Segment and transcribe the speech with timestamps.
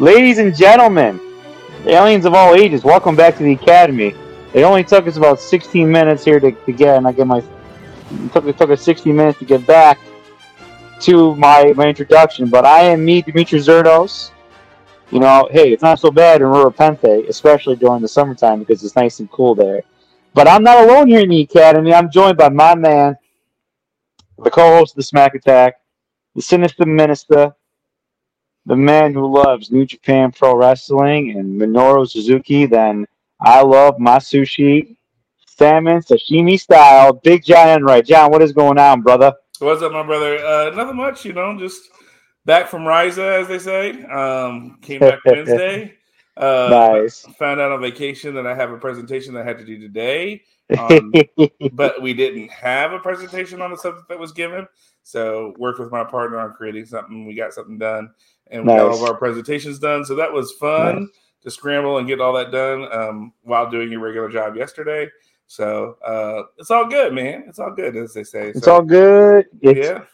[0.00, 1.20] Ladies and gentlemen,
[1.84, 4.14] aliens of all ages, welcome back to the Academy.
[4.54, 7.36] It only took us about 16 minutes here to, to get, and I get my,
[8.10, 9.98] it took, it took us 60 minutes to get back
[11.00, 14.30] to my, my introduction, but I am me, Dimitri Zerdos.
[15.10, 18.82] You know, hey, it's not so bad in Rura Penthe, especially during the summertime because
[18.82, 19.82] it's nice and cool there.
[20.32, 21.92] But I'm not alone here in the Academy.
[21.92, 23.18] I'm joined by my man,
[24.42, 25.74] the co-host of the Smack Attack,
[26.34, 27.54] the Sinister Minister,
[28.70, 33.04] the man who loves New Japan Pro Wrestling and Minoru Suzuki, then
[33.40, 34.96] I love my sushi,
[35.44, 37.14] salmon, sashimi style.
[37.14, 38.06] Big John Enright.
[38.06, 39.34] John, what is going on, brother?
[39.58, 40.38] What's up, my brother?
[40.38, 41.82] Uh, nothing much, you know, just
[42.44, 44.04] back from Riza, as they say.
[44.04, 45.94] Um, came back Wednesday.
[46.36, 47.22] Uh, nice.
[47.40, 50.42] Found out on vacation that I have a presentation that I had to do today.
[50.78, 51.12] Um,
[51.72, 54.68] but we didn't have a presentation on the subject that was given.
[55.02, 57.26] So worked with my partner on creating something.
[57.26, 58.10] We got something done
[58.50, 58.80] and we nice.
[58.80, 60.04] got all of our presentations done.
[60.04, 61.08] So that was fun nice.
[61.42, 65.08] to scramble and get all that done um, while doing your regular job yesterday.
[65.46, 67.44] So uh, it's all good, man.
[67.48, 68.50] It's all good, as they say.
[68.50, 69.46] It's so, all good.
[69.60, 70.04] It's, yeah,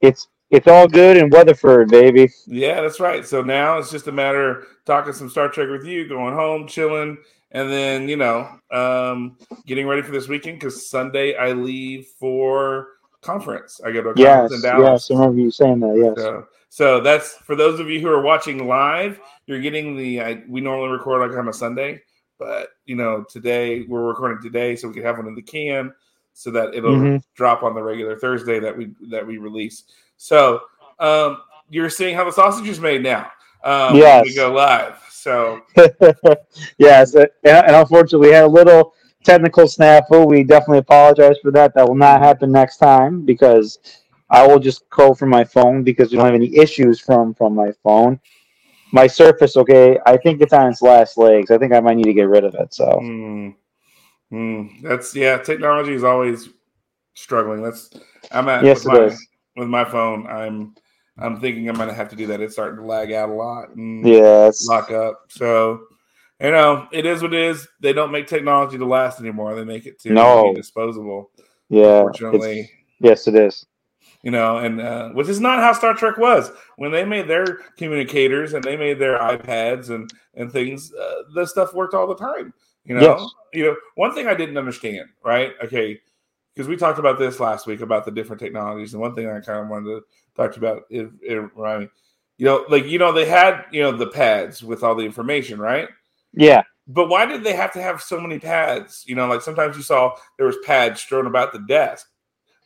[0.00, 2.30] it's it's all good in Weatherford, baby.
[2.46, 3.26] Yeah, that's right.
[3.26, 6.68] So now it's just a matter of talking some Star Trek with you, going home,
[6.68, 7.18] chilling,
[7.50, 12.90] and then you know, um, getting ready for this weekend because Sunday I leave for
[13.22, 13.80] conference.
[13.84, 15.08] I go to a yes, in Dallas.
[15.08, 15.96] Yes, I remember you saying that.
[15.96, 16.24] Yes.
[16.24, 19.20] So, so that's for those of you who are watching live.
[19.46, 20.20] You're getting the.
[20.20, 22.02] I, we normally record like on a Sunday,
[22.38, 25.92] but you know today we're recording today, so we can have one in the can,
[26.32, 27.16] so that it'll mm-hmm.
[27.34, 29.84] drop on the regular Thursday that we that we release.
[30.16, 30.62] So
[30.98, 31.38] um,
[31.70, 33.30] you're seeing how the sausage is made now.
[33.64, 35.00] Um, yes, we go live.
[35.10, 35.60] So
[36.78, 38.94] yes, and unfortunately we had a little
[39.24, 40.26] technical snafu.
[40.26, 41.74] We definitely apologize for that.
[41.74, 43.78] That will not happen next time because
[44.30, 47.54] I will just call from my phone because we don't have any issues from from
[47.54, 48.20] my phone.
[48.92, 51.50] My Surface, okay, I think it's on its last legs.
[51.50, 52.72] I think I might need to get rid of it.
[52.72, 53.54] So mm.
[54.32, 54.82] Mm.
[54.82, 55.38] that's yeah.
[55.38, 56.48] Technology is always
[57.14, 57.62] struggling.
[57.62, 57.90] That's
[58.32, 59.26] I'm at yes, with, my, is.
[59.56, 60.26] with my phone.
[60.26, 60.74] I'm
[61.18, 62.40] I'm thinking I'm gonna have to do that.
[62.40, 65.24] It's starting to lag out a lot and yeah, lock up.
[65.28, 65.82] So
[66.40, 67.66] you know, it is what it is.
[67.80, 69.54] They don't make technology to last anymore.
[69.54, 70.50] They make it to no.
[70.50, 71.30] be disposable.
[71.68, 72.70] Yeah, unfortunately.
[73.00, 73.66] Yes, it is
[74.26, 77.58] you know, and uh, which is not how Star Trek was when they made their
[77.76, 80.92] communicators and they made their iPads and and things.
[80.92, 82.52] Uh, the stuff worked all the time.
[82.84, 83.30] You know, yes.
[83.52, 83.76] you know.
[83.94, 85.52] One thing I didn't understand, right?
[85.62, 86.00] Okay,
[86.52, 89.38] because we talked about this last week about the different technologies, and one thing I
[89.38, 90.02] kind of wanted to
[90.36, 91.08] talk about is,
[91.54, 91.88] right?
[92.36, 95.60] You know, like you know, they had you know the pads with all the information,
[95.60, 95.88] right?
[96.32, 96.64] Yeah.
[96.88, 99.04] But why did they have to have so many pads?
[99.06, 102.08] You know, like sometimes you saw there was pads strewn about the desk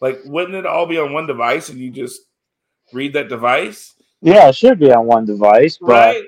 [0.00, 2.22] like, wouldn't it all be on one device and you just
[2.92, 3.94] read that device?
[4.22, 6.24] Yeah, it should be on one device, but right?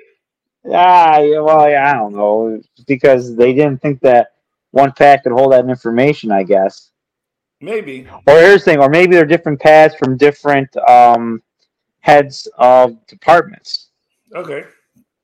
[0.64, 4.32] yeah, well, yeah, I don't know because they didn't think that
[4.70, 6.30] one pad could hold that information.
[6.30, 6.90] I guess
[7.60, 8.06] maybe.
[8.26, 11.42] Or here's the thing, or maybe they're different pads from different um,
[12.00, 13.88] heads of departments.
[14.34, 14.64] Okay.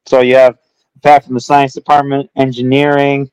[0.07, 0.59] So you have
[0.97, 3.31] a pad from the science department, engineering,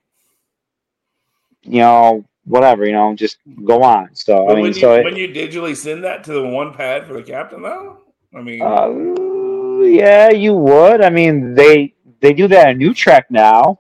[1.64, 4.10] you know, whatever, you know, just go on.
[4.14, 6.48] So but I mean, when so you, it, when you digitally send that to the
[6.48, 8.00] one pad for the captain, though,
[8.34, 11.02] I mean, uh, yeah, you would.
[11.02, 13.80] I mean, they they do that in new Trek now.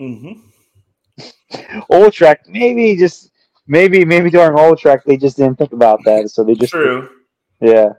[0.00, 1.82] Mm-hmm.
[1.90, 3.30] Old Trek, maybe just
[3.66, 7.08] maybe maybe during old Trek they just didn't think about that, so they just true.
[7.60, 7.90] Yeah.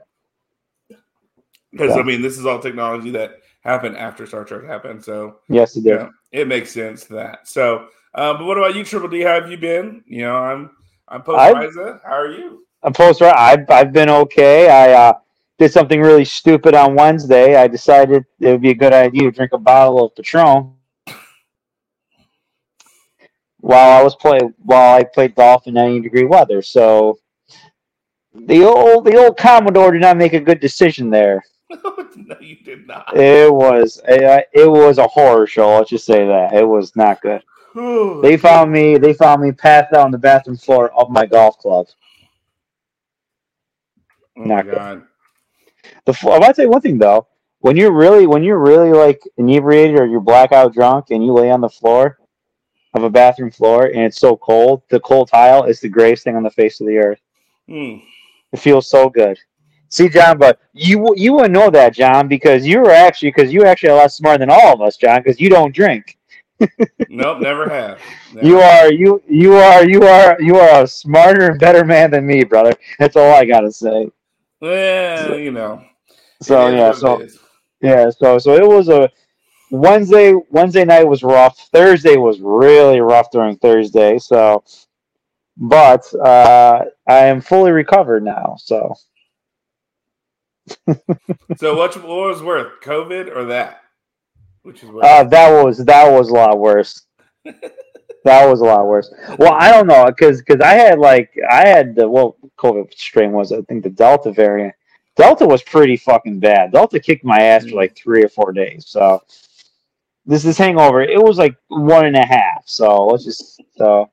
[1.70, 5.76] Because I mean, this is all technology that happened after Star Trek happened, so yes,
[5.76, 6.06] it did.
[6.30, 7.48] It makes sense that.
[7.48, 9.20] So uh, but what about you, Triple D?
[9.22, 10.02] How have you been?
[10.06, 10.70] You know, I'm
[11.08, 12.00] I'm post Riza.
[12.04, 12.66] How are you?
[12.82, 14.68] I'm post I've I've been okay.
[14.68, 15.12] I uh,
[15.58, 17.56] did something really stupid on Wednesday.
[17.56, 20.74] I decided it would be a good idea to drink a bottle of Patron
[23.62, 26.62] while I was playing while I played golf in 90 degree weather.
[26.62, 27.18] So
[28.34, 31.42] the old the old Commodore did not make a good decision there.
[31.70, 33.16] no, you did not.
[33.16, 35.76] It was a, it was a horror show.
[35.76, 37.42] Let's just say that it was not good.
[38.22, 38.98] They found me.
[38.98, 41.86] They found me passed out on the bathroom floor of my golf club.
[44.36, 44.74] Oh not my good.
[44.74, 45.02] god.
[46.06, 47.26] The fl- I want to you one thing though.
[47.60, 51.50] When you're really when you're really like inebriated or you're blackout drunk and you lay
[51.50, 52.18] on the floor
[52.94, 56.36] of a bathroom floor and it's so cold, the cold tile is the greatest thing
[56.36, 57.20] on the face of the earth.
[57.68, 57.98] Hmm.
[58.52, 59.38] It feels so good.
[59.88, 63.64] See, John, but you you wouldn't know that, John, because you were actually because you
[63.64, 66.18] actually a lot smarter than all of us, John, because you don't drink.
[67.08, 68.00] Nope, never have.
[68.32, 68.46] Never.
[68.46, 72.26] You are you you are you are you are a smarter and better man than
[72.26, 72.74] me, brother.
[72.98, 74.10] That's all I gotta say.
[74.60, 75.84] Well, you know.
[76.40, 77.26] So yeah, so
[77.80, 79.10] yeah, so so it was a
[79.70, 80.34] Wednesday.
[80.50, 81.58] Wednesday night was rough.
[81.72, 84.18] Thursday was really rough during Thursday.
[84.18, 84.64] So,
[85.56, 88.56] but uh, I am fully recovered now.
[88.58, 88.94] So
[91.56, 93.81] So what, what was worth, COVID or that?
[94.62, 97.06] Which is uh, that was that was a lot worse.
[97.44, 99.12] that was a lot worse.
[99.38, 103.32] Well, I don't know because because I had like I had the well COVID strain
[103.32, 104.74] was I think the Delta variant.
[105.16, 106.72] Delta was pretty fucking bad.
[106.72, 108.86] Delta kicked my ass for like three or four days.
[108.88, 109.22] So
[110.26, 111.02] this is hangover.
[111.02, 112.62] It was like one and a half.
[112.66, 114.10] So let's just so.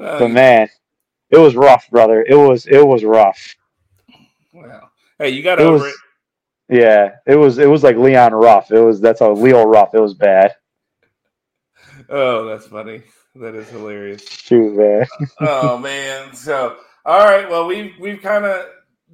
[0.00, 0.68] Uh, But man,
[1.30, 2.24] it was rough, brother.
[2.28, 3.56] It was it was rough.
[4.52, 5.96] well, hey, you got It over was it.
[6.68, 7.10] Yeah.
[7.26, 8.70] It was it was like Leon Ruff.
[8.70, 9.94] It was that's how Leo Ruff.
[9.94, 10.54] It was bad.
[12.08, 13.02] Oh, that's funny.
[13.36, 14.28] That is hilarious.
[14.28, 15.06] Shoot, man.
[15.40, 16.34] oh man.
[16.34, 17.48] So all right.
[17.48, 18.66] Well, we've we've kind of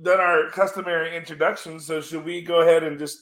[0.03, 1.79] done our customary introduction.
[1.81, 3.19] So should we go ahead and just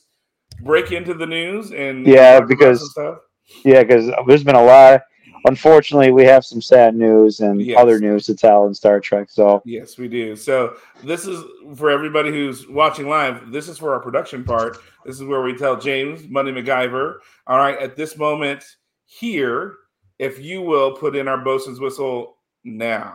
[0.62, 3.18] break into the news and Yeah, because- stuff?
[3.64, 5.02] Yeah, because there's been a lot.
[5.46, 7.78] Unfortunately, we have some sad news and Yes.
[7.78, 9.28] other news to tell in Star Trek.
[9.30, 10.34] So Yes, we do.
[10.34, 11.42] So this is
[11.76, 13.52] for everybody who's watching live.
[13.52, 14.78] This is for our production part.
[15.04, 17.18] This is where we tell James Money MacGyver.
[17.46, 18.64] All right, at this moment
[19.06, 19.74] here,
[20.18, 22.34] if you will put in our bosun's whistle
[22.64, 23.14] now.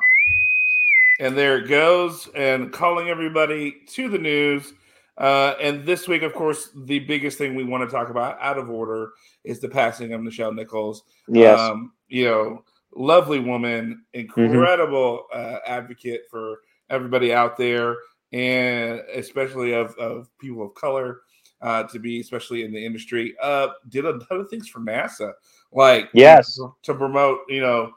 [1.20, 4.74] And there it goes, and calling everybody to the news.
[5.18, 8.58] Uh, and this week, of course, the biggest thing we want to talk about, out
[8.58, 9.12] of order,
[9.44, 11.04] is the passing of Nichelle Nichols.
[11.28, 12.64] yes, Um, you know,
[12.96, 16.60] lovely woman, incredible uh, advocate for
[16.90, 17.96] everybody out there,
[18.34, 21.22] and especially of, of people of color
[21.62, 23.34] uh, to be, especially in the industry.
[23.42, 25.32] Uh, did a ton of things for NASA,
[25.72, 26.60] like Yes.
[26.84, 27.92] to promote, you know,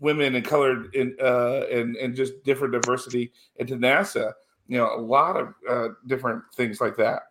[0.00, 4.32] women and colored in uh, and and just different diversity into NASA.
[4.68, 7.22] You know, a lot of uh, different things like that,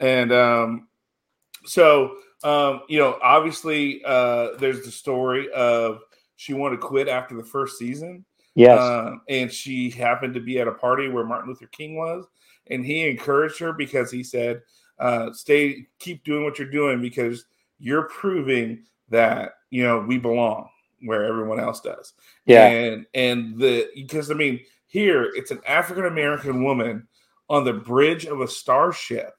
[0.00, 0.88] and um,
[1.64, 6.00] so um, you know, obviously, uh, there's the story of
[6.36, 8.24] she wanted to quit after the first season,
[8.54, 12.26] yes, um, and she happened to be at a party where Martin Luther King was,
[12.70, 14.62] and he encouraged her because he said,
[15.00, 17.44] uh, "Stay, keep doing what you're doing because
[17.78, 20.68] you're proving that you know we belong
[21.02, 22.12] where everyone else does."
[22.46, 27.08] yeah, and and the because I mean here it's an African American woman
[27.48, 29.34] on the bridge of a starship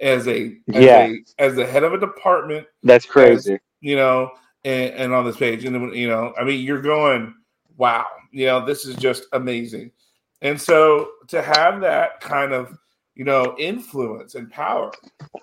[0.00, 1.06] as a as Yeah.
[1.06, 3.58] a as the head of a department that's crazy.
[3.80, 4.30] you know,
[4.64, 7.34] and, and on this page, and you know, I mean, you're going,
[7.76, 9.90] wow, you know, this is just amazing,
[10.42, 12.76] and so to have that kind of
[13.14, 14.90] you know influence and power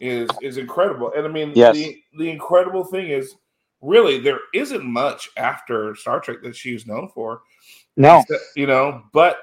[0.01, 1.75] is is incredible, and I mean, Yes.
[1.75, 3.35] the the incredible thing is
[3.81, 7.41] really there isn't much after Star Trek that she was known for,
[7.95, 8.23] No,
[8.55, 9.37] you know, but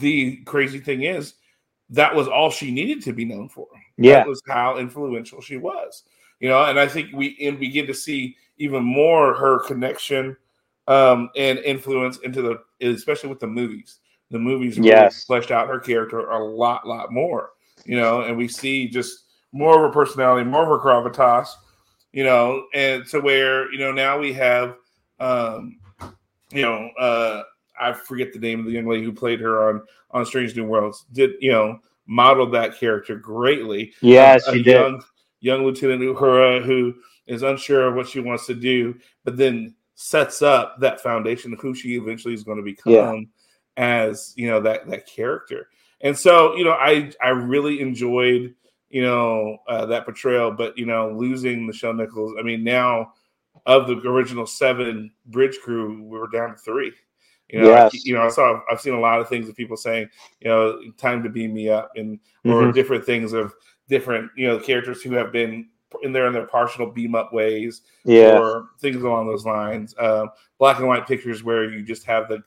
[0.00, 1.34] the crazy thing is
[1.90, 3.66] that was all she needed to be known for
[4.00, 6.04] yeah, that was how influential she was
[6.40, 10.36] you know and i think we and begin to see even more her connection
[10.88, 14.00] um and influence into the especially with the movies.
[14.30, 15.24] The movies really Yes.
[15.26, 17.50] fleshed out her character a lot lot more
[17.84, 21.48] you know and we see just more of her personality more of her gravitas
[22.12, 24.76] you know and to where you know now we have
[25.18, 25.78] um
[26.52, 27.42] you know uh
[27.80, 30.64] i forget the name of the young lady who played her on on strange new
[30.64, 31.06] worlds.
[31.12, 31.78] Did you know
[32.10, 34.72] modeled that character greatly yes, a, a she did.
[34.74, 35.02] young
[35.40, 36.92] young Lieutenant Uhura who
[37.26, 41.60] is unsure of what she wants to do, but then sets up that foundation of
[41.60, 43.20] who she eventually is going to become Yeah.
[43.76, 45.68] as you know that that character.
[46.00, 48.54] And so you know, I I really enjoyed
[48.88, 52.34] you know uh, that portrayal, but you know, losing Nichelle Nichols.
[52.38, 53.12] I mean, now
[53.66, 56.92] of the original seven bridge crew, we were down to three.
[57.52, 57.94] You know, Yes.
[57.94, 60.08] I, you know, I saw I've seen a lot of things of people saying,
[60.40, 62.74] you know, time to beam me up, and or Mhm.
[62.74, 63.54] different things of
[63.88, 65.68] different you know characters who have been
[66.02, 70.30] in there in their partial beam up ways Yeah, or things along those lines um,
[70.58, 72.40] black and white pictures where you just have the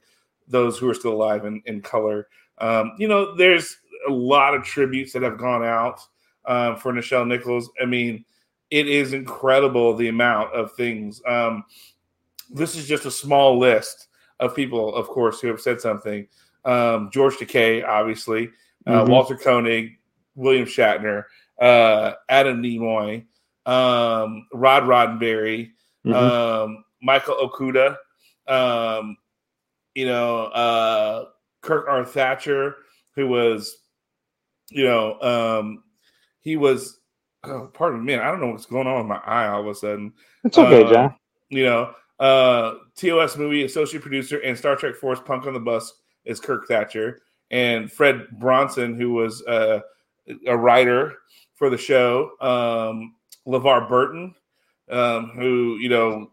[0.48, 2.30] those who are still alive in, in color
[2.60, 6.00] um, you know there's a lot of tributes that have gone out
[6.46, 7.70] um, for Nichelle Nichols.
[7.82, 8.26] I mean,
[8.70, 11.22] it is incredible the amount of things.
[11.28, 11.64] Um,
[12.52, 14.08] this is just a small list
[14.44, 16.28] of people, of course, who have said something.
[16.66, 18.50] Um, George Takei, obviously,
[18.88, 19.10] uh, Mhm.
[19.10, 19.98] Walter Koenig,
[20.36, 21.26] William Shatner,
[21.60, 23.26] uh, Adam Nimoy,
[23.66, 25.72] um, Rod Roddenberry,
[26.06, 26.14] Mhm.
[26.14, 27.98] um, Michael Okuda,
[28.48, 29.18] um,
[29.96, 31.26] you know, uh,
[31.62, 32.06] Kirk R.
[32.06, 32.76] Thatcher,
[33.16, 33.78] who was,
[34.70, 35.84] you know, um,
[36.42, 37.00] he was,
[37.44, 39.76] oh, pardon me, I don't know what's going on with my eye all of a
[39.76, 40.14] sudden.
[40.44, 41.16] it's okay, uh, John.
[41.50, 45.94] You know, uh, TOS movie associate producer and Star Trek Force Punk on the Bus
[46.24, 47.20] is Kirk Thatcher,
[47.52, 49.82] and Fred Bronson, who was uh,
[50.48, 51.18] a writer
[51.54, 53.16] for the show, um,
[53.46, 54.34] LeVar Burton,
[54.90, 56.32] um, who you know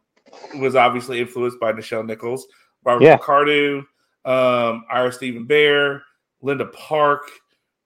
[0.58, 2.46] was obviously influenced by Nichelle Nichols,
[2.84, 3.16] Barbara Yeah.
[3.16, 3.78] Picardo,
[4.24, 6.02] um, Ira Steven Behr,
[6.40, 7.28] Linda Park.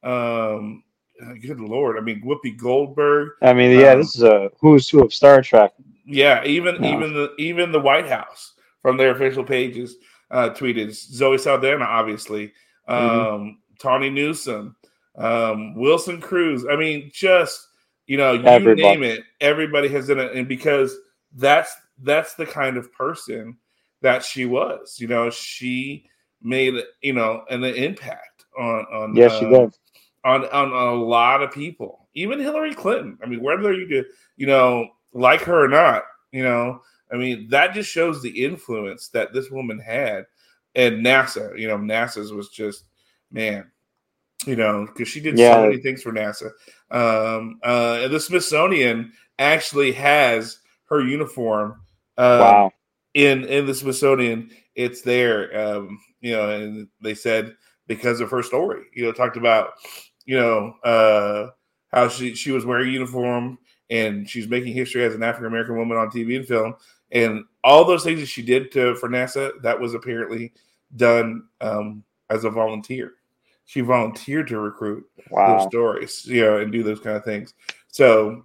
[0.03, 0.85] Um,
[1.41, 3.31] good lord, I mean Whoopi Goldberg.
[3.41, 5.73] I mean, yeah, um, this is a who's who of Star Trek.
[6.07, 9.97] Yeah, even even the even the White House from their official pages
[10.31, 12.53] uh, tweeted Zoe Saldana, obviously,
[12.89, 13.57] um, Mhm.
[13.79, 14.77] Tawny Newsom,
[15.17, 16.67] um, Wilson Cruz.
[16.71, 17.69] I mean, just
[18.07, 18.83] you know, you Everybody.
[18.83, 20.97] name it, everybody has done it, and because
[21.37, 23.57] that's that's the kind of person
[24.03, 24.99] that she was.
[25.01, 26.07] You know, she
[26.43, 29.75] made you know an impact on on Yes, she uh, did.
[30.25, 33.19] on on a lot of people, even Hillary Clinton.
[33.23, 34.05] I mean, whether you do,
[34.37, 36.03] you know, like her or not,
[36.33, 40.27] you know, I mean, that just shows the influence that this woman had.
[40.75, 42.85] And NASA, you know, NASA's was just
[43.31, 43.71] man,
[44.45, 45.55] you know, because she did Yeah.
[45.55, 46.51] so many things for NASA.
[46.91, 51.81] Um, uh, and the Smithsonian actually has her uniform.
[52.19, 52.73] Uh, wow.
[53.15, 55.57] in in the Smithsonian, it's there.
[55.77, 57.55] Um, you know, and they said
[57.87, 59.75] because of her story, you know, talked about,
[60.25, 61.51] you know, uh,
[61.93, 63.59] how she she was wearing a uniform
[63.91, 66.75] and she's making history as an African American woman on TV and film,
[67.13, 70.53] and all those things that she did to for NASA that was apparently
[70.97, 73.15] done um, as a volunteer.
[73.67, 77.55] She volunteered to recruit those stories, you know, and do those kind of things.
[77.89, 78.45] So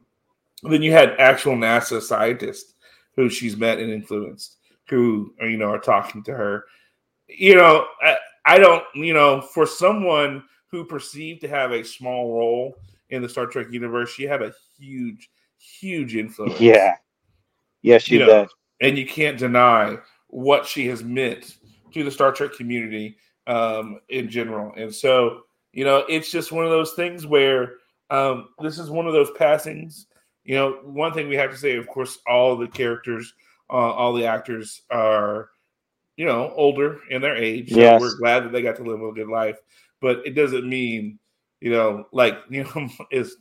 [0.63, 2.75] then you had actual NASA scientists
[3.15, 6.65] who she's met and influenced, who you know are talking to her.
[7.27, 8.15] You know, I,
[8.45, 12.75] I don't, you know, for someone who perceived to have a small role
[13.09, 16.59] in the Star Trek universe, she had a huge, huge influence.
[16.59, 16.95] Yeah.
[17.81, 18.49] Yes, she You know, did.
[18.81, 21.57] and you can't deny what she has meant
[21.93, 23.17] to the Star Trek community
[23.47, 24.73] um, in general.
[24.77, 25.41] And so,
[25.73, 27.73] you know, it's just one of those things where
[28.09, 30.07] um, this is one of those passings.
[30.45, 33.33] You know, one thing we have to say, of course, all the characters,
[33.69, 35.49] uh, all the actors are,
[36.17, 37.73] you know, older in their age.
[37.73, 37.99] So Yes.
[37.99, 39.57] we're glad that they got to live a good life,
[40.01, 41.19] but it doesn't mean,
[41.61, 43.35] you know, like you know, it's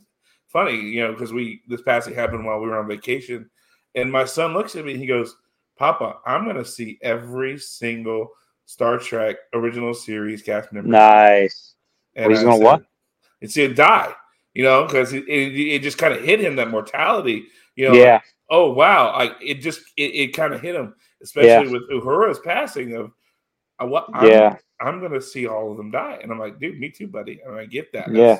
[0.49, 3.49] funny, you know, because we this passing happened while we were on vacation,
[3.95, 5.35] and my son looks at me, he goes,
[5.77, 8.31] "Papa, I'm going to see every single
[8.65, 11.75] Star Trek original series cast member." Nice.
[12.15, 12.83] And he's I gonna said- what?
[13.41, 14.11] And see it die,
[14.53, 17.45] you know, because it, it, it just kind of hit him that mortality,
[17.77, 17.93] you know.
[17.95, 18.19] yeah.
[18.49, 22.95] Oh wow, like it just it, it kind of hit him, especially with Uhura's passing
[22.95, 23.11] of.
[23.79, 24.57] uh, What I'm, Yeah.
[24.81, 27.39] I'm gonna see all of them die, and I'm like, dude, me too, buddy.
[27.45, 28.11] And I get that.
[28.11, 28.39] Yeah.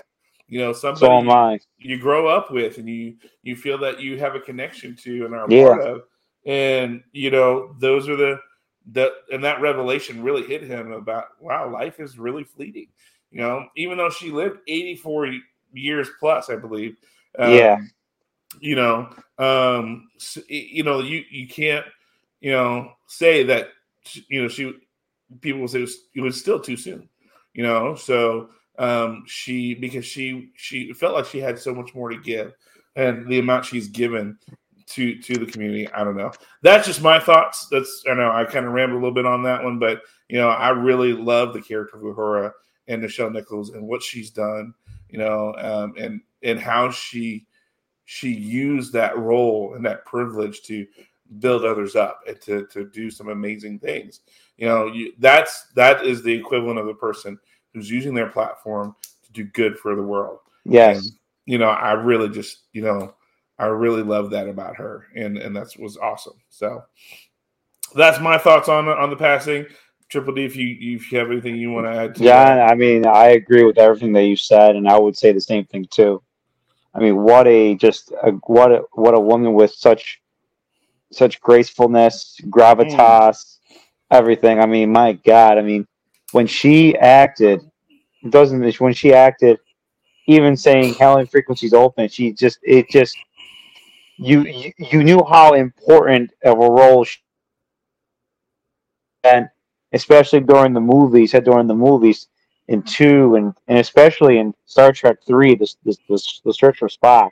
[0.50, 1.60] You know, somebody So am I.
[1.80, 5.36] you grow up with and you you feel that you have a connection to and
[5.36, 5.60] are Yeah.
[5.60, 6.04] part of
[6.46, 8.40] and you know those are the
[8.92, 12.88] that and that revelation really hit him about wow life is really fleeting
[13.32, 15.34] you know even though she lived 84
[15.74, 16.98] years plus i believe
[17.38, 17.78] um, Yeah.
[18.60, 21.86] you know um s- you know you you can't
[22.42, 23.70] you know say that
[24.28, 24.74] you know she
[25.42, 27.08] people will say it was, it was still too soon
[27.54, 32.10] you know so um she because she she felt like she had so much more
[32.10, 32.54] to give
[32.96, 34.38] and the amount she's given
[34.88, 36.32] to to the community i don't know.
[36.62, 37.68] That's just my thoughts.
[37.70, 40.38] That's i know i kind of rambled a little bit on that one but you
[40.38, 42.52] know i really love the character of uhura
[42.88, 44.74] and nichelle nichols and what she's done
[45.10, 47.46] you know um and and how she
[48.06, 50.88] she used that role and that privilege to
[51.38, 54.22] build others up and to to do some amazing things.
[54.58, 57.40] You know you, that's that is the equivalent of a person
[57.74, 60.98] who's using their platform to do good for the world Yes.
[60.98, 61.12] and,
[61.46, 63.14] you know i really just you know
[63.58, 66.84] i really love that about her and and that's was awesome so
[67.96, 69.66] that's my thoughts on on the passing
[70.10, 72.72] triple d if you if you have anything you want to add to John, that.
[72.72, 75.66] I mean, I agree with everything that you said, and I would say the same
[75.66, 76.22] thing too.
[76.94, 80.22] I mean, what a just a, what a what a woman with such
[81.12, 83.58] such gracefulness, gravitas, mm.
[84.12, 84.60] everything.
[84.60, 85.88] I mean, my God, I mean,
[86.32, 87.62] when she acted,
[88.30, 89.60] doesn't when she acted
[90.30, 93.18] even saying Hailing frequencies open, she just it just
[94.18, 97.20] you you, you knew how important of a role she
[99.24, 99.50] and
[99.92, 102.28] especially during the movies, during the movies
[102.68, 106.90] in two and, and especially in Star Trek three, the the, the, the search for
[106.90, 107.32] Spock.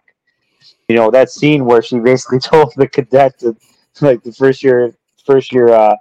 [0.87, 3.55] You know that scene where she basically told the cadet to
[4.01, 4.91] like the first year
[5.23, 5.95] first year uh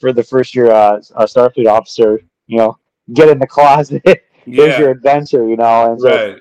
[0.00, 2.78] for the first year uh, uh Starfleet officer, you know,
[3.14, 4.02] get in the closet.
[4.44, 4.78] Here's Yeah.
[4.78, 6.40] your adventure, you know, and so Right.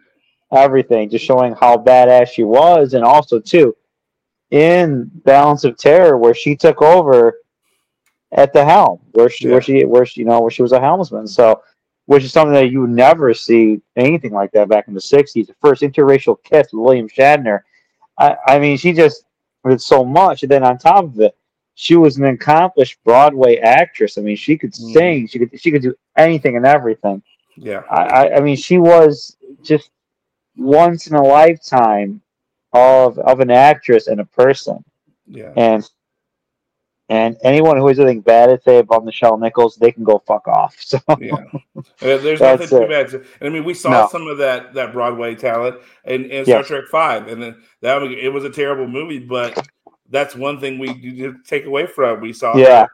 [0.54, 3.76] everything, just showing how badass she was, and also too
[4.52, 7.42] in Balance of Terror, where she took over
[8.32, 9.54] at the helm, where she, Yeah.
[9.54, 11.28] where she, where she, you know, where she was a helmsman.
[11.28, 11.62] So,
[12.06, 15.48] which is something that you would never see anything like that back in the '60s.
[15.48, 17.62] The first interracial kiss with William Shatner.
[18.18, 19.26] I, I mean, she just
[19.68, 21.36] did so much, and then on top of it,
[21.80, 24.18] she was an accomplished Broadway actress.
[24.18, 24.94] I mean, she could Mm.
[24.94, 27.22] sing, she could, she could do anything and everything.
[27.56, 27.84] Yeah.
[27.90, 29.92] I, I, I mean, she was just
[30.58, 32.20] once in a lifetime
[32.74, 34.84] of of an actress and a person,
[35.28, 35.54] Yeah.
[35.56, 35.88] and
[37.10, 40.48] and anyone who has anything bad to say about Nichelle Nichols, they can go fuck
[40.48, 40.76] off.
[40.82, 41.36] So Yeah,
[41.78, 43.10] Uh, there's nothing too bad.
[43.10, 44.08] to- And I mean, we saw No.
[44.12, 46.48] some of that that Broadway talent in, in Yes.
[46.48, 49.68] Star Trek Five, and then that was, it was a terrible movie, but
[50.10, 52.22] that's one thing we did take away from.
[52.22, 52.88] We saw yeah,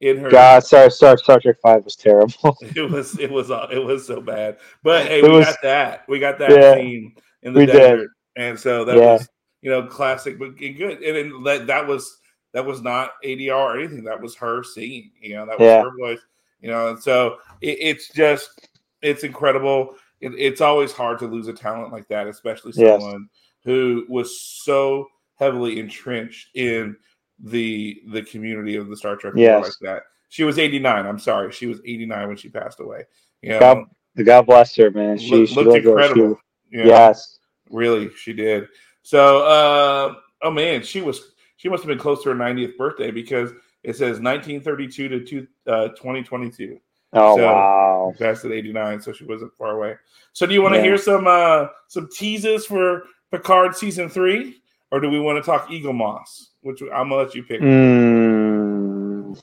[0.00, 0.30] in her.
[0.30, 2.56] God, Star Star Star Trek Five was terrible.
[2.76, 5.56] It was it was uh, it was so bad, but hey, It we was- got
[5.62, 6.04] that.
[6.08, 6.74] We got that Yeah.
[6.74, 7.72] scene in the We did.
[7.72, 9.12] desert, and so that Yeah.
[9.14, 9.28] was
[9.62, 11.02] you know classic, but good.
[11.02, 12.18] And then that that was
[12.52, 14.04] that was not ADR or anything.
[14.04, 15.10] That was her singing.
[15.20, 15.82] You know, that was Yeah.
[15.82, 16.20] her voice.
[16.60, 18.68] You know, and so it, it's just
[19.02, 19.94] it's incredible.
[20.20, 23.00] It, it's always hard to lose a talent like that, especially Yes.
[23.00, 23.28] someone
[23.64, 25.06] who was so
[25.38, 26.96] heavily entrenched in
[27.40, 29.62] the the community of the Star Trek Yes.
[29.64, 30.02] like that.
[30.28, 31.06] She was 89.
[31.06, 31.52] I'm sorry.
[31.52, 33.04] She was 89 when she passed away.
[33.42, 33.84] You know, God,
[34.24, 35.16] God bless her, man.
[35.18, 36.40] She, look- she looked like she- incredible.
[36.70, 37.38] you know, Yes,
[37.70, 38.66] Really, she did.
[39.02, 43.10] So, uh, oh man, she was she must have been close to her 90th birthday
[43.10, 43.50] because
[43.82, 46.78] it says 1932 to two, uh, 2022.
[47.14, 48.14] Oh So- wow.
[48.18, 49.96] Passed at 89, so she wasn't far away.
[50.32, 50.84] So, do you want to Yeah.
[50.86, 55.68] hear some uh, some teases for Picard season three, or do we want to talk
[55.68, 56.48] Eaglemoss?
[56.62, 57.60] Which I'm gonna let you pick.
[57.60, 59.40] Mm.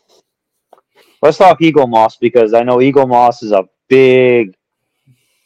[1.21, 4.55] Let's talk Eaglemoss because I know Eaglemoss is a big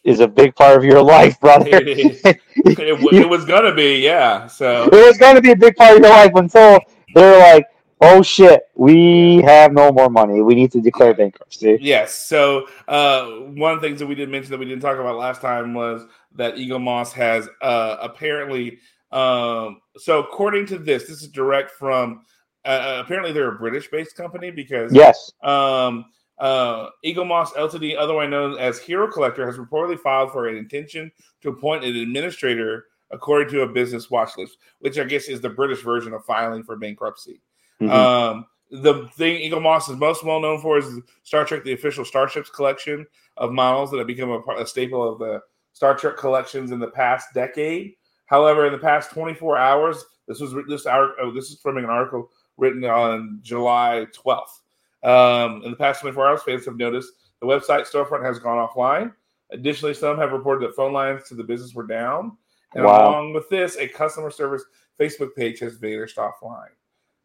[0.04, 1.70] is a big part of your life, brother.
[1.72, 2.40] It.
[2.62, 2.78] It,
[3.14, 4.46] it was gonna be, yeah.
[4.48, 6.80] So it was going to be a big part of your life until
[7.16, 7.66] they're like,
[8.02, 10.42] "Oh shit, we have no more money.
[10.42, 12.14] We need to declare bankruptcy." Yes.
[12.14, 15.16] So uh, one of the things that we did mention that we didn't talk about
[15.16, 18.80] last time was that Eaglemoss has uh, apparently.
[19.12, 22.26] Um, so according to this, this is direct from.
[22.66, 25.32] Uh, apparently, they're a British-based company because Yes.
[25.44, 26.06] um,
[26.40, 31.10] uh, Eaglemoss Ltd, otherwise known as Hero Collector, has reportedly filed for an intention
[31.42, 35.50] to appoint an administrator, according to a business watch list, which I guess is the
[35.50, 37.42] British version of filing for bankruptcy.
[37.82, 37.90] Mhm.
[37.90, 42.50] Um, the thing Eaglemoss is most well known for is Star Trek: The Official Starships
[42.50, 45.42] collection of models that have become a, a staple of the
[45.74, 47.96] Star Trek collections in the past decade.
[48.30, 51.86] However, in the past 24 hours, this was this hour, oh, this is from an
[51.86, 54.60] article written on July 12th.
[55.02, 57.12] Um, in the past 24 hours, fans have noticed
[57.42, 59.14] the website storefront has gone offline.
[59.50, 62.38] Additionally, some have reported that phone lines to the business were down.
[62.76, 63.10] And Wow.
[63.10, 64.64] along with this, a customer service
[65.00, 66.70] Facebook page has vanished offline.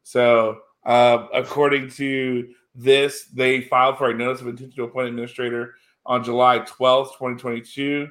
[0.04, 5.74] So, uh, according to this, they filed for a notice of intention to appoint administrator
[6.06, 8.08] on July 12th, 2022.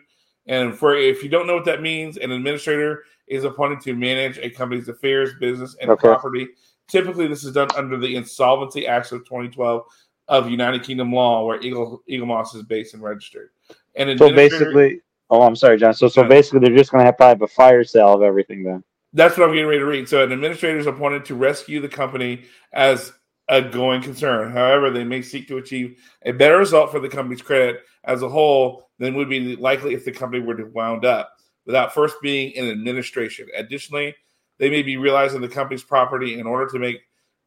[0.47, 4.37] And for if you don't know what that means, an administrator is appointed to manage
[4.39, 6.07] a company's affairs, business, and Okay.
[6.07, 6.49] property.
[6.87, 9.85] Typically, this is done under the Insolvency Acts of 2012
[10.27, 13.49] of United Kingdom law, where Eagle Eaglemoss is based and registered.
[13.95, 15.93] And So basically, oh, I'm sorry, John.
[15.93, 18.63] So so basically, they're just going to have probably have a fire sale of everything
[18.63, 18.83] then.
[19.13, 20.09] That's what I'm getting ready to read.
[20.09, 23.13] So, an administrator is appointed to rescue the company as
[23.53, 24.51] a going concern.
[24.51, 28.29] However, they may seek to achieve a better result for the company's credit as a
[28.29, 31.37] whole than would be likely if the company were to wound up
[31.67, 33.47] without first being in administration.
[33.55, 34.15] Additionally,
[34.57, 37.01] they may be realizing the company's property in order to make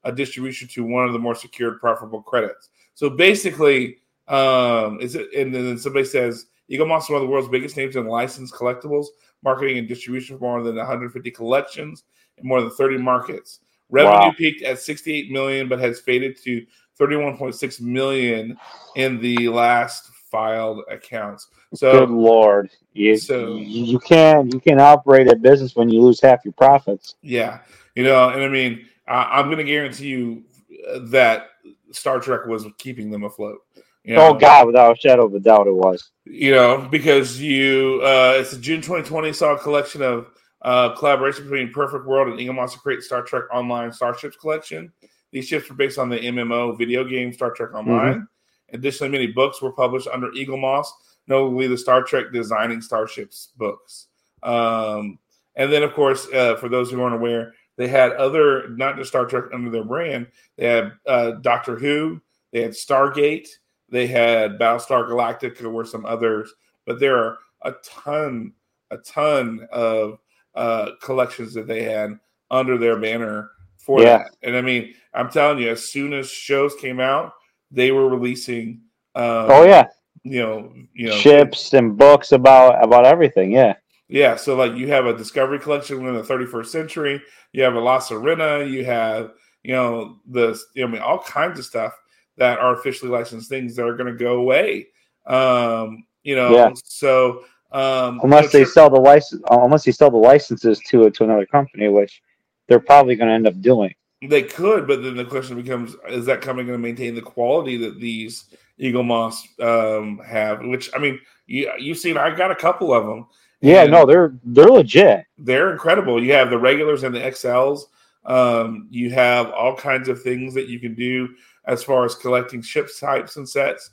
[0.05, 2.69] a distribution to one of the more secured profitable credits.
[2.95, 3.97] So basically,
[4.29, 5.27] um, is it?
[5.37, 9.07] And then somebody says Eaglemoss is one of the world's biggest names in licensed collectibles,
[9.43, 12.05] marketing and distribution for more than 150 collections
[12.39, 13.59] in more than 30 markets.
[13.91, 14.35] Revenue Wow.
[14.37, 16.67] peaked at 68 million, but has faded to
[16.99, 18.57] 31.6 million
[18.97, 21.49] in the last filed accounts.
[21.75, 26.21] So, good lord, you, So- you can't you can't operate a business when you lose
[26.21, 27.15] half your profits.
[27.23, 27.61] yeah,
[27.95, 30.45] you know, and I mean, I, I'm going to guarantee you
[30.89, 31.51] uh, that
[31.93, 33.59] Star Trek was keeping them afloat.
[34.05, 36.11] You know, Oh God, without a shadow of a doubt, it was.
[36.25, 40.27] you know, because you uh it's June 2020 saw a collection of
[40.63, 44.93] uh collaboration between Perfect World and Eaglemoss to create Star Trek Online Starships collection.
[45.33, 48.27] These ships were based on the MMO video game Star Trek Online.
[48.73, 50.87] Additionally, many books were published under Eaglemoss,
[51.27, 54.09] notably the Star Trek Designing Starships books.
[54.43, 55.19] Um,
[55.57, 59.11] and then, of course, uh, for those who aren't aware, they had other, not just
[59.11, 62.21] Star Trek under their brand, they had uh, Doctor Who,
[62.53, 63.49] they had Stargate,
[63.89, 66.53] they had Battlestar Galactica, were some others,
[66.87, 68.53] but there are a ton,
[68.91, 70.19] a ton of
[70.57, 72.19] uh, collections that they had
[72.51, 74.19] under their banner for Yeah.
[74.19, 74.31] that.
[74.43, 77.33] And I mean, I'm telling you, as soon as shows came out,
[77.71, 78.83] they were releasing.
[79.15, 79.87] Um, oh yeah,
[80.25, 83.53] you know, you know, ships and books about about everything.
[83.53, 83.75] Yeah,
[84.09, 84.37] yeah.
[84.37, 87.23] So like, you have a Discovery collection in the 31st century.
[87.53, 88.69] You have a La Sirena.
[88.71, 91.95] You have, you know, the I mean, all kinds of stuff
[92.37, 94.89] that are officially licensed things that are going to go away.
[95.27, 96.71] Um, you know, Yeah.
[96.85, 101.25] so um, unless they sure- sell the license, unless they sell the licenses to to
[101.25, 102.23] another company, which
[102.69, 103.95] they're probably going to end up doing.
[104.23, 107.77] They could, but then the question becomes: Is that company going to maintain the quality
[107.79, 108.45] that these
[108.81, 110.65] Eaglemoss um, have?
[110.65, 112.17] Which I mean, you you've seen.
[112.17, 113.27] I got a couple of them.
[113.61, 115.25] Yeah, no, they're they're legit.
[115.39, 116.23] they're incredible.
[116.23, 117.83] You have the regulars and the XLs.
[118.25, 121.29] Um, you have all kinds of things that you can do
[121.67, 123.91] as far as collecting ship types and sets.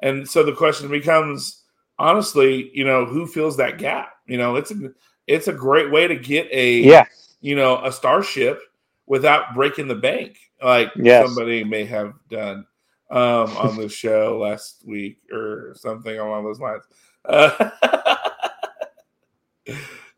[0.00, 1.62] And so the question becomes,
[1.98, 4.10] honestly, you know, who fills that gap?
[4.26, 4.90] You know, it's a
[5.26, 7.04] it's a great way to get a Yeah,
[7.40, 8.60] you know, a starship
[9.06, 11.26] without breaking the bank, like Yes.
[11.26, 12.66] somebody may have done
[13.10, 16.82] um, on the show last week or something along those lines.
[17.24, 17.70] Uh,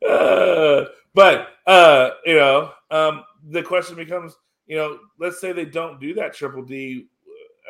[0.08, 4.36] uh, but uh, you know, um, the question becomes,
[4.66, 7.06] you know, let's say they don't do that triple D.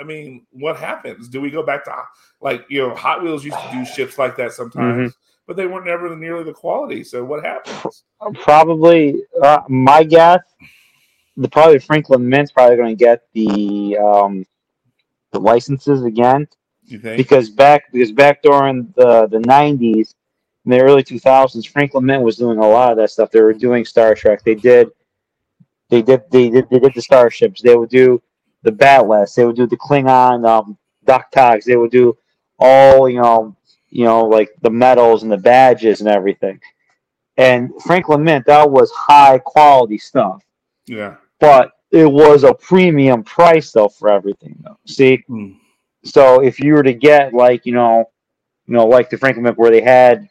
[0.01, 1.29] I mean, what happens?
[1.29, 1.95] Do we go back to
[2.41, 5.15] like you know, Hot Wheels used to do ships like that sometimes,
[5.47, 7.03] but they weren't ever nearly the quality.
[7.05, 8.05] So what happens?
[8.43, 9.23] probably.
[9.43, 10.41] Uh, my guess,
[11.37, 14.47] the probably Franklin Mint's probably going to get the um,
[15.33, 16.47] the licenses again
[16.85, 17.17] You think?
[17.17, 20.15] because back because back during the the nineties,
[20.65, 23.31] in the early two thousands, Franklin Mint was doing a lot of that stuff.
[23.31, 24.43] They were doing Star Trek.
[24.45, 24.89] They did,
[25.89, 27.63] they did, they did, they did the starships.
[27.63, 28.23] They would do
[28.63, 29.35] the bat'leths.
[29.35, 31.65] They would do the Klingon um, d'k tahgs.
[31.65, 32.17] They would do
[32.59, 33.57] all you know,
[33.91, 36.61] you know, like the medals and the badges and everything.
[37.37, 40.43] And Franklin Mint, that was high quality stuff,
[40.87, 41.15] Yeah.
[41.39, 44.77] but it was a premium price though for everything though.
[44.87, 45.53] See, Hmm.
[46.05, 48.11] so if you were to get like you know,
[48.67, 50.29] you know, like the Franklin Mint where they had,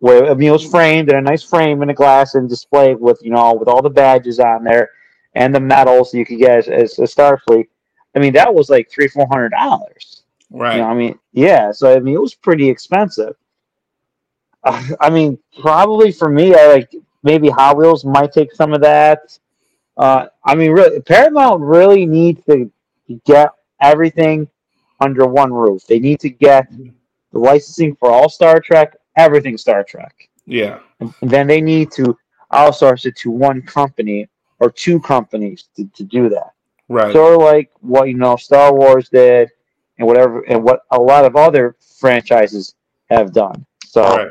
[0.00, 3.00] where I mean it was framed in a nice frame in a glass and displayed
[3.00, 4.90] with you know with all the badges on there
[5.34, 7.68] and the medals you could get as, as a Starfleet.
[8.14, 10.22] I mean that was like three four hundred dollars.
[10.50, 10.76] Right.
[10.76, 11.72] You know, I mean yeah.
[11.72, 13.36] So I mean it was pretty expensive.
[14.64, 18.80] Uh, I mean probably for me, I like maybe Hot Wheels might take some of
[18.82, 19.38] that.
[19.96, 22.70] Uh, I mean, really, Paramount really needs to
[23.26, 23.50] get
[23.82, 24.48] everything
[25.00, 25.86] under one roof.
[25.86, 26.70] They need to get
[27.32, 30.78] the licensing for all Star Trek, everything Star Trek, Yeah.
[31.00, 32.16] and then they need to
[32.52, 34.28] outsource it to one company
[34.60, 36.52] or two companies to, to do that.
[36.88, 37.12] Right.
[37.12, 39.50] Sort of like what you know Star Wars did,
[39.98, 42.74] and whatever, and what a lot of other franchises
[43.10, 43.66] have done.
[43.84, 44.28] So Right.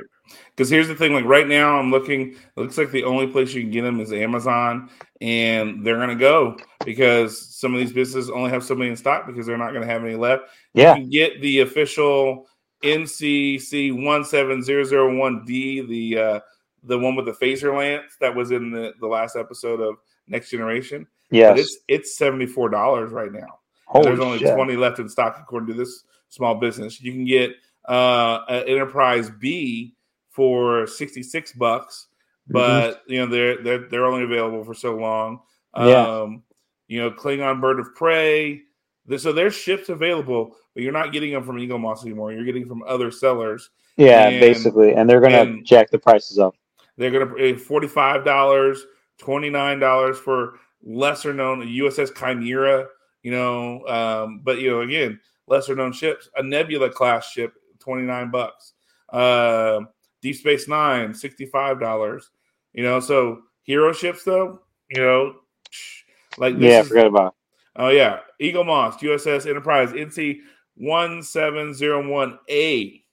[0.56, 2.32] Because here's the thing, like right now, I'm looking.
[2.32, 4.89] It looks like the only place you can get them is Amazon,
[5.22, 9.26] and they're gonna go because some of these businesses only have so many in stock
[9.26, 10.50] because they're not gonna have any left.
[10.74, 12.46] yeah, You can get the official
[12.84, 16.39] NCC one seven zero zero one D, the uh,
[16.84, 19.96] the one with the phaser lance that was in the, the last episode of
[20.30, 21.08] Next Generation.
[21.30, 21.60] But yes.
[21.60, 23.60] it's it's seventy four dollars right now.
[23.86, 24.54] Holy There's only shit.
[24.54, 27.02] 20 left in stock according to this small business.
[27.02, 27.56] You can get
[27.88, 29.96] uh, an Enterprise B
[30.30, 32.08] for 66 bucks,
[32.52, 32.54] Mm-hmm.
[32.54, 35.42] but you know they're they're they're only available for so long.
[35.78, 36.22] Yeah.
[36.22, 36.44] Um,
[36.88, 38.62] you know, Klingon Bird of Prey.
[39.18, 42.32] So there's ships available, but you're not getting them from Eaglemoss anymore.
[42.32, 43.70] You're getting from other sellers.
[43.98, 46.56] Yeah, and- basically, and they're gonna jack the prices up.
[46.98, 48.84] They're gonna pay forty five dollars,
[49.21, 52.88] $29 for lesser known USS Chimera,
[53.23, 58.32] you know, um, but you know, again, lesser known ships, a Nebula class ship, 29
[58.32, 58.73] bucks.
[59.10, 59.82] Uh,
[60.21, 62.23] Deep Space Nine, $65.
[62.73, 65.36] You know, so hero ships though, you know,
[66.38, 67.34] like Yeah, is, forget about
[67.75, 68.19] Oh yeah.
[68.41, 70.39] Eaglemoss, USS Enterprise, NC
[70.82, 73.03] 1701A.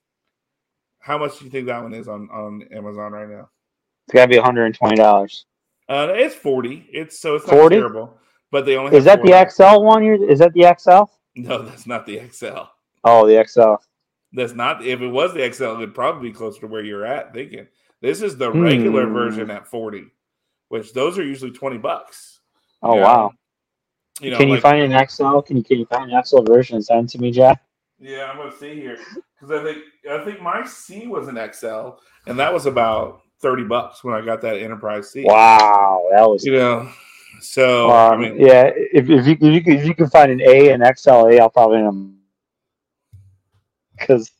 [0.99, 3.49] How much do you think that one is on, on Amazon right now?
[4.07, 5.45] It's got to be $120.
[5.89, 6.87] Uh, it's forty.
[6.91, 7.75] It's so it's not 40?
[7.77, 8.17] terrible,
[8.51, 10.03] but they only Is that the XL one?
[10.03, 11.11] You're, is that the XL?
[11.35, 12.63] No, that's not the XL.
[13.03, 13.75] Oh, the XL.
[14.33, 14.85] That's not.
[14.85, 17.33] If it was the XL, it would probably be closer to where you're at.
[17.33, 17.67] Thinking
[18.01, 19.13] this is the regular Hmm.
[19.13, 20.05] version at forty,
[20.67, 22.41] which those are usually twenty bucks.
[22.83, 23.03] Oh Yeah.
[23.03, 23.31] wow.
[24.19, 25.39] You know, can you like- find an XL?
[25.41, 27.61] Can you can you find an XL version and send it to me, Jack?
[27.99, 28.97] Yeah, I'm gonna see here
[29.39, 31.91] because I think I think my C was an XL,
[32.27, 35.23] and that was about thirty bucks when I got that Enterprise C.
[35.25, 36.45] Wow, that was.
[36.45, 36.89] You know,
[37.41, 40.31] so I Um, mean, yeah, if, if you if you, can, if you can find
[40.31, 42.17] an A and XLA, I'll probably um,
[43.97, 44.31] because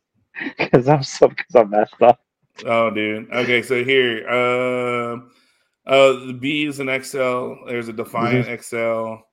[0.57, 2.19] because I'm so because I'm messed up.
[2.65, 3.31] oh, dude.
[3.31, 5.31] Okay, so here, um,
[5.86, 7.65] uh, the B is an XL.
[7.67, 8.62] There's a Defiant Mm-hmm.
[8.62, 9.23] XL.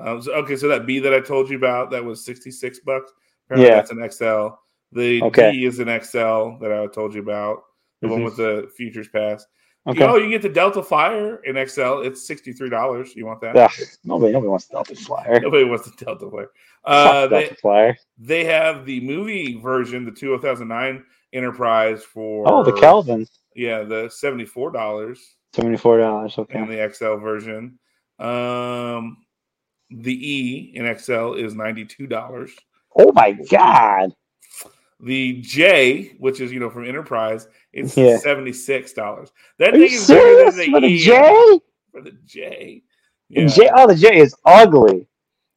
[0.00, 2.78] Um, so, okay, so that B that I told you about that was sixty six
[2.80, 3.10] bucks.
[3.46, 3.76] Apparently Yeah.
[3.76, 4.54] that's an XL.
[4.92, 5.52] The Okay.
[5.52, 7.62] D is an XL that I told you about.
[8.00, 8.24] The one Mhm.
[8.24, 9.46] with the Futures Pass.
[9.86, 10.04] Okay.
[10.04, 12.00] Oh, you get the Delta Flyer in XL.
[12.02, 13.16] It's sixty three dollars.
[13.16, 13.56] You want that?
[13.56, 13.70] Ugh,
[14.04, 15.40] nobody nobody wants Delta Flyer.
[15.40, 16.50] Nobody wants the Delta Flyer.
[16.84, 17.96] Uh, they, Delta Flyer.
[18.18, 24.46] they have the movie version, the 2009 Enterprise for Oh, the Kelvin, Yeah, the seventy
[24.46, 26.38] four dollars seventy four dollars.
[26.38, 26.64] Okay.
[26.64, 27.78] the XL version.
[28.18, 29.18] Um,
[29.90, 32.54] the E in XL is ninety two dollars.
[32.96, 34.12] Oh my God.
[35.00, 38.16] The J, which is you know from Enterprise, it's Yeah.
[38.18, 39.30] seventy six dollars.
[39.58, 40.56] That Are thing is serious?
[40.56, 41.60] than For the E J?
[41.92, 42.82] For the J,
[43.28, 43.70] yeah, J?
[43.72, 45.06] Oh, the J is ugly.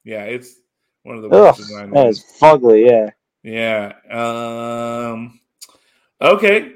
[0.04, 0.56] yeah, it's
[1.04, 2.24] one of the worst designed that ones.
[2.40, 2.88] fugly.
[2.88, 3.10] Yeah.
[3.44, 3.94] Yeah.
[4.12, 5.40] Um.
[6.22, 6.74] Okay.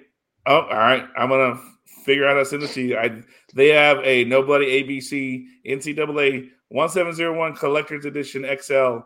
[0.48, 1.06] Oh, all right.
[1.16, 1.60] I'm gonna
[2.04, 2.98] figure out how to send this to you.
[2.98, 3.22] I
[3.54, 9.00] they have a No Bloody ABC NCAA one seven zero one Collector's Edition XL,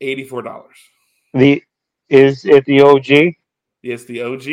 [0.00, 0.76] eighty four dollars.
[1.34, 1.60] The
[2.08, 3.34] is it the OG?
[3.82, 4.46] It's the OG.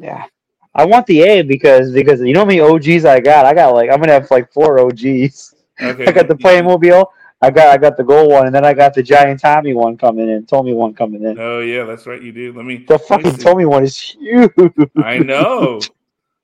[0.00, 0.26] Yeah.
[0.74, 3.44] I want the A because because you know how many OGs I got?
[3.44, 5.54] I got like I'm gonna have like four OGs.
[5.80, 6.04] Okay.
[6.06, 7.06] I got the Playmobil,
[7.42, 9.98] I got I got the gold one, and then I got the Giant Tommy one
[9.98, 11.38] coming in, Tommy one coming in.
[11.38, 12.22] Oh yeah, that's right.
[12.22, 12.52] You do.
[12.52, 12.86] Let me.
[12.88, 13.36] The fucking.
[13.36, 14.50] Tommy one is huge.
[14.96, 15.80] I know.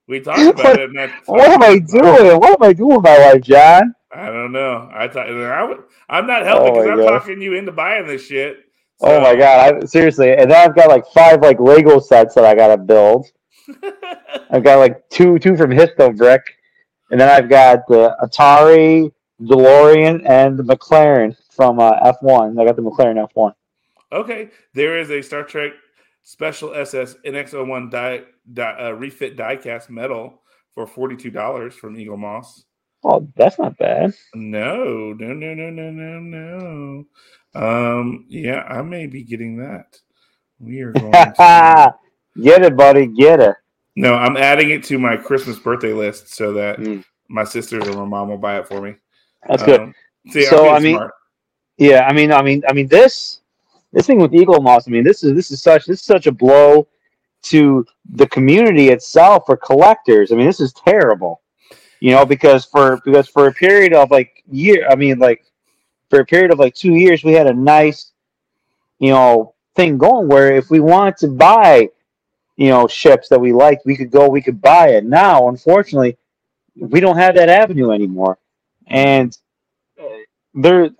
[0.09, 0.91] We talked about it.
[0.95, 2.41] That What am I doing?
[2.41, 3.95] What am I doing with my life, John?
[4.11, 4.91] I don't know.
[4.93, 7.21] I thought I would, I'm not helping Oh because my I'm God.
[7.21, 8.65] talking you into buying this shit.
[9.01, 9.83] Oh my god!
[9.83, 13.27] I, seriously, and then I've got like five like Lego sets that I gotta build.
[14.51, 16.43] I've got like two two from Histo Brick,
[17.11, 22.61] and then I've got the Atari, DeLorean, and the McLaren from uh, F1.
[22.61, 23.53] I got the McLaren F1.
[24.11, 25.73] Okay, there is a Star Trek
[26.29, 30.43] Special SS NX01 die, die uh, refit diecast metal
[30.75, 32.65] for forty two dollars from Eaglemoss.
[33.03, 34.13] Oh, that's not bad.
[34.35, 37.05] No, no, no, no, no, no, no.
[37.55, 39.99] Um, yeah, I may be getting that.
[40.61, 41.95] We are going to.
[42.43, 43.07] get it, buddy.
[43.07, 43.55] Get it.
[43.97, 47.05] No, I'm adding it to my Christmas birthday list so that Mm.
[47.29, 48.95] my sisters or my mom will buy it for me.
[49.49, 49.81] That's good.
[49.81, 49.95] Um,
[50.31, 51.13] see, So, I mean- smart.
[51.79, 53.41] Yeah, I mean, I mean, I mean, this
[53.93, 54.89] this thing with Eaglemoss.
[54.89, 56.89] I mean, this is this is such this is such a blow
[57.43, 60.33] to the community itself for collectors.
[60.33, 61.41] I mean, this is terrible.
[62.01, 65.45] You know, because for because for a period of like year, I mean, like
[66.11, 68.13] for a period of like two years, we had a nice,
[68.99, 71.89] you know, thing going where if we wanted to buy,
[72.57, 75.05] you know, ships that we liked, we could go, we could buy it.
[75.05, 76.17] Now, unfortunately,
[76.77, 78.39] we don't have that avenue anymore,
[78.87, 79.37] and
[80.55, 80.91] there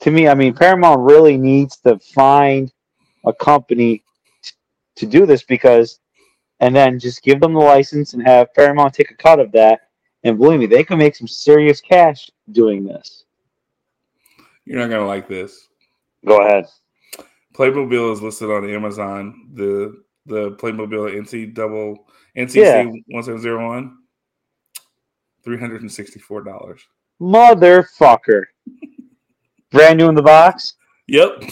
[0.00, 2.72] to me, I mean, Paramount really needs to find
[3.24, 4.02] a company
[4.96, 6.00] to do this because,
[6.60, 9.88] and then just give them the license and have Paramount take a cut of that.
[10.24, 13.24] And believe me, they can make some serious cash doing this.
[14.66, 15.68] You're not gonna like this.
[16.26, 16.66] Go ahead.
[17.54, 19.48] Playmobil is listed on Amazon.
[19.54, 22.06] The the Playmobil NC double.
[22.36, 23.96] NCC one seven zero one.
[25.42, 26.82] Three hundred and sixty four dollars.
[27.20, 28.44] Motherfucker.
[29.70, 30.74] Brand new in the box?
[31.08, 31.44] Yep.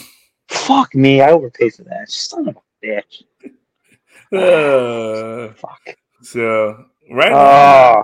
[0.49, 1.21] Fuck me.
[1.21, 2.09] I overpaid for that.
[2.11, 3.23] Son of a bitch.
[4.31, 5.95] Uh, Fuck.
[6.21, 8.03] so right now,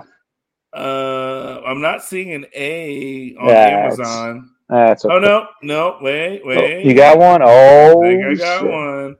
[0.76, 4.50] uh, I'm not seeing an A on That's- Amazon.
[4.68, 5.14] that's okay.
[5.14, 6.84] Oh no, no, wait, Oh, wait.
[6.84, 7.40] you got one?
[7.42, 8.70] Oh, I I got shit.
[8.70, 9.16] one.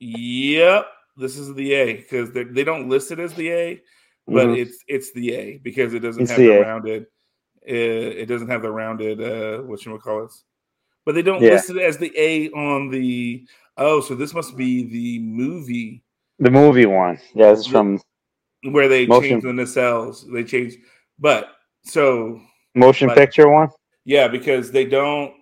[0.00, 3.80] Yep, this is the A because they they don't list it as the A,
[4.26, 4.58] but Mhm.
[4.58, 6.60] it's it's the A because it doesn't It's have the A.
[6.62, 7.02] rounded.
[7.64, 9.20] Uh, it doesn't have the rounded.
[9.22, 10.32] Uh, what you call it?
[11.04, 11.50] But they don't Yeah.
[11.52, 13.46] list it as the A on the.
[13.76, 16.02] Oh, so this must be the movie
[16.38, 17.18] the movie one.
[17.34, 18.00] Yeah, this is from
[18.64, 19.40] where they Motion.
[19.42, 20.30] changed the nacelles.
[20.32, 20.78] They changed,
[21.18, 21.48] but
[21.84, 22.40] so
[22.74, 23.68] motion But- picture one.
[24.04, 25.34] yeah, because they don't.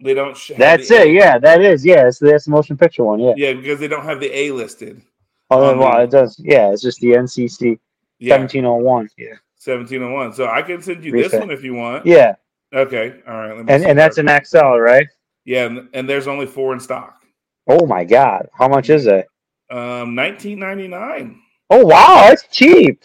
[0.00, 0.36] They don't.
[0.36, 1.06] sh- That's the it.
[1.08, 1.10] A.
[1.10, 1.84] Yeah, that is.
[1.84, 3.18] Yeah, that's, that's the motion picture one.
[3.18, 3.32] Yeah.
[3.36, 5.02] Yeah, because they don't have the A listed.
[5.50, 6.38] Oh, Um, well, it does.
[6.38, 7.78] Yeah, it's just the NCC
[8.22, 9.08] seventeen oh one.
[9.16, 9.34] Yeah.
[9.64, 10.34] 1701.
[10.34, 11.32] So I can send you Refit.
[11.32, 12.06] this one if you want.
[12.06, 12.36] Yeah.
[12.72, 13.56] Okay, all right.
[13.56, 15.06] let me and and that's an XL, right?
[15.44, 17.22] yeah, and, and there's only four in stock.
[17.66, 19.26] Oh my god, how much is it?
[19.70, 21.40] Um, nineteen ninety nine.
[21.70, 23.04] Oh wow, that's cheap.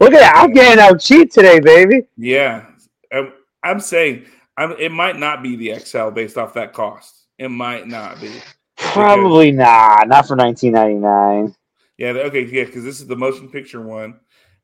[0.00, 2.02] Look at that, I'm getting out cheap today, baby.
[2.16, 2.66] Yeah,
[3.12, 7.26] I'm, I'm saying I'm, it might not be the XL based off that cost.
[7.38, 8.30] It might not be.
[8.76, 11.54] Probably not, not for 1999.
[11.98, 12.08] Yeah.
[12.26, 12.44] Okay.
[12.44, 14.18] Yeah, because this is the motion picture one,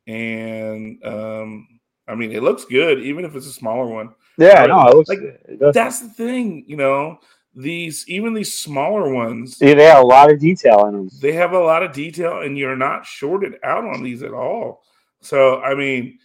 [0.07, 1.67] and um,
[2.09, 4.15] I mean, it looks good, even if it's a smaller one.
[4.39, 4.69] Yeah, Right.
[4.69, 5.19] no, it looks Like,
[5.59, 5.75] good.
[5.75, 7.19] That's the thing, you know.
[7.55, 11.11] These even these smaller ones, See, they have a lot of detail in them.
[11.21, 14.83] they have a lot of detail, and you're not shorted out on these at all.
[15.21, 16.19] So, I mean,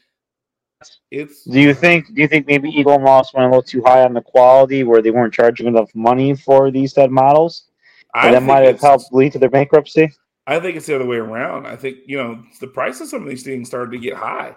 [1.09, 2.13] it's Do you think?
[2.13, 5.09] Do you think maybe Eaglemoss went a little too high on the quality, where they
[5.11, 7.65] weren't charging enough money for these said models?
[8.13, 10.09] And that might have helped lead to their bankruptcy.
[10.47, 11.65] I think it's the other way around.
[11.65, 14.55] I think you know the price of some of these things started to get high,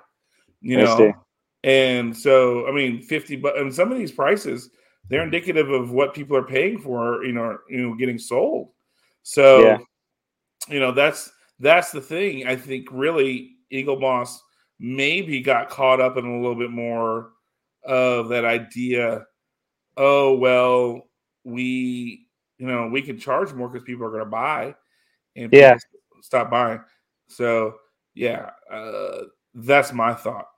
[0.61, 1.11] you I know, see.
[1.65, 4.71] and so I mean fifty, but and some of these prices
[5.09, 8.71] they're indicative of what people are paying for, you know, you know, getting sold.
[9.23, 9.79] So, Yeah.
[10.69, 12.47] you know, that's that's the thing.
[12.47, 14.39] I think really Eaglemoss
[14.79, 17.33] maybe got caught up in a little bit more
[17.85, 19.27] of that idea.
[19.97, 21.09] Oh well,
[21.45, 22.27] we
[22.59, 24.75] you know we can charge more because people are going to buy,
[25.37, 25.77] and Yeah.
[26.21, 26.81] stop buying.
[27.29, 27.77] So
[28.15, 29.23] yeah, uh,
[29.55, 30.49] that's my thought.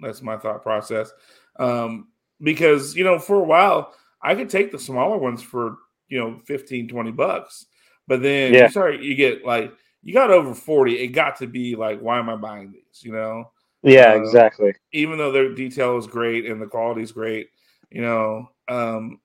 [0.00, 1.12] That's my thought process.
[1.58, 2.08] Um,
[2.42, 5.76] because you know, for a while, I could take the smaller ones for
[6.08, 7.66] you know 15, 20 bucks,
[8.06, 8.64] but then Yeah.
[8.64, 12.18] you start you get like you got over 40, it got to be like, why
[12.18, 13.02] am I buying these?
[13.02, 13.50] You know,
[13.82, 14.74] Yeah, Uh, exactly.
[14.92, 17.48] even though their detail is great and the quality is great,
[17.90, 19.20] you know, um,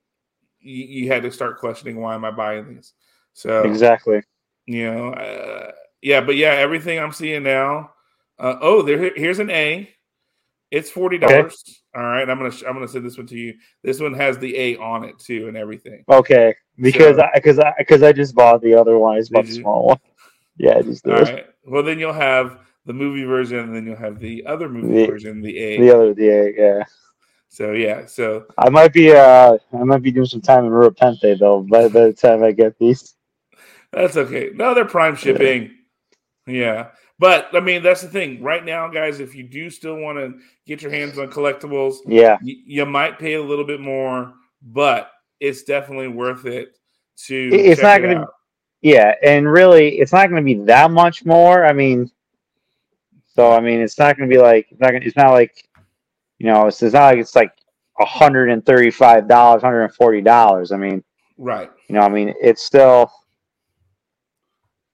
[0.60, 2.94] you, you had to start questioning why am I buying these?
[3.34, 4.22] So Exactly.
[4.66, 7.92] you know, uh, yeah, but yeah, everything I'm seeing now.
[8.38, 9.88] Uh, oh, there here's an A.
[10.70, 11.82] It's forty dollars.
[11.96, 13.54] All right, I'm gonna I'm gonna send this one to you.
[13.82, 16.04] This one has the A on it too and everything.
[16.08, 19.16] Okay, because So- I because I because I just bought the other one.
[19.16, 19.98] I just bought the small one.
[20.60, 21.28] Yeah, I just All did.
[21.28, 21.46] right.
[21.64, 25.06] Well, then you'll have the movie version, and then you'll have the other movie The-
[25.06, 25.78] version, the A.
[25.80, 26.84] The other, the A, yeah.
[27.48, 31.38] So yeah, so I might be uh I might be doing some time in Repente
[31.38, 33.14] though by, by the time I get these.
[33.92, 34.50] That's okay.
[34.52, 35.70] No, they're prime shipping.
[36.46, 36.88] Yeah.
[37.18, 38.42] But I mean, that's the thing.
[38.42, 42.38] Right now, guys, if you do still want to get your hands on collectibles, Yeah,
[42.42, 46.76] you, you might pay a little bit more, but it's definitely worth it
[47.26, 47.50] to.
[47.52, 48.26] It's not it gonna-
[48.80, 51.66] yeah, and really, it's not going to be that much more.
[51.66, 52.08] I mean,
[53.34, 55.68] so I mean, it's not going to be like it's not gonna, it's not like
[56.38, 57.52] you know, it's, it's not like it's like
[57.98, 60.70] hundred and thirty five dollars, hundred and forty dollars.
[60.70, 61.02] I mean,
[61.36, 61.70] right.
[61.88, 63.10] you know, I mean, it's still,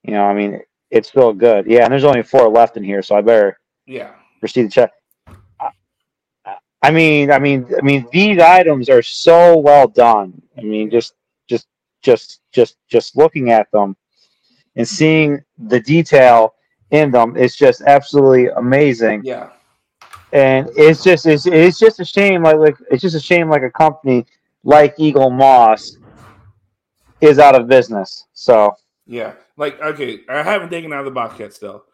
[0.02, 0.60] you know, I mean,
[0.94, 1.66] it's still good.
[1.66, 4.12] Yeah, and there's only four left in here, so I better Yeah.
[4.40, 4.92] proceed to check.
[5.60, 5.70] I-
[6.82, 10.40] I mean, I mean, I mean, these items are so well done.
[10.56, 11.14] I mean, just,
[11.48, 11.66] just,
[12.02, 13.96] just, just, just looking at them
[14.76, 16.54] and seeing the detail
[16.90, 19.22] in them is just absolutely amazing.
[19.24, 19.48] Yeah.
[20.32, 22.42] And it's just, it's, it's just a shame.
[22.42, 23.48] Like, like, it's just a shame.
[23.48, 24.26] Like a company
[24.62, 25.96] like Eaglemoss
[27.20, 28.26] is out of business.
[28.34, 28.76] So
[29.06, 29.32] Yeah.
[29.56, 31.84] Like, okay, I haven't taken it out of the box yet still,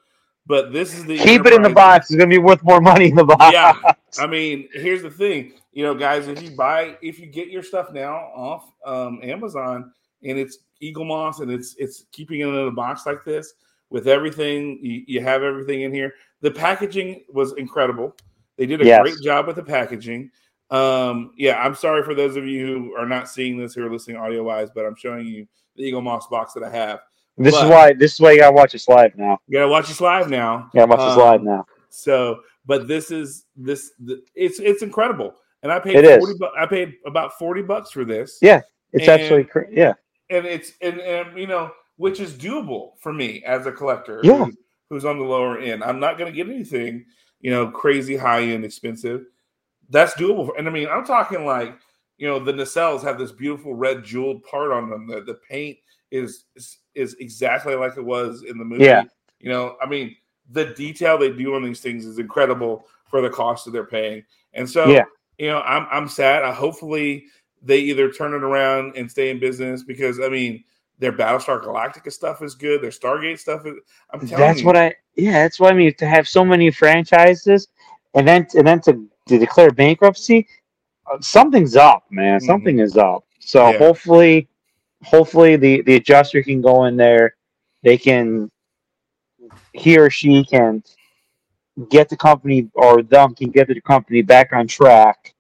[0.46, 1.18] but this is the.
[1.18, 2.10] keep it in the box.
[2.10, 3.52] It's gonna be worth more money in the box.
[3.52, 3.74] Yeah.
[4.18, 6.26] I mean, here's the thing, you know, guys.
[6.26, 9.92] If you buy, if you get your stuff now off um, Amazon
[10.24, 13.52] and it's Eaglemoss and it's it's keeping it in a box like this
[13.90, 16.14] with everything, you, you have everything in here.
[16.40, 18.16] The packaging was incredible.
[18.56, 19.02] They did a Yes.
[19.02, 20.30] great job with the packaging.
[20.70, 23.92] Um, yeah, I'm sorry for those of you who are not seeing this who are
[23.92, 25.46] listening audio wise, but I'm showing you
[25.76, 27.00] the Eaglemoss box that I have.
[27.42, 27.92] This But- is why.
[27.94, 29.38] This is why you gotta watch this live now.
[29.48, 30.68] You gotta watch this live now.
[30.74, 31.66] You gotta watch this Um, live now.
[31.88, 36.18] So, but this is this the, it's it's incredible, and I paid It is.
[36.18, 36.38] forty.
[36.38, 38.38] Bu- I paid about forty bucks for this.
[38.42, 38.60] Yeah.
[38.92, 39.94] It's and- actually cra- yeah.
[40.28, 44.20] and it's and, and you know which is doable for me as a collector.
[44.22, 44.44] Yeah.
[44.44, 44.56] who's,
[44.90, 45.82] who's on the lower end.
[45.84, 47.06] I'm not going to get anything
[47.40, 49.24] you know crazy high end expensive.
[49.88, 51.74] That's doable, for, and I mean I'm talking like
[52.18, 55.06] you know the nacelles have this beautiful red jeweled part on them.
[55.06, 55.78] The the paint
[56.10, 58.84] is is, is exactly like it was in the movie.
[58.84, 59.04] Yeah.
[59.40, 60.14] You know, I mean
[60.50, 64.24] the detail they do on these things is incredible for the cost that they're paying.
[64.52, 65.04] And so, Yeah.
[65.38, 66.44] you know, I'm I'm sad.
[66.44, 67.24] I hopefully
[67.62, 70.64] they either turn it around and stay in business because I mean
[70.98, 72.82] their Battlestar Galactica stuff is good.
[72.82, 73.74] Their Stargate stuff is.
[74.12, 74.94] I'm telling That's you, what I.
[75.16, 75.94] Yeah, that's what I mean.
[75.94, 77.68] To have so many franchises,
[78.14, 80.46] and then and then to, to declare bankruptcy,
[81.10, 82.38] uh, something's up, man.
[82.38, 82.46] Mhm.
[82.46, 83.24] Something is up.
[83.38, 83.78] So Yeah.
[83.78, 84.48] hopefully,
[85.02, 87.36] hopefully the the adjuster can go in there.
[87.82, 88.50] They can,
[89.72, 90.82] he or she can
[91.88, 95.34] get the company or them can get the company back on track,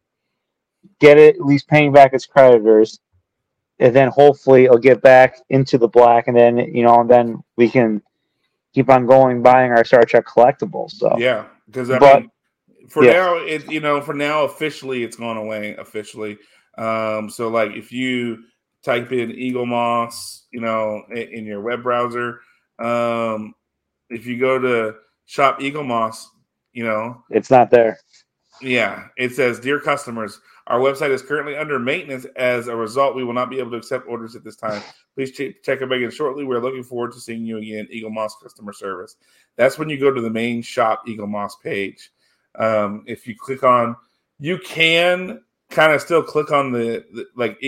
[1.00, 2.98] get it at least paying back its creditors,
[3.78, 7.42] and then hopefully it'll get back into the black, and then you know, and then
[7.56, 8.00] we can
[8.72, 10.92] keep on going buying our Star Trek collectibles.
[10.92, 12.30] So Yeah, because I But- mean,
[12.88, 13.12] for yeah.
[13.12, 16.38] now, it you know, for now, officially, it's gone away officially.
[16.78, 18.44] Um, so like, if you
[18.82, 22.40] type in Eaglemoss, you know, in, in your web browser,
[22.78, 23.54] um,
[24.08, 26.24] if you go to Shop Eaglemoss,
[26.72, 27.98] you know, it's not there.
[28.60, 32.26] yeah, it says, "Dear customers, our website is currently under maintenance.
[32.36, 34.82] As a result, we will not be able to accept orders at this time.
[35.14, 36.44] Please ch- check it again shortly.
[36.44, 39.16] We're looking forward to seeing you again, Eaglemoss customer service."
[39.56, 42.10] That's when you go to the main shop Eaglemoss page.
[42.58, 43.96] Um, if you click on,
[44.38, 47.60] you can kind of still click on the, the like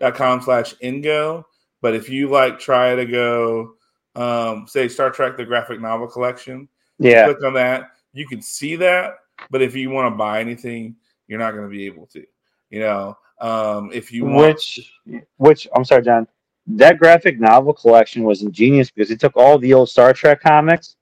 [0.00, 1.44] eaglemoss.com slash ingo.
[1.82, 3.74] But if you like try to go,
[4.14, 7.92] um, say Star Trek the graphic novel collection, Yeah, click on that.
[8.12, 9.14] You can see that,
[9.50, 10.96] but if you want to buy anything,
[11.28, 12.24] you're not going to be able to.
[12.70, 14.92] You know, um, if you want, which
[15.36, 16.26] which I'm sorry, John.
[16.66, 20.96] That graphic novel collection was ingenious because they took all the old Star Trek comics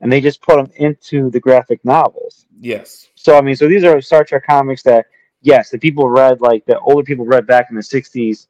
[0.00, 2.46] and they just put them into the graphic novels.
[2.60, 5.06] yes, So I mean, so these are Star Trek comics that
[5.44, 8.48] yes, the people read like the older people read back in the '60s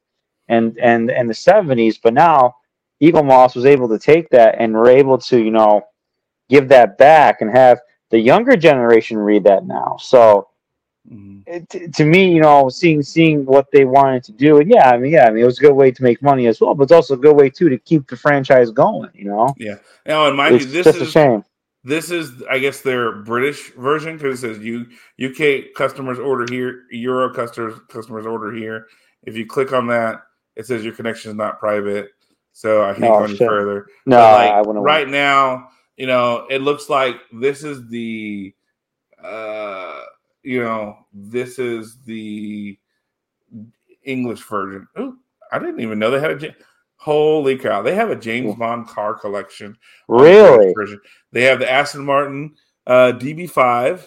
[0.48, 2.56] and and and the '70s, but now
[3.02, 5.82] Eaglemoss was able to take that and were able to you know
[6.48, 7.80] give that back and have
[8.10, 9.96] the younger generation read that now.
[9.98, 10.48] So
[11.10, 11.42] Mhm.
[11.46, 14.96] it, to, me, you know, seeing seeing what they wanted to do, and yeah, I
[14.96, 16.84] mean, yeah, I mean, it was a good way to make money as well, but
[16.84, 19.10] it's also a good way too to keep the franchise going.
[19.12, 19.76] You know, yeah.
[20.06, 21.44] Now, and mind it's you, this just a shame.
[21.84, 24.86] This is I guess their British version because it says you
[25.24, 28.86] UK customers order here, Euro customers customers order here.
[29.24, 30.22] If you click on that,
[30.56, 32.08] it says your connection is not private.
[32.52, 33.48] So I can't Oh, go any shit.
[33.48, 33.86] further.
[34.06, 34.84] No, like, I wouldn't.
[34.84, 38.54] right now, you know, it looks like this is the,
[39.22, 40.02] uh,
[40.42, 42.78] you know, this is the
[44.04, 44.86] English version.
[44.98, 45.18] Ooh,
[45.52, 46.54] I didn't even know they had a.
[47.04, 47.82] Holy cow!
[47.82, 49.76] They have a James Bond car collection.
[50.08, 51.00] on the British Really?
[51.32, 52.54] They have the Aston Martin
[52.86, 54.06] uh, DB5,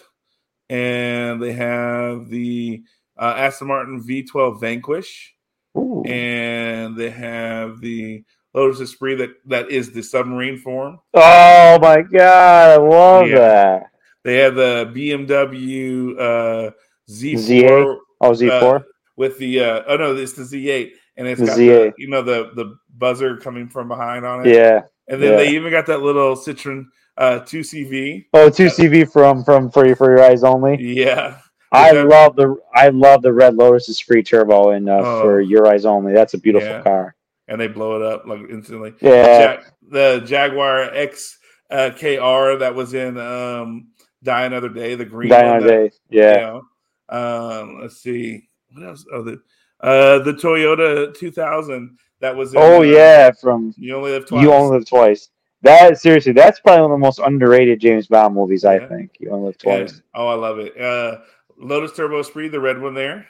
[0.68, 2.82] and they have the
[3.16, 5.32] uh, Aston Martin V12 Vanquish
[5.76, 6.02] Ooh.
[6.06, 10.98] and they have the Lotus Esprit that that is the submarine form.
[11.14, 13.38] Oh my god, I love Yeah.
[13.38, 13.90] that.
[14.24, 16.70] They have the BMW uh,
[17.08, 17.96] Z4 Z8?
[18.20, 18.84] Oh, Z4.
[19.16, 22.22] with the uh, oh no, it's the Z8, and it's The got the, you know
[22.22, 24.54] the the buzzer coming from behind on it.
[24.54, 24.80] yeah.
[25.08, 25.36] and then yeah.
[25.36, 26.86] they even got that little Citroen
[27.18, 28.26] uh, 2CV.
[28.32, 30.76] Oh, two CV from from Free for your eyes only.
[30.80, 31.38] Yeah,
[31.72, 35.20] I that- love the I love the Red Lotus Esprit turbo and uh, Oh.
[35.22, 36.12] for your eyes only.
[36.14, 36.82] That's a beautiful Yeah.
[36.82, 37.14] car.
[37.48, 38.94] and they blow it up like instantly.
[39.00, 39.56] Yeah.
[39.56, 41.38] Jag- the Jaguar X
[41.70, 43.88] uh, KR that was in um,
[44.22, 45.90] Die Another Day, the green Die that- Day.
[46.10, 46.34] Yeah.
[46.34, 46.62] You know,
[47.08, 49.04] um, let's see what else.
[49.12, 49.40] Oh, the
[49.80, 52.52] uh, the Toyota 2000 that was.
[52.54, 54.42] In, Oh uh, yeah, from You only live twice.
[54.42, 55.30] You Only Live Twice.
[55.62, 58.64] That seriously, that's probably one of the most underrated James Bond movies.
[58.64, 58.88] I Yeah.
[58.88, 59.76] think You Only Live Yeah.
[59.78, 60.02] Twice.
[60.14, 60.80] Oh, I love it.
[60.80, 61.18] Uh,
[61.56, 63.26] Lotus Turbo Esprit, the red one there.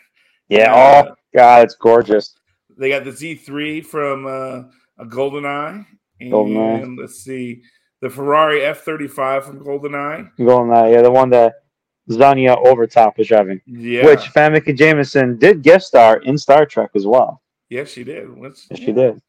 [0.48, 0.72] Yeah.
[0.74, 2.34] Uh, oh God, it's gorgeous.
[2.76, 4.62] They got the Z3 from uh,
[4.98, 5.86] a GoldenEye.
[6.20, 6.98] And GoldenEye.
[6.98, 7.62] let's see,
[8.00, 10.30] the Ferrari F35 from GoldenEye.
[10.38, 10.90] Golden Eye.
[10.92, 11.54] Yeah, the one that
[12.10, 13.60] Xenia Onatopp was driving.
[13.66, 17.42] Yeah, Which Famke Janssen did guest star in Star Trek as well.
[17.68, 18.34] yes, she did.
[18.36, 19.20] What's, Yes, she did.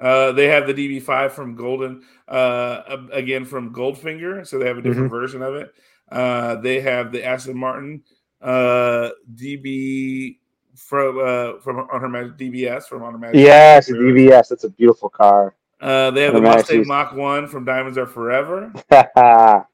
[0.00, 4.82] Uh, they have the DB5 from Golden, uh, again from Goldfinger, so they have a
[4.82, 5.16] different Mm-hmm.
[5.20, 5.72] version of it.
[6.10, 8.02] Uh, they have the Aston Martin
[8.40, 10.38] uh, DB
[10.76, 13.44] from uh, from on her DBS from on her Majesty.
[13.44, 14.48] Yes, the DBS.
[14.48, 15.54] That's a beautiful car.
[15.80, 18.72] Uh, they have Her the Mustang Mach One from Diamonds Are Forever.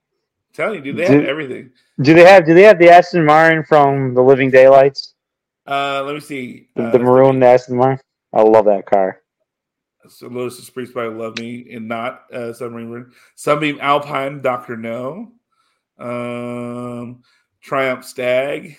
[0.53, 1.71] do telling you, dude, they have everything.
[2.01, 2.47] Do they have?
[2.47, 5.15] Do they have the Aston Martin from The Living Daylights?
[5.67, 6.69] Uh, let me see.
[6.77, 8.01] The, Uh, the maroon Aston Martin.
[8.33, 9.21] I love that car.
[10.09, 13.13] So Lotus Esprit probably love me and not uh, submarine.
[13.35, 15.33] Sunbeam Alpine, Doctor No,
[15.99, 17.23] um,
[17.61, 18.79] Triumph Stag,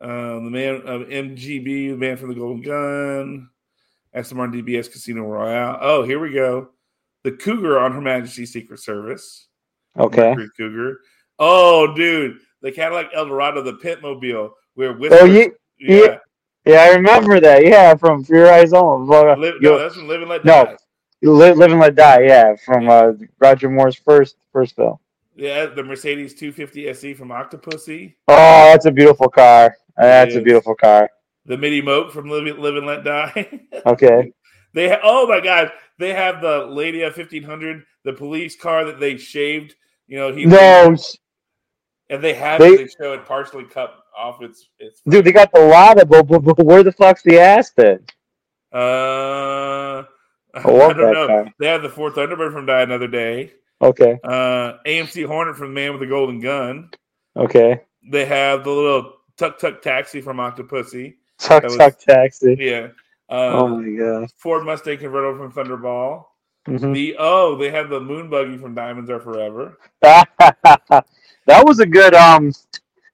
[0.00, 3.48] um, the man of MGB, the man from the Golden Gun,
[4.12, 5.78] Aston Martin DBS Casino Royale.
[5.80, 6.70] Oh, here we go.
[7.24, 9.47] The Cougar on Her Majesty's Secret Service.
[9.96, 10.30] Okay.
[10.34, 10.98] Mercury Cougar.
[11.38, 15.12] Oh, dude, the Cadillac Eldorado, the Pitmobile, where with.
[15.12, 16.18] Oh, ye- yeah,
[16.64, 17.64] Yeah, I remember that.
[17.64, 19.06] Yeah, from Your Eyes Only.
[19.36, 20.64] Live, no, that's from Live and Let No.
[20.64, 20.76] Die.
[21.20, 22.20] you Live, Live and Let Die.
[22.22, 24.98] Yeah, from uh, Roger Moore's first first film.
[25.36, 28.14] Yeah, the Mercedes 250 SE from Octopussy.
[28.26, 29.76] Oh, that's a beautiful car.
[29.96, 31.08] That's a beautiful car.
[31.46, 33.60] The Mini Moke from Live, Live and Let Die.
[33.86, 34.32] Okay.
[34.74, 39.00] they ha- oh my god, they have the Lady of 1500, the police car that
[39.00, 39.74] they shaved.
[40.06, 40.96] You know, he No,
[42.10, 42.76] and they have They- it.
[42.78, 45.00] They show it partially cut off its its.
[45.08, 48.04] Dude, they got the Lada, but, but, but where the fuck's the Aspen?
[48.72, 50.02] Uh,
[50.54, 51.26] I love don't know.
[51.26, 51.52] car.
[51.58, 53.52] They have the Ford Thunderbird from Die Another Day.
[53.80, 56.90] Okay, Uh, AMC Hornet from Man with the Golden Gun.
[57.36, 57.82] okay.
[58.10, 61.14] They have the little Tuk Tuk Taxi from Octopussy.
[61.38, 62.56] Tuck was- Tuck Taxi.
[62.58, 62.88] Yeah.
[63.30, 64.30] Uh, Oh my god.
[64.38, 66.24] Ford Mustang convertible from Thunderball.
[66.66, 66.92] Mhm.
[66.94, 69.78] The oh, they have the Moon Buggy from Diamonds Are Forever.
[70.02, 71.04] that
[71.64, 72.52] was a good um.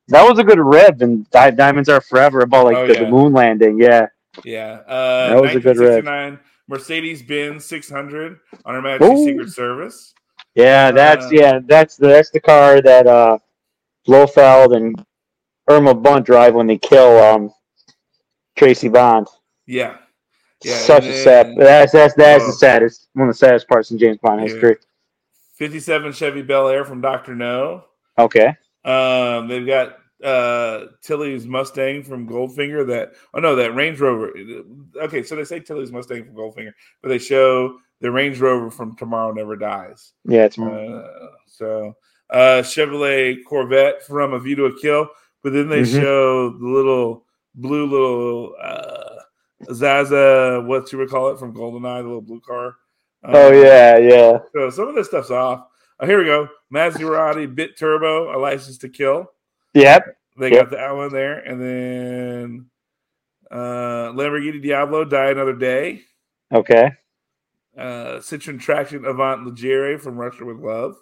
[0.09, 3.01] That was a good rev in Di- Diamonds Are Forever about like Oh, the, yeah.
[3.05, 3.81] the moon landing.
[3.81, 4.07] Yeah.
[4.45, 4.81] Yeah.
[4.87, 6.39] Uh, That was a good rev.
[6.69, 9.25] Mercedes Benz 600 on Her Majesty's Ooh.
[9.25, 10.15] Secret Service.
[10.55, 13.39] Yeah, that's Uh, yeah, that's the that's the car that uh
[14.07, 15.05] Blofeld and
[15.69, 17.53] Irma Bunt drive when they kill um
[18.57, 19.27] Tracy Bond.
[19.67, 19.97] Yeah.
[20.65, 20.77] Yeah.
[20.79, 22.47] Such and a sad that's that's that's Oh.
[22.49, 24.49] the saddest one of the saddest parts in James Bond Yeah.
[24.49, 24.77] history.
[25.57, 27.35] 57 Chevy Bel Air from Dr.
[27.35, 27.85] No.
[28.19, 28.55] Okay.
[28.85, 34.33] Um, they've got uh Tilly's Mustang from Goldfinger that oh no that Range Rover
[34.97, 38.97] okay so they say Tilly's Mustang from Goldfinger but they show the Range Rover from
[38.97, 41.09] Tomorrow Never Dies Yeah, it's uh,
[41.47, 41.95] so
[42.31, 45.09] uh Chevrolet Corvette from A View to a Kill
[45.43, 46.01] but then they Mhm.
[46.01, 49.17] show the little blue little uh
[49.73, 52.77] Zaza what you would call it from Goldeneye the little blue car
[53.25, 54.39] Oh Um, yeah, yeah.
[54.55, 55.67] so some of this stuff's off
[56.01, 59.31] oh, here we go Maserati Bit Turbo a license to kill
[59.75, 60.17] Yep.
[60.39, 60.71] they Yep.
[60.71, 62.67] got that one there, and then
[63.51, 66.03] uh, Lamborghini Diablo Die Another Day,
[66.53, 66.91] Okay.
[67.79, 70.97] uh, Citroen Traction Avant Legere from Russia with Love,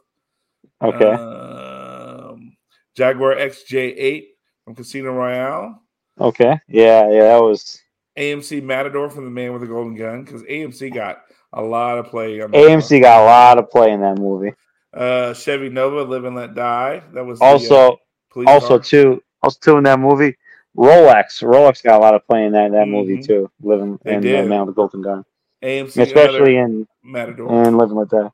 [0.82, 1.12] Okay.
[1.12, 2.56] um,
[2.94, 4.24] Jaguar XJ8
[4.64, 5.82] from Casino Royale,
[6.20, 6.58] okay.
[6.68, 7.80] Yeah, yeah, that was
[8.16, 12.06] AMC Matador from The Man with the Golden Gun because AMC got a lot of
[12.06, 14.52] play AMC got a lot of play in that movie.
[14.92, 17.02] Uh, Chevy Nova Live and Let Die.
[17.14, 17.98] That was the, Also
[18.36, 18.78] uh, also car.
[18.80, 20.36] too also too in that movie.
[20.76, 21.42] Rolex.
[21.42, 23.26] Rolex got a lot of play in that, that movie Mhm.
[23.26, 23.50] too.
[23.62, 24.44] Living They in did.
[24.44, 25.24] uh, Man with the Golden Gun.
[25.62, 27.50] AMC Especially in Matador.
[27.62, 28.32] and Living with That.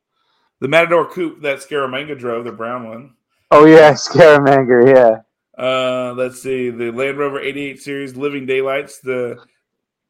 [0.61, 3.14] the Matador Coupe that Scaramanga drove, the brown one.
[3.51, 5.20] Oh yeah, Scaramanga, yeah.
[5.62, 9.39] Uh, let's see, the Land Rover 88 series, Living Daylights, the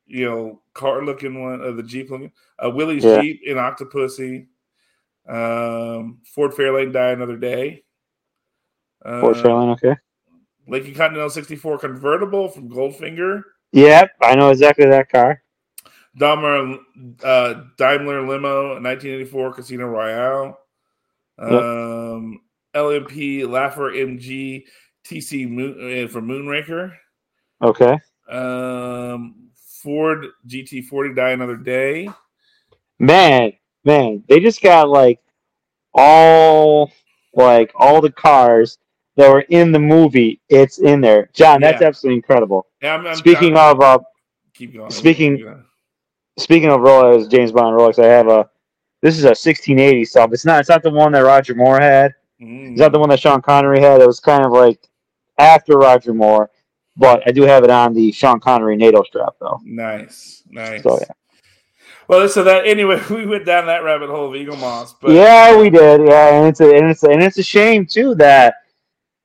[0.08, 2.32] you know car looking one, uh, the Jeep looking,
[2.64, 3.20] uh, Willys Yeah.
[3.20, 4.46] Jeep in Octopussy,
[5.28, 7.84] um, Ford Fairlane Die Another Day,
[9.04, 9.96] uh, Ford Fairlane, okay.
[10.66, 13.42] Lincoln Continental 64 convertible from Goldfinger,
[13.72, 15.42] Yep, I know exactly that car.
[16.16, 16.78] Daimler,
[17.22, 20.58] uh, Daimler Limo 1984 Casino Royale,
[21.38, 22.40] um,
[22.74, 24.64] LMP Laffer MG
[25.04, 26.92] TC Moon, uh, from Moonraker.
[27.62, 27.98] Okay.
[28.28, 28.87] Um,
[29.82, 32.08] Ford GT40 Die Another Day.
[32.98, 33.52] Man,
[33.84, 35.20] man, they just got like
[35.94, 36.90] all
[37.34, 38.78] like all the cars
[39.16, 40.40] that were in the movie.
[40.48, 41.28] It's in there.
[41.32, 41.88] John, that's Yeah.
[41.88, 42.66] absolutely incredible.
[42.82, 43.98] Yeah, I'm, I'm Speaking I'm- of uh
[44.54, 44.90] keep going.
[44.90, 45.54] speaking- Yeah.
[46.38, 48.48] speaking of Rolex, James Bond Rolex, I have a
[49.02, 50.32] this is a 1680 sub.
[50.32, 52.14] It's not it's not the one that Roger Moore had.
[52.40, 52.72] Mm.
[52.72, 54.00] It's not the one that Sean Connery had.
[54.00, 54.80] It was kind of like
[55.38, 56.50] after Roger Moore,
[56.98, 59.60] but I do have it on the Sean Connery NATO strap though.
[59.64, 60.82] nice, nice.
[60.82, 61.12] So yeah.
[62.08, 65.70] Well, so that anyway, we went down that rabbit hole of Eaglemoss, but yeah, we
[65.70, 66.00] did.
[66.06, 68.56] Yeah, and it's a, and it's a, and it's a shame too that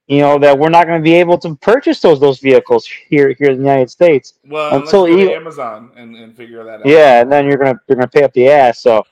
[0.07, 3.33] you know that we're not going to be able to purchase those those vehicles here
[3.39, 4.35] here in the United States.
[4.45, 6.85] well, until let's go to Amazon and, and figure that out.
[6.85, 8.81] Yeah, and then you're gonna you're gonna pay up the ass.
[8.81, 9.03] So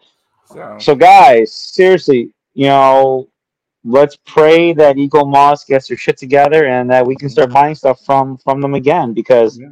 [0.45, 3.30] So, so guys, seriously, you know,
[3.84, 8.03] let's pray that Eaglemoss gets their shit together and that we can start buying stuff
[8.05, 9.59] from from them again because.
[9.59, 9.69] Yeah.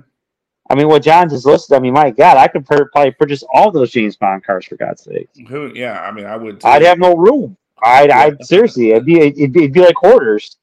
[0.72, 1.76] I mean, what John just listed.
[1.76, 4.76] I mean, my God, I could per- probably purchase all those James Bond cars for
[4.76, 5.28] God's sake.
[5.48, 5.72] who?
[5.74, 6.62] Yeah, I mean, I would.
[6.62, 6.68] Too.
[6.68, 7.58] I'd have no room.
[7.82, 8.20] I'd, Yeah.
[8.20, 10.58] I'd seriously, it'd be, it'd be, it'd be like hoarders.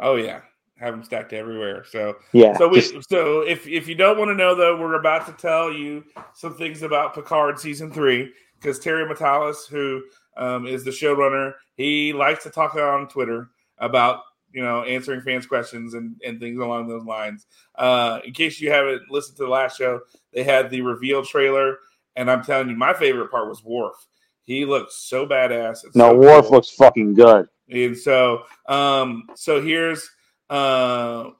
[0.00, 0.40] Oh yeah,
[0.80, 1.84] have them stacked everywhere.
[1.88, 2.56] So Yeah.
[2.58, 5.32] So we just- so if if you don't want to know though, we're about to
[5.34, 6.02] tell you
[6.34, 10.02] some things about Picard season three because Terry Matalas, who
[10.36, 14.20] um, is the showrunner, he likes to talk on Twitter about
[14.52, 17.46] you know answering fans' questions and and things along those lines.
[17.76, 20.00] Uh, in case you haven't listened to the last show,
[20.32, 21.78] they had the reveal trailer,
[22.16, 24.06] and I'm telling you, my favorite part was Worf.
[24.44, 25.84] He looks so badass.
[25.84, 26.52] and no, so Worf cool.
[26.52, 27.48] looks fucking good.
[27.70, 30.10] And so, um, so here's,
[30.50, 31.30] uh,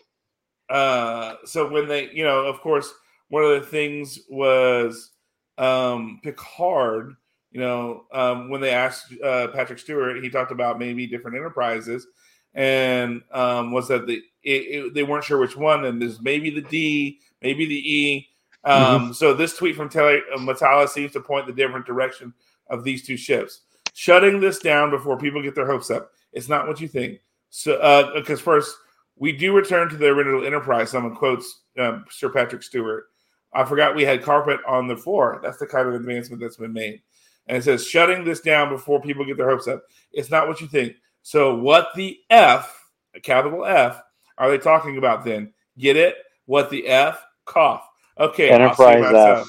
[0.71, 2.93] uh, so when they, you know, of course,
[3.29, 5.11] one of the things was,
[5.59, 7.15] um, Picard,
[7.53, 12.07] you know, um, when they asked uh, Patrick Stewart, he talked about maybe different enterprises,
[12.55, 16.51] and um, was that the it, it, they weren't sure which one, and there's maybe
[16.51, 18.29] the D, maybe the E.
[18.65, 22.33] Um, So this tweet from Telly uh, Matala seems to point the different direction
[22.69, 23.61] of these two ships.
[23.95, 26.11] Shutting this down before people get their hopes up.
[26.33, 27.21] It's not what you think.
[27.51, 28.75] So, because first
[29.17, 30.91] we do return to the original Enterprise.
[30.91, 33.05] Someone quotes um, Sir Patrick Stewart.
[33.53, 35.39] I forgot we had carpet on the floor.
[35.43, 37.03] That's the kind of advancement that's been made.
[37.47, 39.83] And it says shutting this down before people get their hopes up.
[40.13, 40.95] It's not what you think.
[41.23, 44.01] So, what the F, a capital F,
[44.39, 45.53] are they talking about then?
[45.79, 46.17] Get it?
[46.47, 47.25] What the F?
[47.45, 47.89] Cough.
[48.19, 48.51] Okay.
[48.51, 49.47] Enterprise F.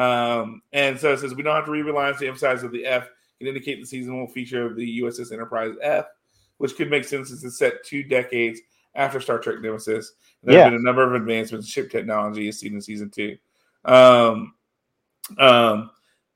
[0.00, 2.86] Um, and so it says we don't have to re-rely on the emphasize of the
[2.86, 3.08] F
[3.38, 6.06] can indicate the season will feature of the USS Enterprise F,
[6.58, 8.60] which could make sense since it's set two decades
[8.94, 10.12] after Star Trek Nemesis.
[10.42, 10.64] There yeah.
[10.64, 13.38] have been a number of advancements in ship technology as seen in season two.
[13.84, 14.54] Um,
[15.38, 15.90] um,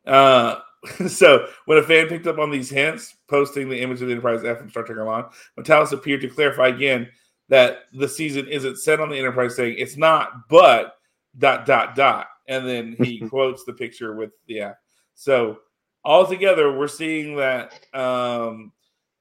[0.06, 0.60] uh,
[1.08, 4.44] so when a fan picked up on these hints, posting the image of the Enterprise
[4.44, 5.24] F from Star Trek Online,
[5.58, 7.08] Matalas appeared to clarify again
[7.48, 10.96] that the season isn't set on the Enterprise, saying it's not, but
[11.38, 14.76] dot dot dot, and then he quotes the picture with the F.
[15.14, 15.58] So
[16.04, 18.72] altogether, we're seeing that um,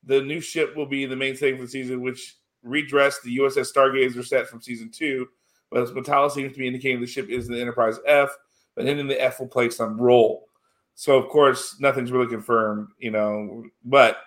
[0.03, 3.72] the new ship will be the main thing for the season, which redressed the USS
[3.74, 5.28] Stargazer set from season two.
[5.70, 8.30] But Matalas seems to be indicating the ship is the Enterprise F,
[8.76, 10.47] but hinting the F will play some role.
[10.95, 13.63] So of course, nothing's really confirmed, you know.
[13.83, 14.17] But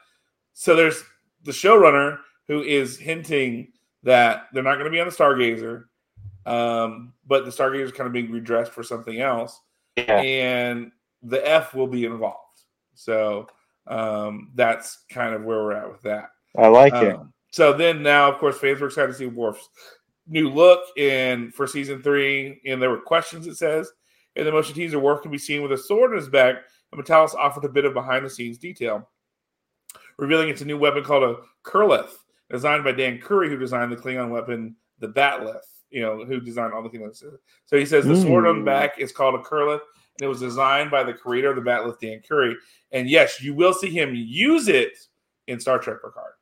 [0.52, 1.02] so there's
[1.44, 5.84] the showrunner who is hinting that they're not going to be on the Stargazer,
[6.46, 9.60] um, but the Stargazer is kind of being redressed for something else,
[9.96, 10.20] yeah.
[10.20, 10.92] and
[11.22, 12.38] the F will be involved.
[12.94, 13.46] So
[13.86, 16.30] um, that's kind of where we're at with that.
[16.56, 17.20] I like um, it.
[17.50, 19.68] So then now, of course, fans were excited to see Worf's
[20.26, 23.46] new look in for season three, and there were questions.
[23.46, 23.90] It says
[24.36, 26.56] in the motion teaser, Worf can be seen with a sword in his back,
[26.92, 29.08] and Matalas offered a bit of behind the scenes detail,
[30.18, 31.36] revealing it's a new weapon called a
[31.68, 32.14] Kurlith,
[32.50, 35.60] designed by Dan Curry, who designed the Klingon weapon, the Bat'leth.
[35.90, 37.22] You know, who designed all the Klingons.
[37.66, 38.22] So he says the mm.
[38.22, 39.74] sword on the back is called a Kurlith,
[40.18, 42.56] and it was designed by the creator of the Bat'leth, Dan Curry.
[42.90, 44.98] And yes, you will see him use it
[45.46, 46.32] in Star Trek Picard.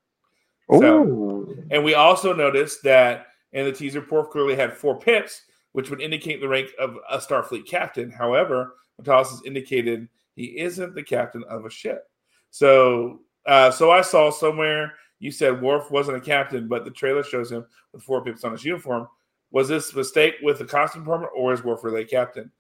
[0.70, 5.90] So, and we also noticed that in the teaser, Worf clearly had four pips, which
[5.90, 8.10] would indicate the rank of a Starfleet captain.
[8.10, 12.08] However, Matalas has indicated he isn't the captain of a ship.
[12.50, 14.92] So, uh, so I saw somewhere
[15.22, 18.50] you said Worf wasn't a captain, but the trailer shows him with four pips on
[18.50, 19.06] his uniform.
[19.52, 22.50] Was this mistake with the costume department, or is Worf really a captain?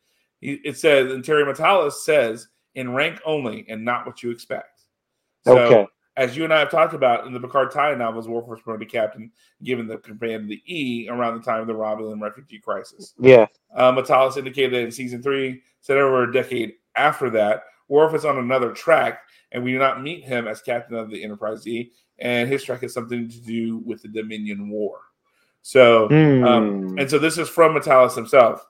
[0.40, 2.46] He, it says, and Terry Matalas says,
[2.76, 4.82] in rank only and not what you expect.
[5.44, 5.88] So, okay.
[6.16, 8.88] As you and I have talked about in the Picard tie novels, Worf was promoted
[8.88, 9.30] to captain,
[9.62, 13.14] given the command of the E around the time of the Romulan refugee crisis.
[13.18, 13.46] Yeah.
[13.74, 18.24] Uh, Matalas indicated that in season three, said over a decade after that, Worf is
[18.24, 19.20] on another track,
[19.52, 22.82] and we do not meet him as captain of the Enterprise E, and his track
[22.82, 25.00] has something to do with the Dominion War.
[25.62, 26.46] So, mm.
[26.46, 26.98] um, hmm.
[26.98, 28.66] and so this is from Matalas himself.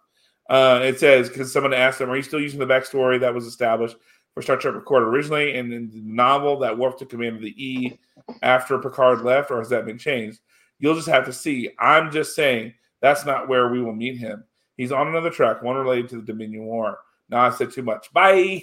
[0.51, 3.47] Uh, it says because someone asked him, "Are you still using the backstory that was
[3.47, 3.97] established
[4.35, 7.55] for Star Trek Picard originally and in the novel that Worf took command of the
[7.63, 7.99] E
[8.43, 10.41] after Picard left, or has that been changed?"
[10.79, 11.71] You'll just have to see.
[11.79, 14.45] I'm just saying that's not where we will meet him.
[14.77, 16.99] He's on another track, one related to the Dominion War.
[17.29, 18.13] Now I said too much.
[18.13, 18.63] Bye.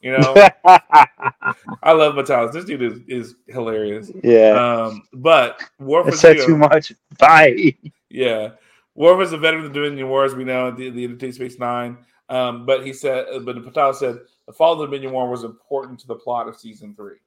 [0.00, 2.52] You know, I love Matalas.
[2.52, 4.10] This dude is, is hilarious.
[4.24, 4.52] Yeah.
[4.52, 6.92] Um, but Worf said too much.
[7.18, 7.76] Bye.
[8.08, 8.52] Yeah.
[8.94, 11.98] Worf was a veteran of the Dominion Wars, we know, the, the Deep Space Nine.
[12.28, 14.20] Um, but he said, but Patel said
[14.50, 17.18] the fall of the Dominion War was important to the plot of season three,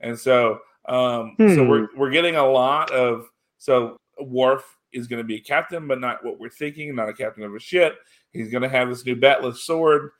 [0.00, 0.58] and so,
[0.88, 1.54] um, hmm.
[1.54, 3.26] so we're we're getting a lot of
[3.58, 7.12] so Worf is going to be a captain, but not what we're thinking, not a
[7.12, 8.00] captain of a ship.
[8.32, 10.10] He's going to have this new Bat'leth sword,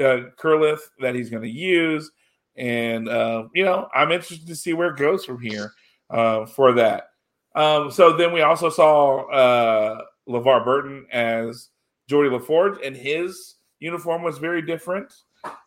[0.00, 2.10] uh, Kurlith, that he's going to use,
[2.56, 5.72] and uh, you know, I'm interested to see where it goes from here
[6.10, 7.10] uh, for that.
[7.54, 11.68] Um, so then we also saw uh, LeVar Burton as
[12.10, 15.14] Geordi LaForge, and his uniform was very different.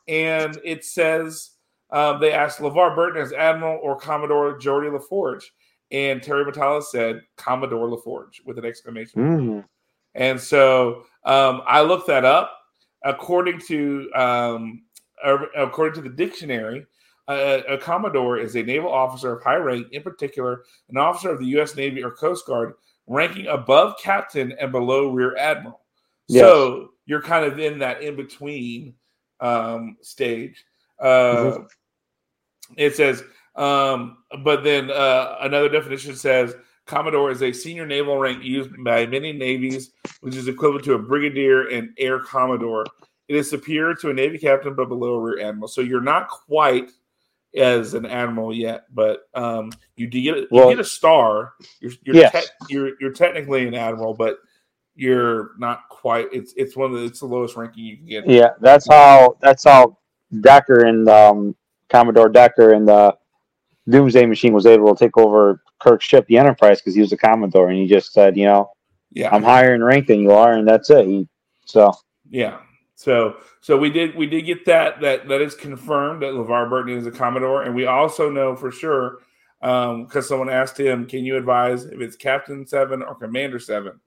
[0.08, 1.52] And it says
[1.92, 5.44] um, they asked LeVar Burton as Admiral or Commodore Geordi LaForge.
[5.92, 9.22] And Terry Matalas said Commodore LaForge with an exclamation.
[9.22, 9.66] Mm.
[10.16, 12.60] And so um, I looked that up.
[13.06, 14.84] According to um,
[15.58, 16.86] according to the dictionary,
[17.28, 21.40] uh, a Commodore is a naval officer of high rank, in particular, an officer of
[21.40, 21.76] the U.S.
[21.76, 22.74] Navy or Coast Guard
[23.08, 25.82] ranking above captain and below rear admiral.
[26.28, 26.42] Yes.
[26.42, 28.96] So you're kind of in that in between
[29.40, 30.66] um, stage.
[31.00, 31.64] Uh, mm-hmm.
[32.78, 33.24] It says,
[33.56, 36.56] um, but then uh, another definition says
[36.86, 41.00] Commodore is a senior naval rank used by many navies, which is equivalent to a
[41.00, 42.86] brigadier and air commodore.
[43.28, 45.70] It is superior to a navy captain, but below a rear admiral.
[45.70, 46.90] So you're not quite
[47.56, 51.54] as an admiral yet, but um, you do get well, you get a star.
[51.80, 52.34] You're you're, yes.
[52.34, 54.40] te- you're you're technically an admiral, but
[54.96, 56.28] you're not quite.
[56.32, 58.30] It's it's one of the it's the lowest ranking you can get.
[58.30, 59.98] Yeah, that's how that's how
[60.42, 61.56] Decker and um,
[61.90, 63.16] Commodore Decker and the
[63.90, 67.18] Doomsday Machine was able to take over Kirk's ship, the Enterprise, because he was a
[67.18, 68.72] Commodore, and he just said, you know,
[69.12, 71.06] Yeah, I'm higher in rank than you are, and that's it.
[71.06, 71.28] He,
[71.66, 71.94] so
[72.30, 72.60] Yeah.
[72.96, 76.98] So so we did we did get that that that is confirmed that LeVar Burton
[76.98, 79.20] is a Commodore, and we also know for sure
[79.60, 84.00] because someone asked him, "Can you advise if it's Captain Seven or Commander Seven?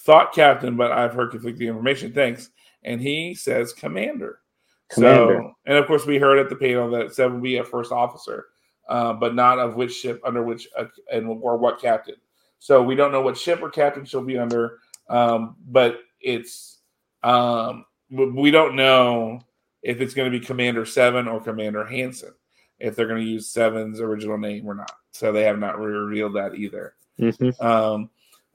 [0.00, 2.12] Thought Captain, but I've heard conflicting information.
[2.12, 2.50] Thanks,
[2.82, 4.40] and he says Commander.
[4.88, 5.42] Commander.
[5.42, 7.92] So, and of course, we heard at the panel that Seven will be a first
[7.92, 8.46] officer,
[8.88, 12.16] uh, but not of which ship under which uh, and or what captain.
[12.58, 14.78] So we don't know what ship or captain she'll be under,
[15.08, 16.78] um, but it's
[17.22, 19.40] um, we don't know
[19.82, 22.32] if it's going to be Commander Seven or Commander Hansen,
[22.78, 24.92] if they're going to use Seven's original name or not.
[25.10, 26.94] So they have not revealed that either.
[27.18, 27.62] mhm.
[27.62, 28.10] Um,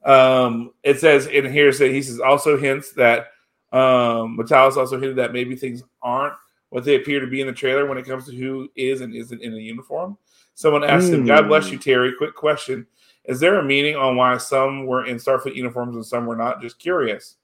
[0.06, 3.28] um, it says in here that he says also hints that
[3.72, 6.34] um, Matalas also hinted that maybe things aren't
[6.70, 9.14] what they appear to be in the trailer when it comes to who is and
[9.14, 10.16] isn't in a uniform.
[10.54, 12.86] Someone asked him, "God bless you, Terry." Quick question:
[13.24, 16.62] Is there a meaning on why some were in Starfleet uniforms and some were not?
[16.62, 17.36] Just curious.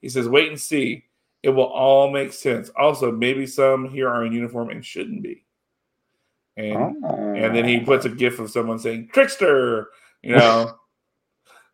[0.00, 1.04] He says, "Wait and see.
[1.42, 5.44] It will all make sense." Also, maybe some here are in uniform and shouldn't be.
[6.56, 9.88] And and then he puts a gif of someone saying trickster
[10.22, 10.74] you know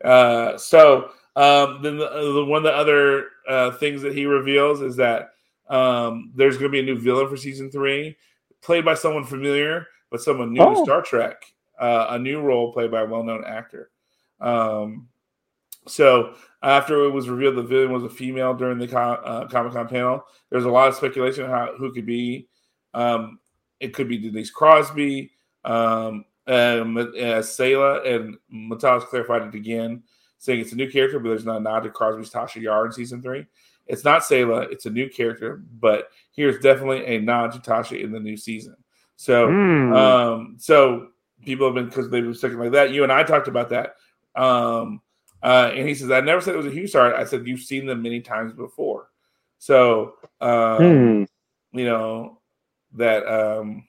[0.06, 4.80] uh so um then the, the one of the other uh things that he reveals
[4.80, 5.30] is that
[5.68, 8.16] um there's going to be a new villain for season three
[8.62, 10.84] played by someone familiar but someone new to Oh.
[10.84, 11.42] star trek
[11.78, 13.90] uh, a new role played by a well-known actor
[14.40, 15.08] um
[15.86, 19.88] so after it was revealed the villain was a female during the co- uh, comic-con
[19.88, 22.48] panel there's a lot of speculation on how who could be
[22.94, 23.38] um
[23.78, 25.30] it could be Denise Crosby,
[25.66, 30.02] um, um, uh, Sayla, and Matalas clarified it again,
[30.38, 32.92] saying it's a new character, but there's not a nod to Crosby's Tasha Yar in
[32.92, 33.46] season three.
[33.86, 38.12] It's not Sayla, it's a new character, but here's definitely a nod to Tasha in
[38.12, 38.76] the new season.
[39.16, 39.92] So, Hmm.
[39.92, 41.08] um, so
[41.44, 42.90] people have been because they've been sticking like that.
[42.90, 43.96] You and I talked about that.
[44.34, 45.00] Um,
[45.42, 47.14] uh, and he says, I never said it was a huge star.
[47.14, 49.10] I said you've seen them many times before.
[49.58, 51.24] So, um, Hmm.
[51.72, 52.40] you know
[52.94, 53.86] that um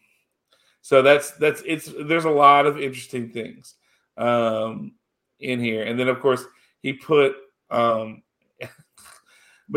[0.87, 3.75] so that's that's it's there's a lot of interesting things
[4.15, 4.93] um
[5.41, 6.45] in here and then of course
[6.81, 7.35] he put
[7.69, 8.23] um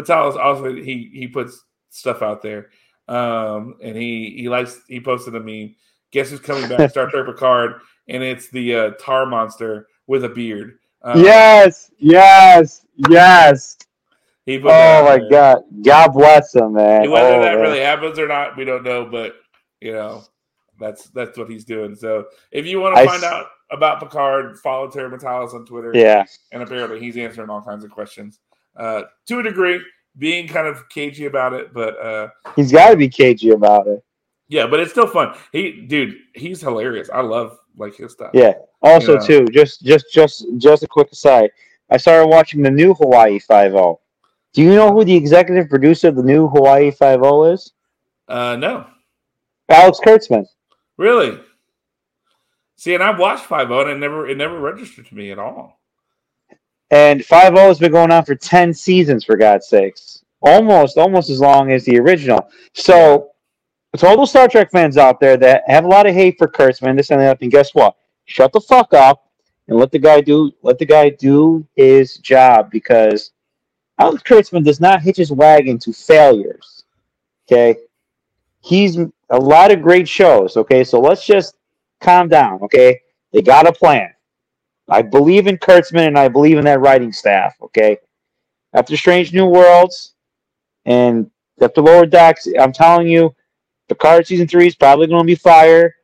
[0.08, 2.70] also he he puts stuff out there
[3.08, 5.74] um and he he likes he posted a meme
[6.12, 10.28] guess who's coming back Star Trek Picard and it's the uh, tar monster with a
[10.28, 13.76] beard um, yes, yes, yes.
[14.46, 15.28] he Oh my there.
[15.28, 17.02] God, God bless him, man.
[17.02, 17.60] And whether Oh, that man.
[17.62, 19.06] really happens or not, we don't know.
[19.06, 19.34] But
[19.80, 20.22] you know,
[20.80, 21.94] that's that's what he's doing.
[21.94, 25.64] So if you want to I find s- out about Picard, follow Terry Matalas on
[25.66, 25.92] Twitter.
[25.94, 28.40] yeah, and apparently he's answering all kinds of questions
[28.76, 29.80] uh, to a degree,
[30.18, 31.72] being kind of cagey about it.
[31.72, 34.02] But uh, he's got to be cagey about it.
[34.48, 35.36] yeah, but it's still fun.
[35.52, 37.08] He, dude, he's hilarious.
[37.12, 38.30] I love like his stuff.
[38.34, 38.54] Yeah.
[38.82, 39.26] Also, Yeah.
[39.26, 41.50] too, just just just just a quick aside.
[41.90, 44.00] I started watching the new Hawaii Five O.
[44.52, 47.72] Do you know who the executive producer of the new Hawaii Five O is?
[48.26, 48.86] Uh, no,
[49.68, 50.46] Alex Kurtzman.
[51.00, 51.40] Really.
[52.76, 55.38] See, and I've watched Five O, and it never it never registered to me at
[55.38, 55.80] all.
[56.90, 60.24] And Five O has been going on for ten seasons, for God's sakes.
[60.42, 62.48] Almost, almost as long as the original.
[62.74, 63.30] So,
[63.96, 66.48] to all those Star Trek fans out there that have a lot of hate for
[66.48, 67.96] Kurtzman, this and that, and guess what?
[68.26, 69.28] Shut the fuck up
[69.68, 73.32] and let the guy do let the guy do his job because
[73.98, 76.84] Alex Kurtzman does not hitch his wagon to failures.
[77.46, 77.76] Okay,
[78.60, 78.96] he's
[79.30, 80.56] a lot of great shows.
[80.56, 81.56] Okay, so let's just
[82.00, 82.60] calm down.
[82.62, 83.00] Okay,
[83.32, 84.10] they got a plan.
[84.88, 87.54] I believe in Kurtzman and I believe in that writing staff.
[87.62, 87.98] Okay,
[88.72, 90.14] after Strange New Worlds
[90.84, 91.30] and
[91.60, 93.34] after Lower Decks, I'm telling you,
[93.88, 95.94] Picard season three is probably going to be fire,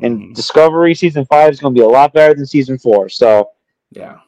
[0.00, 0.34] and Mhm.
[0.34, 3.08] Discovery season five is going to be a lot better than season four.
[3.08, 3.50] So
[3.90, 4.18] Yeah.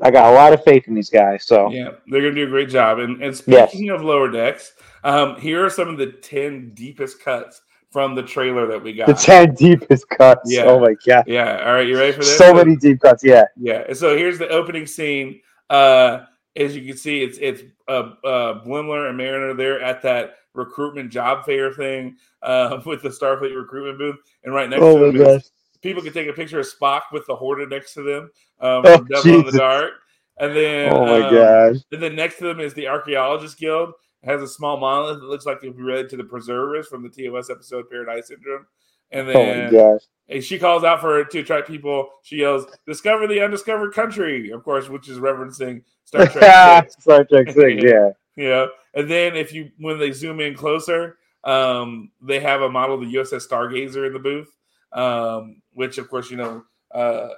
[0.00, 1.44] I got a lot of faith in these guys.
[1.46, 2.98] So Yeah, they're going to do a great job.
[2.98, 3.70] And, and Yes.
[3.70, 4.72] speaking of lower decks,
[5.04, 7.62] um, here are some of the 10 deepest cuts
[7.94, 9.06] from the trailer that we got.
[9.06, 10.52] the ten deepest cuts.
[10.52, 10.64] Yeah.
[10.64, 11.62] Oh my god, yeah.
[11.64, 11.86] All right.
[11.86, 12.36] You ready for this?
[12.36, 13.22] so many deep cuts.
[13.22, 13.44] Yeah.
[13.56, 13.92] Yeah.
[13.92, 15.40] So here's the opening scene.
[15.70, 16.24] Uh,
[16.56, 21.12] as you can see, it's it's uh, uh, Boimler and Mariner there at that recruitment
[21.12, 25.26] job fair thing uh, with the Starfleet recruitment booth, and right next Oh to them
[25.28, 28.22] is people can take a picture of Spock with the Horta next to them
[28.58, 29.92] um, Oh, Devil in the Dark,
[30.38, 31.76] and then Oh my um, gosh.
[31.92, 33.92] and then next to them is the Archaeologist Guild.
[34.24, 37.02] Has a small monolith that looks like it would be related to the Preservers from
[37.02, 38.66] the TOS episode Paradise Syndrome.
[39.12, 40.00] And Oh then gosh.
[40.28, 42.08] and she calls out for it to attract people.
[42.22, 46.90] She yells, "Discover the undiscovered country!" Of course, which is referencing Star Trek.
[47.00, 47.82] Star Trek Six.
[47.84, 48.10] Yeah.
[48.36, 48.68] know.
[48.94, 53.02] And then if you when they zoom in closer, um, they have a model of
[53.02, 54.48] the USS Stargazer in the booth.
[54.92, 56.64] um, which of course you know
[56.94, 57.28] uh,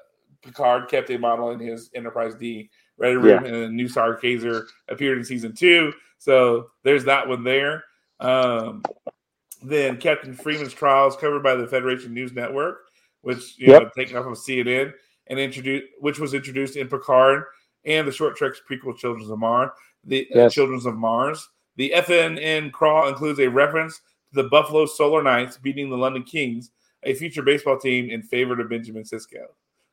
[0.43, 3.37] Picard kept a model in his Enterprise D Red Room, Yeah.
[3.45, 5.93] and then New Stargazer appeared in season two.
[6.19, 7.85] So there's that one there.
[8.21, 8.83] Um,
[9.63, 12.79] then Captain Freeman's trials covered by the Federation News Network,
[13.23, 13.83] which you Yep.
[13.83, 14.93] know taken off of CNN
[15.29, 17.45] and introduced, which was introduced in Picard
[17.85, 19.71] and the short treks prequel Children of Mars.
[20.05, 21.49] The uh, Children of Mars.
[21.77, 23.97] The FNN crawl includes a reference
[24.31, 26.71] to the Buffalo Solar Knights beating the London Kings,
[27.03, 29.47] a future baseball team in favor of Benjamin Sisko.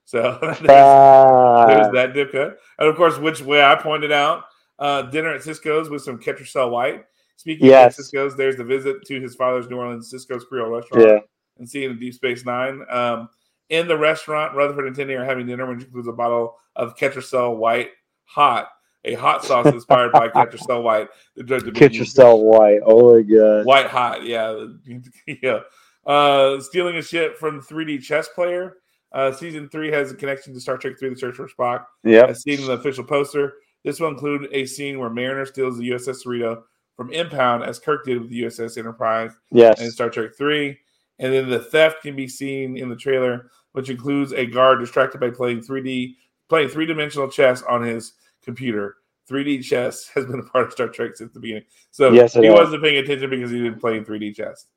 [0.05, 2.57] So there's, Ah, there's that dip cut.
[2.79, 4.45] And of course, which way I pointed out,
[4.83, 7.05] uh, dinner at Sisko's with some Ketracel White.
[7.37, 7.97] Speaking Yes.
[7.97, 11.19] of Sisko's, there's the visit to his father's New Orleans Sisko's Creole restaurant yeah.
[11.57, 12.83] and seeing the Deep Space Nine.
[12.89, 13.29] Um,
[13.69, 17.57] in the restaurant, Rutherford and Tendi are having dinner, which includes a bottle of Ketracel
[17.57, 17.89] White
[18.25, 18.67] Hot,
[19.05, 21.07] a hot sauce inspired by Ketracel White.
[21.35, 22.79] The drug to be Get used- yourself white.
[22.85, 23.65] Oh my god.
[23.65, 24.65] White Hot, yeah,
[25.41, 25.59] yeah.
[26.05, 28.75] Uh, stealing a ship from 3D chess player.
[29.13, 32.25] Uh, season three has a connection to Star Trek 3: The Search for Spock Yeah,
[32.25, 33.53] as seen in the official poster.
[33.83, 36.63] This will include a scene where Mariner steals the USS Cerrito
[36.95, 39.81] from Impound, as Kirk did with the USS Enterprise Yes.
[39.81, 40.77] in Star Trek 3.
[41.19, 45.19] And then the theft can be seen in the trailer, which includes a guard distracted
[45.19, 46.15] by playing 3D,
[46.49, 48.13] playing three dimensional chess on his
[48.43, 48.97] computer.
[49.29, 51.63] 3D chess has been a part of Star Trek since the beginning.
[51.91, 52.53] So Yes, he has.
[52.53, 54.67] wasn't paying attention because he didn't play 3D chess.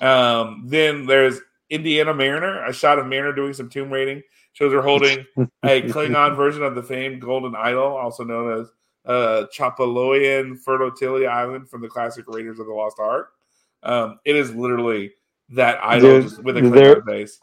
[0.00, 1.40] Um, then there's
[1.70, 4.22] Indiana Mariner, a shot of Mariner doing some tomb raiding.
[4.52, 5.26] Shows her holding
[5.62, 8.68] a Klingon version of the famed Golden Idol, also known as
[9.04, 13.32] uh, Chachapoyan Fertility Island from the classic Raiders of the Lost Ark.
[13.82, 15.12] Um, it is literally
[15.50, 17.40] that idol with a there- Klingon face.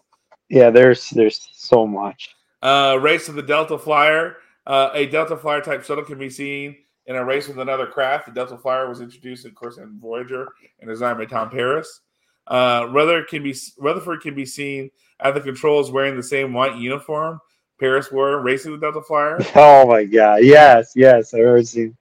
[0.50, 2.36] Yeah, there's there's so much.
[2.62, 4.38] Uh, race of the Delta Flyer.
[4.66, 6.76] Uh, a Delta Flyer type shuttle can be seen
[7.08, 8.28] in a race with another craft.
[8.28, 10.48] The Delta Flyer was introduced, of course, in Voyager
[10.80, 12.02] and designed by Tom Paris.
[12.48, 16.76] Uh, Ruther can be Rutherford can be seen at the controls wearing the same white
[16.78, 17.40] uniform
[17.80, 19.40] Paris wore racing the Delta Flyer.
[19.56, 20.40] Oh my god.
[20.44, 21.34] Yes, yes.
[21.34, 21.98] I've ever seen.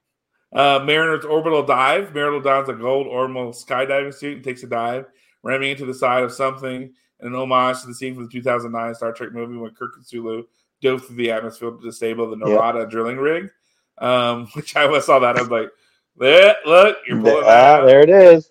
[0.53, 2.13] Uh, Mariner's orbital dive.
[2.13, 5.05] Mariner dons a gold orbital skydiving suit and takes a dive,
[5.41, 6.93] ramming into the side of something.
[7.19, 10.05] In an homage to the scene from the 2009 Star Trek movie when Kirk and
[10.05, 10.43] Sulu
[10.81, 12.47] dove through the atmosphere to disable the Yep.
[12.47, 13.49] Narada drilling rig.
[13.97, 15.69] Um, which I was saw that I was like,
[16.17, 18.49] "There, look, you're pulling Ah, there it is.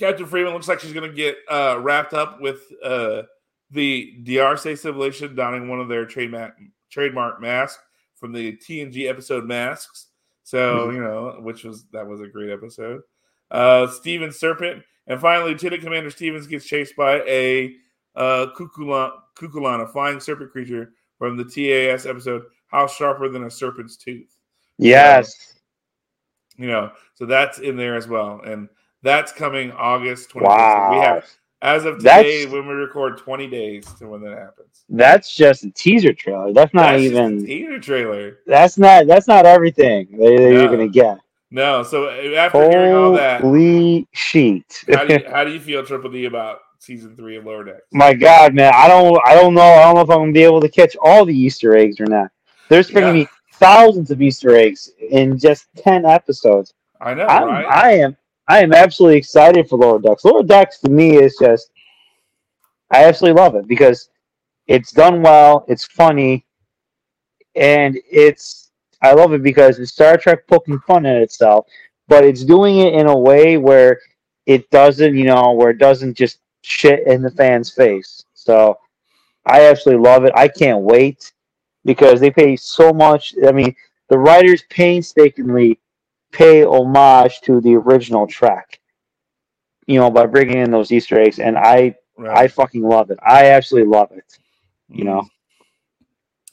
[0.00, 3.22] Captain Freeman looks like she's going to get uh, wrapped up with uh,
[3.70, 6.54] the D'Arsay civilization donning one of their trademark
[6.90, 7.82] trademark masks
[8.16, 10.06] from the TNG episode Masks.
[10.42, 10.94] So Mhm.
[10.94, 13.02] you know, which was that was a great episode.
[13.50, 17.74] Uh, Steven Serpent, and finally, Lieutenant Commander Stevens gets chased by a
[18.16, 24.34] uh, a flying serpent creature from the TAS episode "How Sharper Than a Serpent's Tooth."
[24.78, 25.58] Yes.
[26.56, 28.68] You know, so that's in there as well, and
[29.02, 30.42] that's coming August 25th.
[30.42, 30.90] Wow.
[30.92, 31.24] We have
[31.62, 34.84] as of That's- today when we record 20 days to when that happens.
[34.88, 36.52] That's just a teaser trailer.
[36.52, 37.44] That's not That's even.
[37.44, 38.38] teaser trailer.
[38.46, 39.06] That's not.
[39.06, 41.18] That's not everything that you're gonna get.
[41.52, 44.84] No, so uh, after hearing all that, Holy sheet!
[44.92, 47.82] how do you how do you feel, Triple D, about season three of Lower Decks?
[47.92, 49.18] My God, man, I don't.
[49.26, 49.62] I don't know.
[49.62, 52.06] I don't know if I'm gonna be able to catch all the Easter eggs or
[52.06, 52.30] not.
[52.68, 53.12] There's gonna Yeah.
[53.24, 56.72] be thousands of Easter eggs in just ten episodes.
[57.00, 57.66] I know, I'm, right?
[57.66, 58.16] I am.
[58.50, 60.24] I am absolutely excited for Lower Decks.
[60.24, 61.70] Lower Decks to me is just.
[62.90, 64.10] I absolutely love it because
[64.66, 65.64] it's done well.
[65.68, 66.44] It's funny,
[67.54, 68.72] and it's.
[69.02, 71.68] I love it because it's Star Trek poking fun at itself,
[72.08, 74.00] but it's doing it in a way where
[74.46, 78.24] it doesn't, you know, where it doesn't just shit in the fan's face.
[78.34, 78.76] So
[79.46, 80.32] I absolutely love it.
[80.34, 81.32] I can't wait
[81.84, 83.32] because they pay so much.
[83.46, 83.76] I mean,
[84.08, 85.78] the writers painstakingly
[86.32, 88.80] pay homage to the original track,
[89.86, 91.96] you know, by bringing in those Easter eggs, and I
[92.28, 93.18] I fucking love it.
[93.22, 94.38] I absolutely love it.
[94.88, 95.28] You know,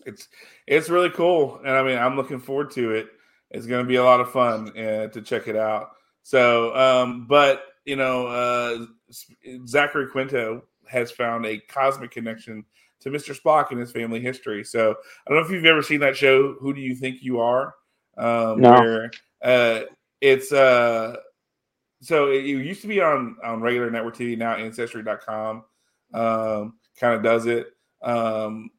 [0.05, 0.27] it's
[0.65, 3.07] it's really cool, and I mean, I'm looking forward to it.
[3.51, 5.91] It's going to be a lot of fun uh, to check it out.
[6.23, 8.85] So, um, but you know, uh,
[9.65, 12.65] Zachary Quinto has found a cosmic connection
[12.99, 13.39] to Mr.
[13.39, 14.63] Spock in his family history.
[14.63, 16.55] So, I don't know if you've ever seen that show.
[16.59, 17.75] Who do you think you are?
[18.17, 18.73] Um, No.
[18.73, 19.11] Where
[19.41, 19.81] uh,
[20.21, 21.17] it's uh,
[22.01, 24.37] so it, it used to be on on regular network TV.
[24.37, 25.63] Now Ancestry.com
[26.13, 27.67] um, kind of does it.
[28.01, 28.71] Um,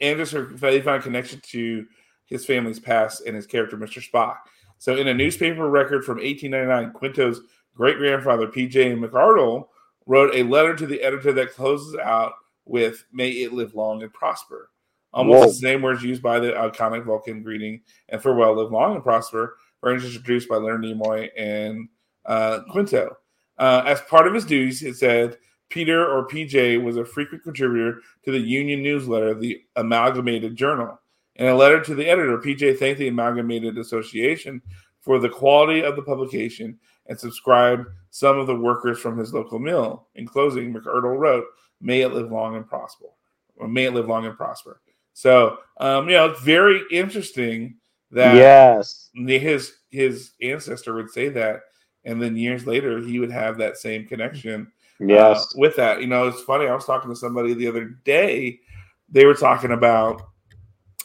[0.00, 1.86] Anderson they found a connection to
[2.26, 4.02] his family's past and his character, Mr.
[4.02, 4.36] Spock.
[4.78, 7.42] So, in a newspaper record from 1899, Quinto's
[7.74, 8.96] great grandfather, P.J.
[8.96, 9.68] McArdle,
[10.06, 12.32] wrote a letter to the editor that closes out
[12.64, 14.70] with "May it live long and prosper."
[15.12, 15.46] Almost Whoa.
[15.46, 19.56] the same words used by the iconic Vulcan greeting and farewell, live long and prosper,
[19.82, 21.88] were introduced by Leonard Nimoy and
[22.24, 23.16] uh, Quinto.
[23.58, 25.36] Uh, as part of his duties, it said
[25.68, 30.98] Peter or PJ was a frequent contributor to the union newsletter, the Amalgamated Journal.
[31.36, 34.60] In a letter to the editor, PJ thanked the Amalgamated Association
[35.00, 39.58] for the quality of the publication and subscribed some of the workers from his local
[39.58, 40.08] mill.
[40.14, 41.46] In closing, McArdle wrote,
[41.80, 43.06] "May it live long and prosper."
[43.56, 44.80] Or may it live long and prosper.
[45.14, 47.76] So, um, you know, it's very interesting
[48.12, 51.62] that yes, his his ancestor would say that,
[52.04, 54.70] and then years later he would have that same connection.
[55.00, 56.66] uh, yes, with that, you know, it's funny.
[56.66, 58.60] I was talking to somebody the other day.
[59.08, 60.22] They were talking about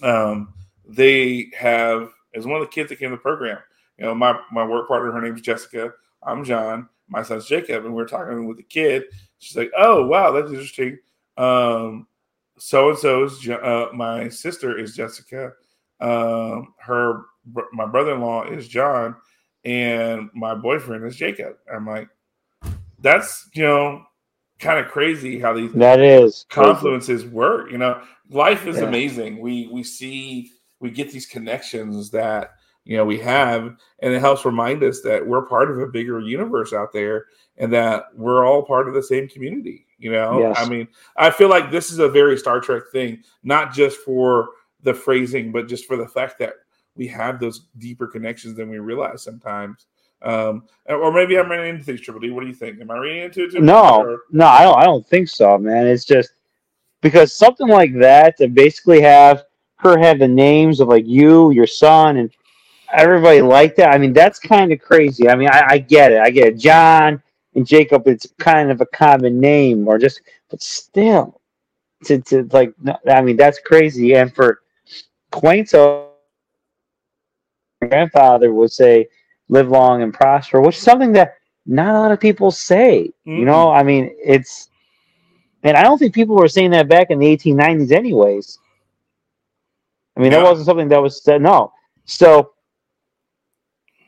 [0.01, 0.53] um,
[0.87, 3.59] they have as one of the kids that came to the program.
[3.97, 5.93] You know, my my work partner, her name's Jessica.
[6.23, 6.89] I'm John.
[7.09, 9.05] My son's Jacob, and we are talking with the kid.
[9.39, 10.99] She's like, "Oh, wow, that's interesting."
[11.37, 12.07] Um,
[12.59, 15.53] so and so's uh, my sister is Jessica.
[15.99, 17.23] Um, her
[17.73, 19.15] my brother in law is John,
[19.65, 21.55] and my boyfriend is Jacob.
[21.73, 22.09] I'm like,
[22.99, 24.03] that's you know,
[24.59, 26.69] kind of crazy how these that is crazy.
[26.71, 27.71] confluences work.
[27.71, 28.85] You know, life is Yeah.
[28.85, 29.39] amazing.
[29.39, 32.51] We we see we get these connections that
[32.85, 36.19] you know we have, and it helps remind us that we're part of a bigger
[36.19, 37.25] universe out there,
[37.57, 39.85] and that we're all part of the same community.
[39.99, 40.57] You know, Yes.
[40.59, 44.49] I mean, I feel like this is a very Star Trek thing, not just for
[44.83, 46.53] the phrasing, but just for the fact that
[46.95, 49.85] we have those deeper connections than we realize sometimes.
[50.21, 52.31] Um, or maybe I'm reading into things, Triple D.
[52.31, 52.81] What do you think?
[52.81, 53.51] Am I reading into it?
[53.51, 54.77] too No, or- no, I don't.
[54.77, 55.85] I don't think so, man.
[55.85, 56.31] It's just
[57.01, 59.43] because something like that to basically have
[59.75, 62.31] her have the names of like you, your son, and
[62.91, 63.93] everybody like that.
[63.93, 65.29] I mean, that's kind of crazy.
[65.29, 66.19] I mean, I, I get it.
[66.19, 66.57] I get it.
[66.57, 67.21] John
[67.53, 68.07] and Jacob.
[68.07, 71.41] It's kind of a common name, or just, but still,
[72.05, 72.73] to to like,
[73.07, 74.15] I mean, that's crazy.
[74.15, 74.61] And for
[75.31, 76.11] Quinto,
[77.81, 79.07] my grandfather would say,
[79.49, 83.11] "Live long and prosper," which is something that not a lot of people say.
[83.25, 84.69] You know, I mean, it's,
[85.63, 88.57] and I don't think people were saying that back in the 1890s, anyways.
[90.15, 91.41] I mean, that wasn't something that was said.
[91.41, 91.71] No,
[92.05, 92.53] so,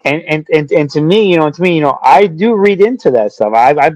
[0.06, 2.82] and and and and to me, you know, to me, you know, I do read
[2.82, 3.54] into that stuff.
[3.54, 3.92] I I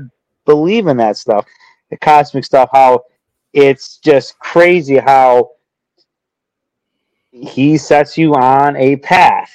[0.45, 1.45] believe in that stuff,
[1.89, 2.69] the cosmic stuff.
[2.71, 3.03] How
[3.53, 5.51] it's just crazy how
[7.33, 9.51] he sets you on a path,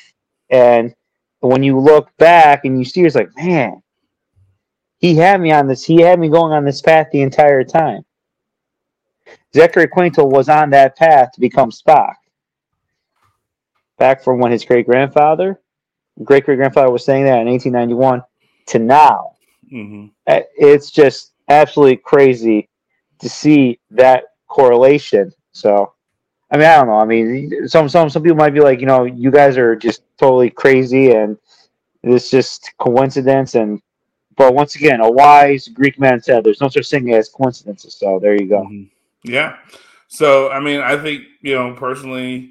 [0.51, 0.95] and
[1.41, 3.83] when you look back and you see, it's like, man,
[4.99, 5.85] he had me on this.
[5.85, 8.05] He had me going on this path the entire time.
[9.55, 12.15] Zachary Quinto was on that path to become Spock.
[13.97, 15.61] Back from when his great grandfather,
[16.25, 18.23] great great grandfather was saying that in 1891
[18.67, 19.33] to now.
[19.73, 20.11] Mhm.
[20.27, 22.69] Uh, It's just absolutely crazy
[23.21, 25.33] to see that correlation.
[25.53, 25.93] So,
[26.51, 26.99] I mean, I don't know.
[26.99, 30.03] I mean, some some some people might be like, you know, you guys are just
[30.17, 31.37] totally crazy, and
[32.03, 33.55] it's just coincidence.
[33.55, 33.83] And
[34.37, 38.19] but once again, a wise Greek man said, "There's no such thing as coincidences." So
[38.19, 38.63] there you go.
[38.63, 38.89] Mhm.
[39.25, 39.57] Yeah.
[40.09, 42.51] So I mean, I think you know personally,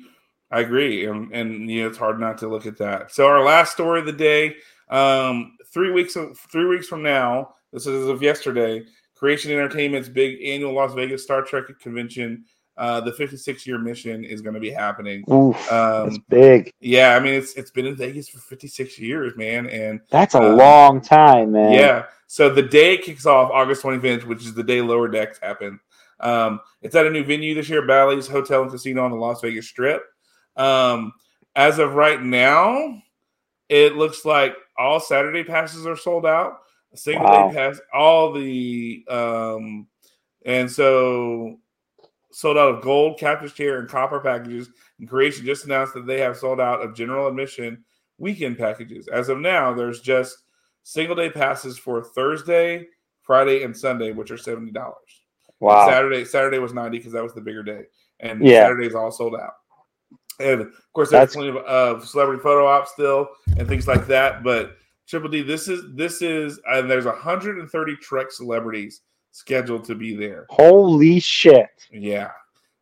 [0.52, 3.12] I agree, and and know it's hard not to look at that.
[3.12, 4.58] So our last story of the day,
[4.90, 8.84] um, three weeks of, three weeks from now, this is as of yesterday.
[9.16, 12.46] Creation Entertainment's big annual Las Vegas Star Trek convention,
[12.78, 15.24] uh, the 56 year mission is going to be happening.
[15.32, 16.72] Oof, Um, that's big.
[16.80, 20.40] Yeah, I mean it's it's been in Vegas for 56 years, man, and That's a
[20.42, 21.74] uh, long time, man.
[21.74, 22.06] yeah.
[22.28, 25.80] So the day it kicks off August 25th, which is the day Lower Decks happen.
[26.20, 29.40] Um, it's at a new venue this year, Bally's Hotel and Casino on the Las
[29.42, 30.04] Vegas Strip.
[30.56, 31.14] Um,
[31.56, 33.02] as of right now,
[33.70, 36.60] it looks like all Saturday passes are sold out.
[36.94, 37.50] A single Wow.
[37.50, 39.88] day pass, all the um,
[40.46, 41.60] and so
[42.38, 44.70] sold out of gold, captain's chair, and copper packages.
[45.00, 47.84] And Creation just announced that they have sold out of general admission
[48.20, 49.08] weekend packages.
[49.08, 50.44] As of now, there's just
[50.84, 52.86] single day passes for Thursday,
[53.24, 55.24] Friday, and Sunday, which are seventy dollars.
[55.60, 55.88] Wow.
[55.90, 57.86] Saturday, Saturday was ninety because that was the bigger day,
[58.20, 58.66] and Yeah.
[58.66, 59.54] Saturday's all sold out.
[60.40, 64.06] And of course, there's That's- plenty of uh, celebrity photo ops still and things like
[64.08, 64.44] that.
[64.44, 64.78] But
[65.08, 69.02] Triple D, this is this is and there's 130 Trek celebrities
[69.38, 70.46] scheduled to be there.
[70.50, 71.70] Holy shit.
[71.92, 72.32] Yeah,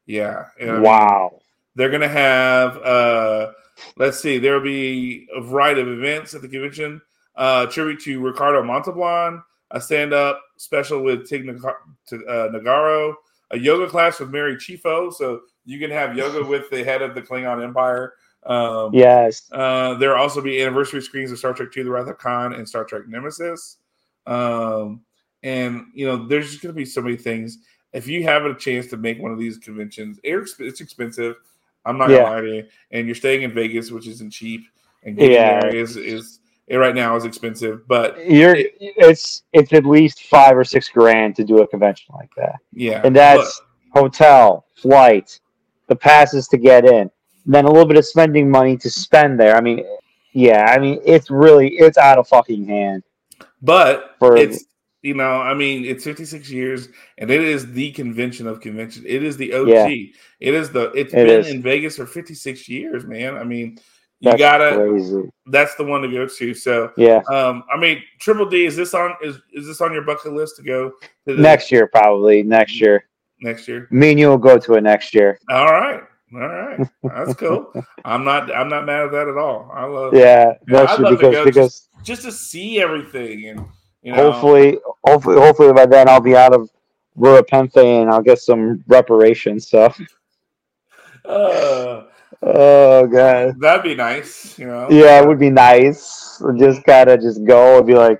[0.05, 0.45] yeah.
[0.59, 1.39] And I mean, Wow.
[1.75, 3.51] they're gonna have uh
[3.97, 7.01] let's see, there'll be a variety of events at the convention.
[7.35, 13.13] Uh tribute to Ricardo Montalban, a stand-up special with Tig Nag- uh, Nagaro,
[13.51, 17.13] a yoga class with Mary Chieffo, so you can have yoga with the head of
[17.15, 18.13] the Klingon Empire.
[18.45, 19.49] Um Yes.
[19.51, 22.53] uh, there will also be anniversary screens of Star Trek II: The Wrath of Khan
[22.53, 23.77] and Star Trek Nemesis.
[24.27, 25.01] Um,
[25.45, 27.59] and you know, there's just going to be so many things.
[27.93, 31.35] If you have a chance to make one of these conventions, it's it's expensive.
[31.85, 32.17] I'm not Yeah.
[32.23, 32.63] gonna lie to you.
[32.91, 34.65] And you're staying in Vegas, which isn't cheap,
[35.03, 35.61] and getting Yeah.
[35.61, 40.57] there is is it right now is expensive, but You're it's it's at least five
[40.57, 43.61] or six grand to do a convention like that, yeah, and that's
[43.93, 45.39] hotel, flight,
[45.87, 47.09] the passes to get in,
[47.45, 49.55] then a little bit of spending money to spend there.
[49.55, 49.85] I mean,
[50.33, 53.03] yeah, I mean it's really it's out of fucking hand.
[53.61, 54.65] but For- it's
[55.05, 56.89] you know, I mean, it's 56 years,
[57.19, 59.03] and it is the convention of convention.
[59.05, 59.67] It is the OG.
[59.67, 59.87] Yeah.
[59.87, 60.91] It is the.
[60.93, 61.47] It's It been is.
[61.47, 63.37] in Vegas for 56 years, man.
[63.37, 63.77] I mean,
[64.19, 64.75] you That's gotta.
[64.75, 65.29] crazy.
[65.45, 66.53] That's the one to go to.
[66.55, 70.01] So, Yeah, um, I mean, Triple D is this on is is this on your
[70.03, 70.89] bucket list to go
[71.27, 73.05] to the next year probably next year.
[73.41, 73.87] next year?
[73.91, 75.37] Me and you will go to it next year.
[75.51, 76.01] All right,
[76.33, 77.71] all right, that's cool.
[78.05, 79.69] I'm not I'm not mad at that at all.
[79.71, 83.65] I love Yeah, Yeah, year love to go because just to see everything and
[84.05, 84.31] you know.
[84.31, 86.69] hopefully hopefully hopefully by then I'll be out of
[87.17, 89.67] Ruapenthe and I'll get some reparations.
[89.67, 89.99] stuff.
[91.25, 92.03] Uh,
[92.43, 93.59] oh god.
[93.59, 94.87] that'd be nice, you know.
[94.89, 96.41] Yeah, it would be nice.
[96.57, 98.19] Just gotta just go and be like,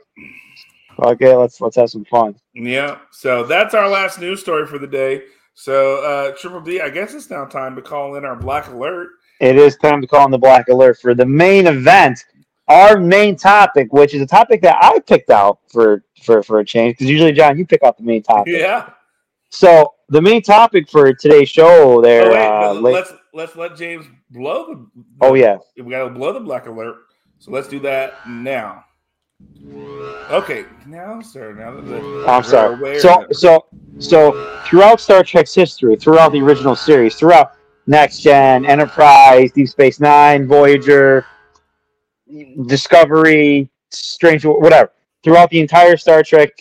[1.04, 2.36] okay, let's let's have some fun.
[2.54, 3.00] Yeah.
[3.12, 5.24] So that's our last news story for the day.
[5.54, 9.10] So uh Triple D, I guess it's now time to call in our black alert.
[9.40, 12.24] It is time to call in the black alert for the main event.
[12.68, 16.66] Our main topic, which is a topic that I picked out for for for a
[16.66, 18.56] change, because usually John, you pick out the main topic.
[18.58, 18.90] Yeah.
[19.50, 22.26] So the main topic for today's show, there.
[22.26, 25.04] Oh, wait, uh, but late- let's let's let James blow the.
[25.22, 26.98] oh yeah, we gotta blow the black alert.
[27.40, 28.86] So let's do that now.
[30.32, 31.54] Okay, now, sir.
[31.54, 33.00] Now that the, I'm sorry.
[33.00, 33.66] So, so,
[34.00, 37.54] so throughout Star Trek's history, throughout the original series, throughout
[37.88, 41.26] Next Gen, Enterprise, Deep Space Nine, Voyager,
[42.66, 44.92] Discovery, Strange, whatever,
[45.24, 46.52] throughout the entire Star Trek,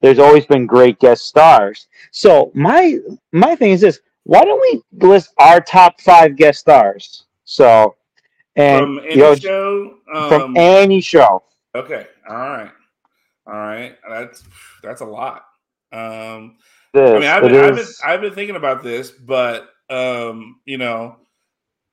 [0.00, 1.86] there's always been great guest stars.
[2.10, 2.98] So my
[3.32, 7.24] my thing is this: Why don't we list our top five guest stars?
[7.44, 7.96] So,
[8.56, 11.42] and from any you know, show, um, from any show.
[11.74, 12.72] okay, all right,
[13.46, 13.96] all right.
[14.08, 14.44] That's
[14.82, 15.44] that's a lot.
[15.92, 16.56] Um,
[16.92, 20.78] This, I mean, I've been, I've been, I've been thinking about this, but um, you
[20.78, 21.16] know,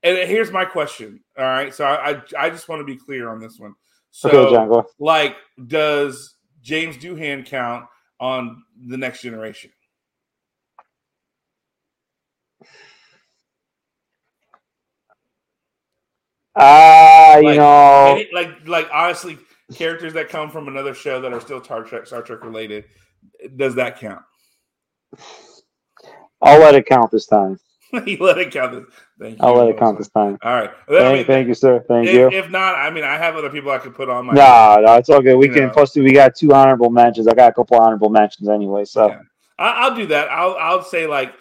[0.04, 1.22] and here's my question.
[1.38, 3.74] All right, so I, I, I just want to be clear on this one.
[4.12, 5.36] So, okay, John, like,
[5.68, 7.86] does James Doohan count
[8.20, 9.72] on the next generation?
[16.56, 19.38] Ah, you Like, know, Any- like, like honestly,
[19.76, 22.86] characters that come from another show that are still Star Trek, Star Trek related,
[23.56, 24.24] does that count?
[26.42, 27.60] I'll let it count this time.
[28.06, 28.74] you let it count.
[28.74, 28.96] This.
[29.20, 29.46] Thank you.
[29.46, 30.38] I'll let it count this time.
[30.44, 30.70] All right.
[30.90, 31.84] I Thank, mean, thank you, sir.
[31.88, 32.30] Thank if, you.
[32.32, 34.34] if not, I mean, I have other people I could put on my.
[34.34, 35.38] No, no, it's all good.
[35.38, 35.68] We can.
[35.68, 35.70] know.
[35.70, 37.28] Plus, we got two honorable mentions.
[37.28, 38.86] I got a couple honorable mentions anyway.
[38.86, 39.20] So Yeah.
[39.60, 40.30] I, I'll do that.
[40.30, 41.34] I'll I'll say like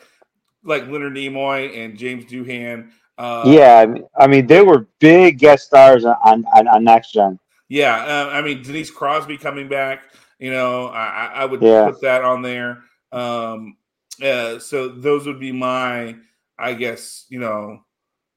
[0.64, 2.90] like Leonard Nimoy and James Doohan.
[3.18, 6.16] Uh, yeah, I mean, I mean, they were big guest stars on
[6.54, 7.38] on, on Next Gen.
[7.68, 7.96] yeah.
[7.96, 10.02] Uh, I mean, Denise Crosby coming back.
[10.38, 11.86] You know, I, I I would Yeah.
[11.86, 12.82] put that on there.
[13.12, 13.76] Um,
[14.22, 16.16] uh, so those would be my,
[16.58, 17.80] I guess, you know,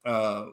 [0.06, 0.48] uh,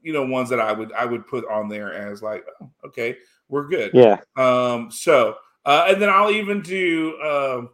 [0.00, 3.16] you know, ones that I would I would put on there as like, oh, okay,
[3.48, 3.92] we're good.
[3.94, 7.70] Yeah, Um, so uh, and then I'll even do um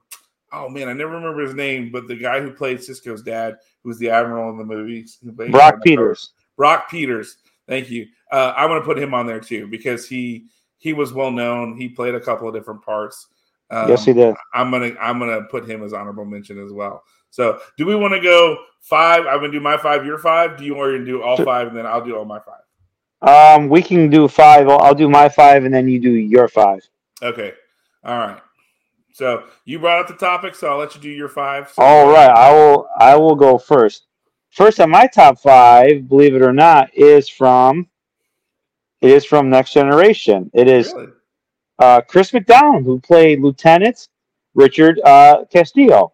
[0.52, 3.88] oh man, I never remember his name, but the guy who played Sisko's dad, who
[3.88, 6.32] was the admiral in the movies, who played- Brock Peters.
[6.56, 7.36] Brock Peters.
[7.68, 8.06] Thank you.
[8.32, 10.46] Uh, I want to put him on there too because he
[10.78, 11.76] he was well known.
[11.76, 13.28] He played a couple of different parts.
[13.70, 14.34] Um, yes, he did.
[14.54, 17.02] I'm gonna I'm gonna put him as honorable mention as well.
[17.30, 19.26] So, do we want to go five?
[19.26, 20.56] I'm gonna do my five, your five.
[20.56, 23.56] Do you want to do all five, and then I'll do all my five?
[23.56, 24.68] Um, we can do five.
[24.68, 26.80] I'll, I'll do my five, and then you do your five.
[27.22, 27.52] Okay.
[28.04, 28.40] All right.
[29.12, 31.70] So you brought up the topic, so I'll let you do your five.
[31.70, 32.88] So All right, I will.
[32.98, 34.06] I will go first.
[34.50, 37.88] First on my top five, believe it or not, is from.
[39.00, 40.50] It is from Next Generation.
[40.54, 41.08] It is Really?
[41.78, 44.08] uh, Chris McDonald, who played Lieutenant
[44.54, 46.12] Richard uh, Castillo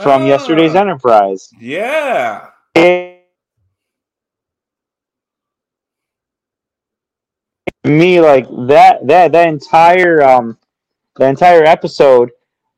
[0.00, 0.26] from Ah.
[0.26, 1.50] yesterday's Enterprise.
[1.58, 2.48] Yeah.
[2.74, 3.18] And
[7.84, 10.56] me, like that, that, that entire, um,
[11.16, 12.30] the entire episode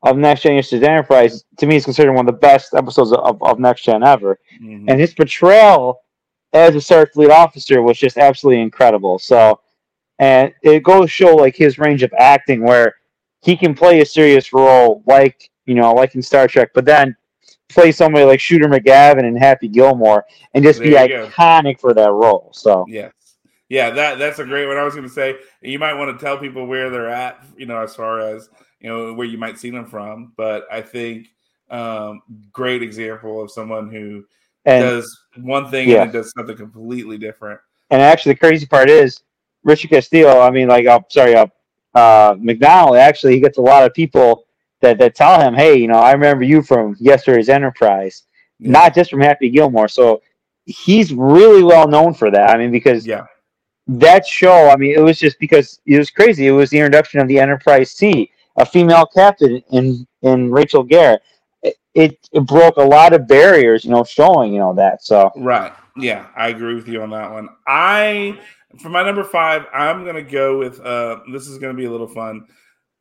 [0.03, 3.41] of Next Gen Yesterday's Enterprise, to me, is considered one of the best episodes of,
[3.41, 4.37] of Next Gen ever.
[4.61, 4.85] Mhm.
[4.89, 6.01] And his portrayal
[6.53, 9.19] as a Starfleet officer was just absolutely incredible.
[9.19, 9.59] So,
[10.19, 12.95] and it goes to show like his range of acting where
[13.41, 17.15] he can play a serious role, like you know, like in Star Trek, but then
[17.69, 21.27] play somebody like Shooter McGavin and Happy Gilmore, and just be There go.
[21.27, 22.51] iconic for that role.
[22.53, 23.11] So, Yes.
[23.67, 24.77] Yeah, that that's a great one.
[24.77, 27.65] I was going to say you might want to tell people where they're at, you
[27.65, 28.47] know, as far as
[28.79, 30.33] you know where you might see them from.
[30.37, 31.29] But I think
[31.71, 32.21] um,
[32.51, 34.23] great example of someone who
[34.65, 36.03] and does one thing Yeah.
[36.03, 37.59] and does something completely different.
[37.89, 39.21] and actually, the crazy part is
[39.63, 41.47] Richard Castillo, I mean, like, uh, sorry, uh,
[41.95, 44.45] uh, McDonald, actually, he gets a lot of people
[44.81, 48.23] that, that tell him, hey, you know, I remember you from yesterday's Enterprise,
[48.59, 48.71] Yeah.
[48.71, 49.87] not just from Happy Gilmore.
[49.87, 50.21] So
[50.65, 52.49] he's really well known for that.
[52.49, 53.25] I mean, because Yeah.
[53.87, 56.47] that show, I mean, it was just because it was crazy.
[56.47, 61.21] It was the introduction of the Enterprise C, a female captain in in Rachel Garrett.
[61.61, 65.03] It, it, it broke a lot of barriers, you know, showing you know that.
[65.03, 65.71] So Right.
[65.97, 67.47] Yeah, I agree with you on that one.
[67.67, 68.39] I
[68.81, 70.79] for my number five, I'm gonna go with.
[70.81, 72.45] uh This is gonna be a little fun.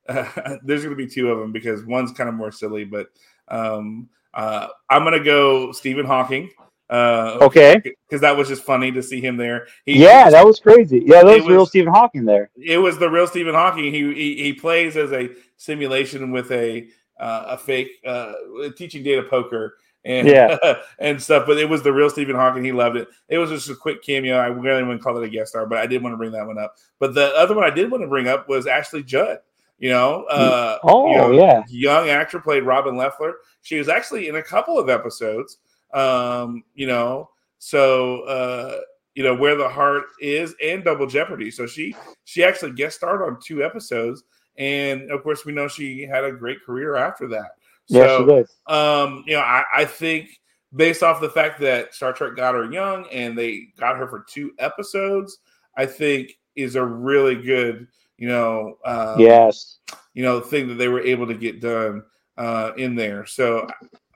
[0.62, 3.08] there's gonna be two of them because one's kind of more silly, but
[3.48, 6.50] um uh I'm gonna go Stephen Hawking.
[6.90, 9.66] Uh, okay, because that was just funny to see him there.
[9.86, 11.02] He, yeah, that was crazy.
[11.06, 12.50] Yeah, that was, real was- Stephen Hawking there.
[12.56, 13.84] it was the real Stephen Hawking.
[13.92, 16.86] He he, he plays as a simulation with a
[17.18, 18.32] uh, a fake uh,
[18.76, 20.58] teaching data poker and Yeah.
[20.98, 21.46] and stuff.
[21.46, 22.62] But it was the real Stephen Hawking.
[22.64, 23.08] He loved it.
[23.28, 24.36] It was just a quick cameo.
[24.36, 26.46] I really wouldn't call it a guest star, but I did want to bring that
[26.46, 26.76] one up.
[26.98, 29.38] But the other one I did want to bring up was Ashley Judd.
[29.78, 33.32] You know, uh, Oh you know, yeah, young actor played Robin Lefler.
[33.62, 35.58] She was actually in a couple of episodes.
[35.92, 38.80] Um, you know, so uh,
[39.14, 41.50] you know where the heart is and Double Jeopardy.
[41.50, 41.94] So she
[42.24, 44.22] she actually guest starred on two episodes,
[44.56, 47.52] and of course we know she had a great career after that.
[47.88, 48.46] yeah, So, she did.
[48.66, 50.40] um, you know, I, I think
[50.74, 54.24] based off the fact that Star Trek got her young and they got her for
[54.28, 55.38] two episodes,
[55.76, 57.86] I think is a really good,
[58.18, 59.78] you know, um, yes,
[60.14, 62.02] you know, the thing that they were able to get done
[62.36, 63.26] uh, in there.
[63.26, 63.66] So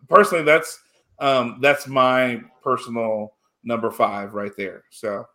[0.08, 0.80] personally, that's
[1.18, 3.34] um, that's my personal
[3.64, 4.84] number five right there.
[4.90, 5.26] So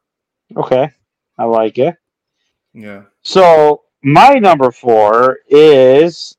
[0.56, 0.90] okay,
[1.38, 1.96] I like it.
[2.74, 6.38] yeah, So my number four is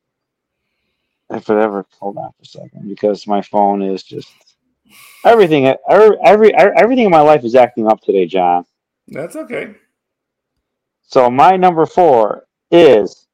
[1.31, 4.57] if it ever hold on for a second because my phone is just
[5.25, 8.65] everything every, every everything in my life is acting up today, John.
[9.09, 9.75] that's okay.
[11.05, 13.27] So my number four is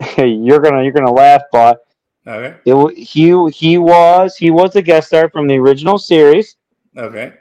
[0.18, 1.84] you're gonna you're gonna laugh, but
[2.26, 6.56] Okay, it he he was he was a guest star from the original series.
[6.96, 7.32] okay,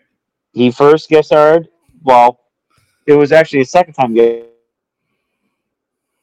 [0.53, 1.68] He first guest starred.
[2.03, 2.40] Well,
[3.06, 4.45] it was actually a second time guest.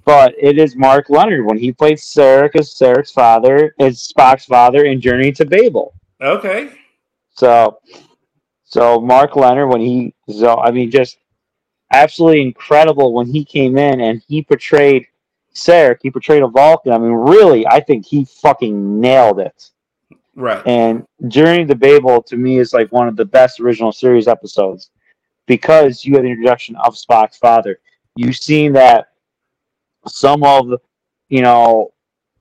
[0.04, 4.84] But it is Mark Lenard when he played Sarek as Sarek's father, as Spock's father
[4.84, 5.94] in Journey to Babel.
[6.20, 6.70] okay.
[7.34, 7.78] So,
[8.64, 11.18] so Mark Lenard when he, so I mean, just
[11.92, 15.06] absolutely incredible when he came in and he portrayed
[15.54, 15.98] Sarek.
[16.02, 16.92] He portrayed a Vulcan.
[16.92, 19.70] I mean, really, I think he fucking nailed it.
[20.34, 20.62] Right.
[20.66, 24.90] And Journey to Babel to me is like one of the best original series episodes
[25.46, 27.80] because you had the introduction of Spock's father.
[28.16, 29.08] You've seen that
[30.06, 30.72] some of
[31.28, 31.92] you know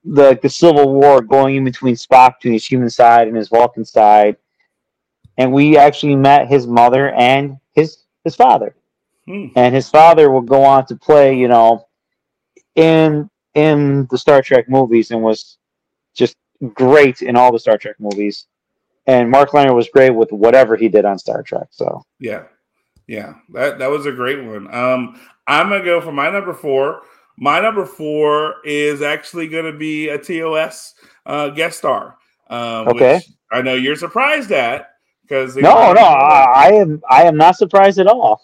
[0.03, 3.85] the the Civil War going in between Spock between his human side and his Vulcan
[3.85, 4.35] side,
[5.37, 8.75] and we actually met his mother and his his father,
[9.27, 9.47] Hmm.
[9.55, 11.87] and his father would go on to play you know
[12.75, 15.57] in in the Star Trek movies and was
[16.13, 16.35] just
[16.73, 18.45] great in all the Star Trek movies.
[19.07, 21.67] And Mark Lenard was great with whatever he did on Star Trek.
[21.71, 22.43] So Yeah,
[23.07, 24.73] yeah, that that was a great one.
[24.73, 27.01] Um, I'm gonna go for my number four.
[27.37, 30.93] My number four is actually gonna be a TOS
[31.25, 32.17] uh, guest star.
[32.49, 33.15] Um, Okay.
[33.15, 34.89] which I know you're surprised at
[35.23, 38.41] because no, no, I, I am I am not surprised at all.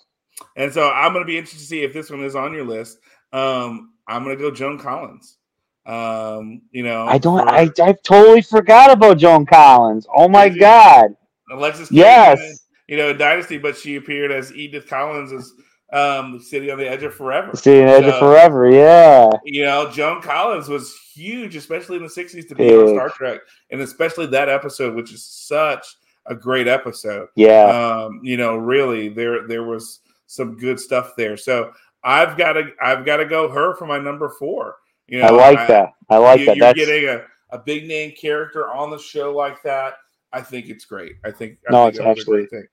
[0.56, 2.98] And so I'm gonna be interested to see if this one is on your list.
[3.34, 5.38] Um, I'm gonna go Joan Collins.
[5.86, 7.40] Um, you know, I don't.
[7.40, 10.06] for I I totally forgot about Joan Collins.
[10.14, 11.16] Oh my god!
[11.52, 11.92] Alexis.
[11.92, 15.52] Yes, you know, in Dynasty, but she appeared as Edith Collins as
[15.92, 17.56] um, City on the Edge of Forever.
[17.56, 18.70] Seeing Edge of Forever.
[18.70, 23.10] Yeah, you know, Joan Collins was huge, especially in the 60s to be on Star
[23.10, 23.42] Trek,
[23.72, 25.86] and especially that episode, which is such
[26.28, 27.28] a great episode.
[27.36, 27.64] yeah.
[27.66, 30.01] Um, you know, really there there was
[30.32, 31.36] some good stuff there.
[31.38, 31.72] So
[32.04, 34.76] I've got to I've got to go her for my number four.
[35.08, 35.90] You know, I like that.
[36.10, 36.56] I like you, that.
[36.58, 39.96] You're That's getting a, a big name character on the show like that.
[40.32, 41.16] I think it's great.
[41.26, 42.68] I think I No, think it's absolutely- thing.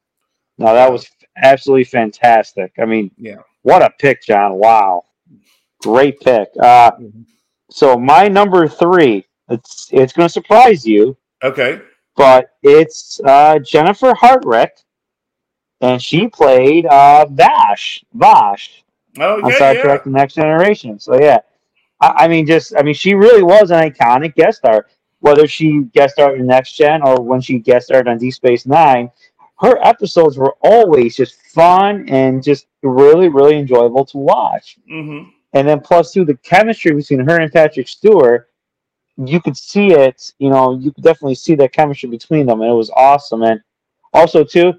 [0.59, 1.10] no, that was
[1.43, 2.72] absolutely fantastic.
[2.78, 3.39] I mean, Yeah.
[3.62, 4.55] what a pick, John!
[4.55, 5.02] Wow,
[5.82, 6.48] great pick.
[6.60, 7.24] Uh, Mhm.
[7.70, 9.24] so my number three.
[9.51, 11.16] It's it's going to surprise you.
[11.43, 11.80] Okay.
[12.16, 14.70] but it's uh, Jennifer Hetrick,
[15.80, 18.84] and she played uh, Vash, Vash
[19.20, 19.82] Oh on yeah, Star yeah.
[19.82, 20.98] Trek: The Next Generation.
[20.98, 21.38] So yeah,
[22.00, 24.86] I, I mean, just I mean, she really was an iconic guest star.
[25.20, 28.66] Whether she guest starred in Next Gen or when she guest starred on Deep Space
[28.66, 29.10] Nine,
[29.60, 34.78] her episodes were always just fun and just really, really enjoyable to watch.
[34.90, 35.30] Mm-hmm.
[35.55, 38.50] And then plus plus, too, the chemistry between her and Patrick Stewart,
[39.16, 40.32] you could see it.
[40.38, 43.42] You know, you could definitely see that chemistry between them, and it was awesome.
[43.42, 43.60] And
[44.12, 44.74] also too,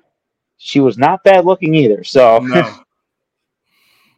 [0.60, 2.04] she was not bad looking either.
[2.04, 2.76] So No.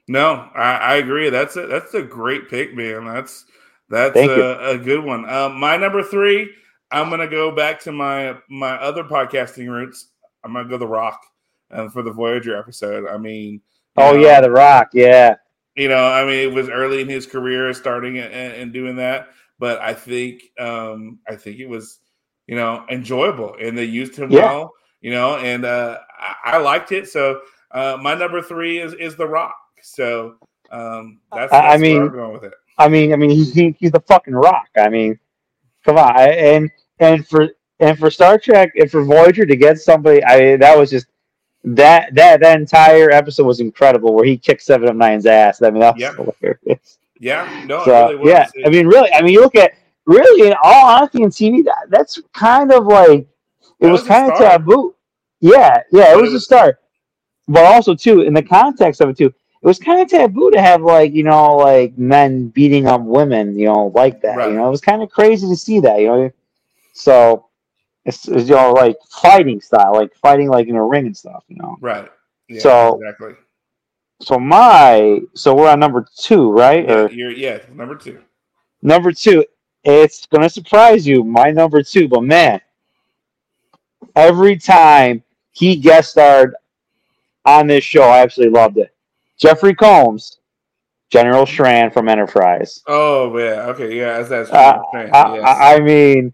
[0.07, 1.29] No, I, I agree.
[1.29, 3.05] That's a that's a great pick, man.
[3.05, 3.45] That's
[3.87, 5.29] that's a, a good one.
[5.29, 6.51] Um, my number three,
[6.91, 10.07] I'm gonna go back to my my other podcasting roots.
[10.43, 11.21] I'm gonna go The Rock,
[11.69, 13.07] um, for the Voyager episode.
[13.07, 13.61] I mean,
[13.95, 14.89] Oh know, yeah, The Rock.
[14.91, 15.35] Yeah,
[15.75, 19.29] you know, I mean, it was early in his career, starting and, and doing that.
[19.59, 21.99] But I think, um, I think it was,
[22.47, 24.45] you know, enjoyable, and they used him Yeah.
[24.45, 27.07] well, you know, and uh, I, I liked it.
[27.09, 27.41] So
[27.71, 29.55] uh, my number three is is The Rock.
[29.81, 30.35] So
[30.71, 32.53] um, that's, I- I that's where mean- going with it.
[32.77, 34.67] I mean, I mean, he's he, he's the fucking Rock.
[34.77, 35.19] I mean,
[35.85, 37.49] come on, I- and and for
[37.79, 41.07] and for Star Trek and for Voyager to get somebody, I that was just
[41.63, 44.13] that that that entire episode was incredible.
[44.15, 45.61] Where he kicked Seven of Nine's ass.
[45.61, 46.13] I mean, that was Yeah.
[46.13, 46.97] hilarious.
[47.19, 48.29] Yeah, no, So it really was.
[48.29, 49.73] yeah, I mean, really, I mean, you look at
[50.07, 53.27] really in all honesty in TV, that, that's kind of like
[53.81, 54.95] it That was, was kind of taboo.
[55.41, 56.79] Yeah, yeah, it was it a start,
[57.47, 59.25] but also too in the context of it too,
[59.63, 63.57] it was kind of taboo to have like you know like men beating up women,
[63.57, 64.37] you know, like that.
[64.37, 64.49] Right.
[64.51, 65.99] You know, it was kind of crazy to see that.
[65.99, 66.31] You know,
[66.93, 67.47] so
[68.05, 71.43] it's, it's you know like fighting style, like fighting like in a ring and stuff.
[71.47, 71.77] You know.
[71.81, 72.07] right.
[72.47, 73.33] Yeah, So- exactly.
[74.21, 76.87] So my so we're on number two, right?
[76.87, 78.19] Yeah, Or you're yeah, number two.
[78.83, 79.43] Number two,
[79.83, 81.23] it's gonna surprise you.
[81.23, 82.61] My number two, but man,
[84.15, 86.55] every time he guest starred
[87.45, 88.93] on this show, I absolutely loved it.
[89.37, 90.39] Jeffrey Combs,
[91.09, 92.81] General Shran from Enterprise.
[92.87, 94.81] Oh yeah, okay, yeah, that's that's Uh.
[94.93, 95.03] I,
[95.35, 95.43] Yes.
[95.43, 96.33] I, I mean,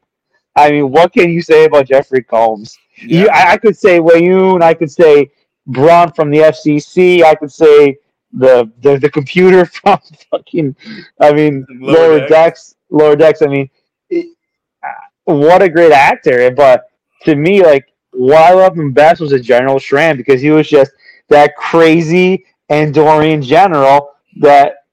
[0.56, 2.78] I mean, what can you say about Jeffrey Combs?
[2.98, 3.22] Yeah.
[3.22, 5.32] You, I, I could say Weyoun, I could say
[5.68, 7.98] Brunt from the FCC, I could say
[8.34, 10.00] the the, the computer from
[10.32, 10.76] fucking,
[11.20, 12.30] I mean, Lower Lower, Decks.
[12.30, 12.76] Decks.
[12.90, 13.42] Lower Decks.
[13.42, 13.70] I mean,
[14.10, 14.36] it,
[14.84, 16.52] uh, what a great actor!
[16.52, 16.90] But
[17.26, 20.68] to me, like what I loved him best was a General Shran because he was
[20.68, 20.92] just
[21.30, 24.86] that crazy Andorian general that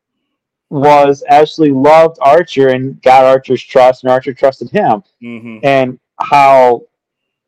[0.71, 5.61] was absolutely loved Archer and got Archer's trust, and Archer trusted him Mhm.
[5.63, 6.83] and how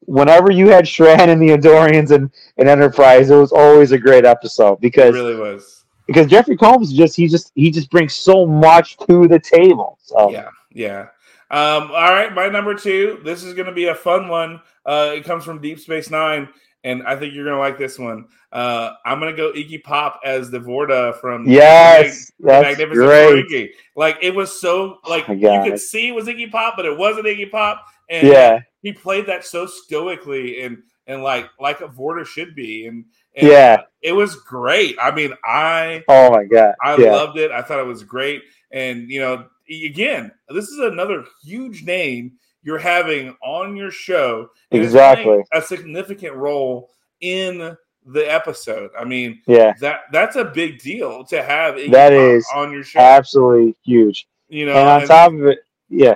[0.01, 4.25] whenever you had Shran and the Andorians and, and Enterprise, it was always a great
[4.25, 5.85] episode It because really was.
[6.07, 9.99] because Jeffrey Combs just he just he just brings so much to the table.
[10.03, 11.07] So Yeah, yeah.
[11.51, 13.21] Um, all right, my number two.
[13.25, 14.61] This is going to be a fun one.
[14.85, 16.49] Uh, it comes from Deep Space Nine,
[16.83, 18.27] and I think you're going to like this one.
[18.53, 23.07] Uh, I'm going to go Iggy Pop as the Vorta from yes, the that's Magnificent
[23.07, 23.47] great.
[23.47, 23.69] Iggy.
[23.95, 26.97] Like it was so like my you could see it was Iggy Pop, but it
[26.97, 27.85] wasn't Iggy Pop.
[28.09, 32.87] And Yeah, he played that so stoically and and like like a Vorta should be.
[32.87, 33.05] And,
[33.35, 33.83] and yeah.
[34.03, 34.97] it was great.
[35.01, 36.75] I mean, I Oh my God.
[36.83, 37.51] I yeah, loved it.
[37.51, 38.43] I thought it was great.
[38.71, 42.33] And you know, again, this is another huge name
[42.63, 44.51] you're having on your show.
[44.71, 45.43] Exactly.
[45.53, 46.91] A significant role
[47.21, 47.77] in
[48.07, 48.91] the episode.
[48.99, 49.73] I mean, yeah.
[49.81, 53.01] that that's a big deal to have Iggy That is on your show.
[53.01, 54.29] Absolutely huge.
[54.49, 56.15] you know, and on and- top of it, yeah,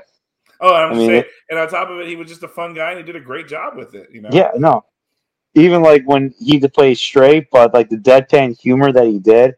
[0.61, 2.49] oh, I'm I mean, saying, it- and on top of it, he was just a
[2.49, 4.09] fun guy and he did a great job with it.
[4.13, 4.85] You know, yeah, no.
[5.55, 9.19] Even like when he had to play straight, but like the deadpan humor that he
[9.19, 9.57] did,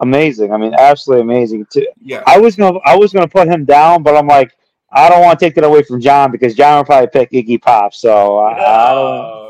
[0.00, 0.52] amazing.
[0.52, 1.66] I mean, absolutely amazing.
[1.66, 1.86] Too.
[2.02, 4.56] yeah, I was gonna I was gonna put him down, but I'm like,
[4.90, 7.60] I don't want to take that away from John because John would probably pick Iggy
[7.60, 7.94] Pop.
[7.94, 8.92] So I, I.
[8.92, 9.46] Oh,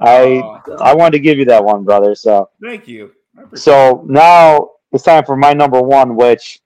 [0.00, 2.14] I oh, I wanted to give you that one, brother.
[2.14, 3.12] So thank you.
[3.54, 6.60] So now it's time for my number one, which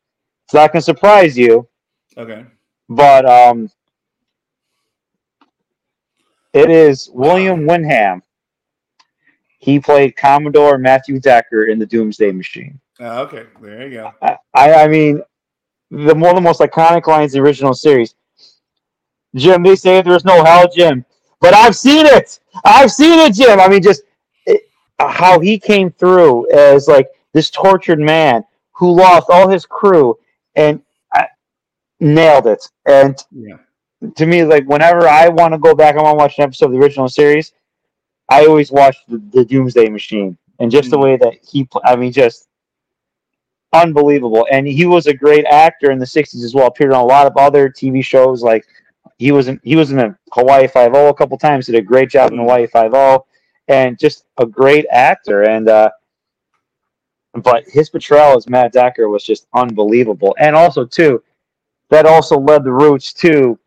[0.45, 1.69] it's not gonna surprise you,
[2.17, 2.45] okay.
[2.89, 3.71] but um,
[6.53, 8.23] it is William Windom.
[9.59, 12.81] He played Commodore Matthew Decker in the Doomsday Machine.
[13.01, 14.13] Uh, okay, there you go.
[14.55, 15.23] I, I mean,
[15.91, 18.15] the one of the most iconic lines in the original series.
[19.37, 21.05] Jim, they say there's no hell, Jim,
[21.41, 22.41] but I've seen it.
[22.65, 23.61] I've seen it, Jim.
[23.61, 24.03] I mean, just
[24.47, 24.63] it,
[24.99, 30.19] how he came through as like this tortured man who lost all his crew
[30.57, 30.81] and
[31.13, 31.27] I,
[32.01, 32.67] nailed it.
[32.87, 33.57] And Yeah.
[34.17, 36.67] to me, like whenever I want to go back, I want to watch an episode
[36.67, 37.53] of the original series.
[38.31, 41.03] I always watch the, the Doomsday Machine, and just the Mhm.
[41.03, 42.48] way that he, I mean, just
[43.73, 44.47] unbelievable.
[44.51, 46.67] And he was a great actor in the '60s as well.
[46.67, 48.67] Appeared on a lot of other TV shows, like
[49.19, 51.67] he was in he was in a Hawaii Five O a couple times.
[51.67, 52.39] Did a great job in.
[52.39, 53.27] Hawaii Five O,
[53.69, 55.43] and just a great actor.
[55.43, 55.91] And uh,
[57.35, 60.35] but his portrayal as Matt Decker was just unbelievable.
[60.39, 61.23] And also too,
[61.91, 63.59] that also led the roots to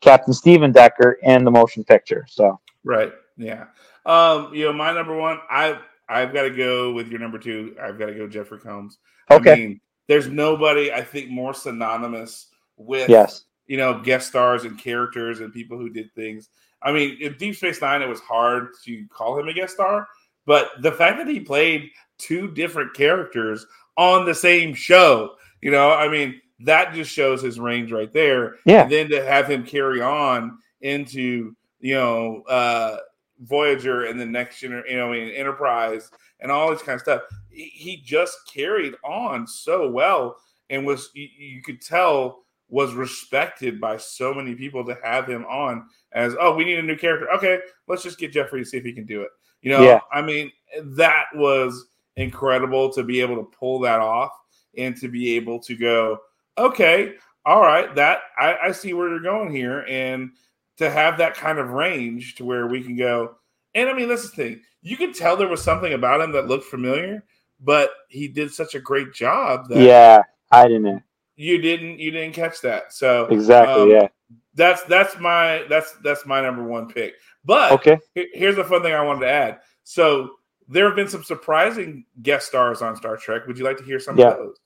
[0.00, 2.26] Captain Stephen Decker and the motion picture.
[2.28, 3.12] So Right.
[3.36, 3.64] Yeah.
[4.06, 5.78] Um, you know, my number one, I
[6.08, 7.76] I've got to go with your number two.
[7.82, 8.98] I've got to go Jeffrey Combs.
[9.30, 14.64] okay, I mean, there's nobody I think more synonymous with yes, you know guest stars
[14.64, 16.48] and characters and people who did things.
[16.82, 20.06] I mean, in Deep Space Nine, it was hard to call him a guest star,
[20.44, 23.66] but the fact that he played two different characters
[23.96, 25.34] on the same show.
[25.60, 28.56] You know, I mean, that just shows his range right there.
[28.64, 28.82] Yeah.
[28.82, 32.98] And then to have him carry on into, you know, uh
[33.40, 37.00] Voyager and the next generation, you know, I mean, Enterprise and all this kind of
[37.00, 37.22] stuff.
[37.50, 40.36] He, just carried on so well
[40.70, 45.44] and was you, you could tell was respected by so many people to have him
[45.44, 48.78] on as oh we need a new character okay let's just get Jeffrey to see
[48.78, 49.28] if he can do it
[49.62, 50.00] you know Yeah.
[50.12, 50.50] I mean
[50.96, 51.86] that was
[52.16, 54.32] incredible to be able to pull that off
[54.76, 56.18] and to be able to go
[56.58, 57.14] okay
[57.46, 60.30] all right that I, I see where you're going here and
[60.78, 63.36] to have that kind of range to where we can go
[63.74, 66.46] and I mean that's the thing you could tell there was something about him that
[66.48, 67.24] looked familiar
[67.60, 71.02] but he did such a great job that Yeah, I didn't
[71.36, 72.92] you didn't you didn't catch that.
[72.92, 73.82] So exactly.
[73.82, 74.08] um, yeah.
[74.54, 77.14] that's that's my that's that's my number one pick.
[77.44, 77.98] But Okay.
[78.14, 79.60] here's the fun thing I wanted to add.
[79.82, 80.30] So
[80.68, 83.46] there have been some surprising guest stars on Star Trek.
[83.46, 84.28] Would you like to hear some Yeah.
[84.30, 84.56] of those?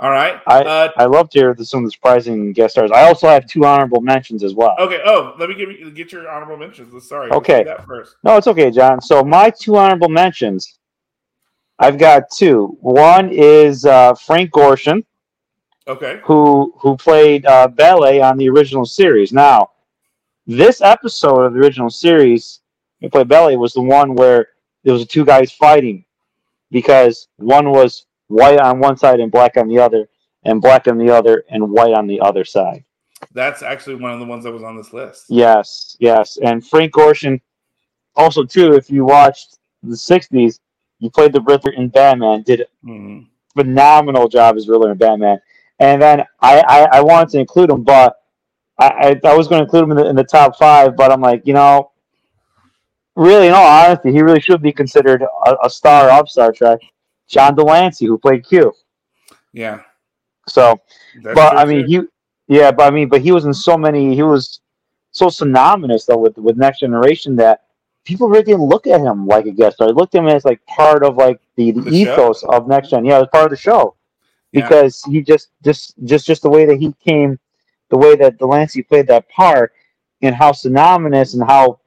[0.00, 0.40] All right.
[0.46, 2.90] I- uh, I love to hear some of the surprising guest stars.
[2.92, 4.76] I also have two honorable mentions as well.
[4.78, 5.00] okay.
[5.04, 7.06] Oh, let me give you get your honorable mentions.
[7.08, 7.30] Sorry.
[7.32, 7.64] Okay.
[7.64, 8.16] that first.
[8.22, 9.00] No, it's okay, John.
[9.00, 10.78] So my two honorable mentions,
[11.80, 12.76] I've got two.
[12.80, 15.04] One is uh, Frank Gorshin,
[15.88, 16.20] Okay.
[16.24, 19.32] who who played uh, Bele on the original series.
[19.32, 19.70] Now,
[20.46, 22.60] this episode of the original series,
[23.00, 24.48] he played Bele, was the one where
[24.84, 26.04] there was two guys fighting
[26.70, 30.08] because one was white on one side and black on the other,
[30.44, 32.84] and black on the other and white on the other side.
[33.32, 35.24] That's actually one of the ones that was on this list.
[35.28, 36.38] Yes, yes.
[36.42, 37.40] And Frank Gorshin,
[38.14, 40.60] also too, if you watched the '60s,
[41.00, 42.42] you played the Riddler in Batman.
[42.42, 43.26] Did a Mhm.
[43.54, 45.40] phenomenal job as Riddler in Batman.
[45.80, 48.16] And then I, I, I wanted to include him, but
[48.78, 50.96] I, I, I was going to include him in the, in the top five.
[50.96, 51.90] But I'm like, you know,
[53.16, 56.78] really, in all honesty, he really should be considered a, a star of Star Trek.
[57.28, 58.72] John de Lancie, who played Q.
[59.52, 59.82] Yeah.
[60.48, 60.80] So
[61.22, 62.00] That's but I mean, he,
[62.48, 64.14] yeah, but I mean, but he was in so many.
[64.14, 64.60] He was
[65.10, 67.64] so synonymous though with with Next Generation that
[68.04, 69.88] people really didn't look at him like a guest star.
[69.88, 72.48] They looked at him as like part of like the, the, The ethos show.
[72.48, 73.04] of Next Gen.
[73.04, 73.94] Yeah, it was part of the show
[74.52, 74.62] Yeah.
[74.62, 77.38] because he just just just just the way that he came,
[77.90, 79.72] the way that de Lancie played that part,
[80.22, 81.80] and how synonymous and how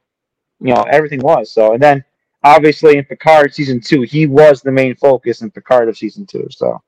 [0.60, 1.50] you know everything was.
[1.52, 2.04] So and then
[2.44, 6.46] obviously in Picard season two, he was the main focus in Picard of season two.
[6.50, 6.82] So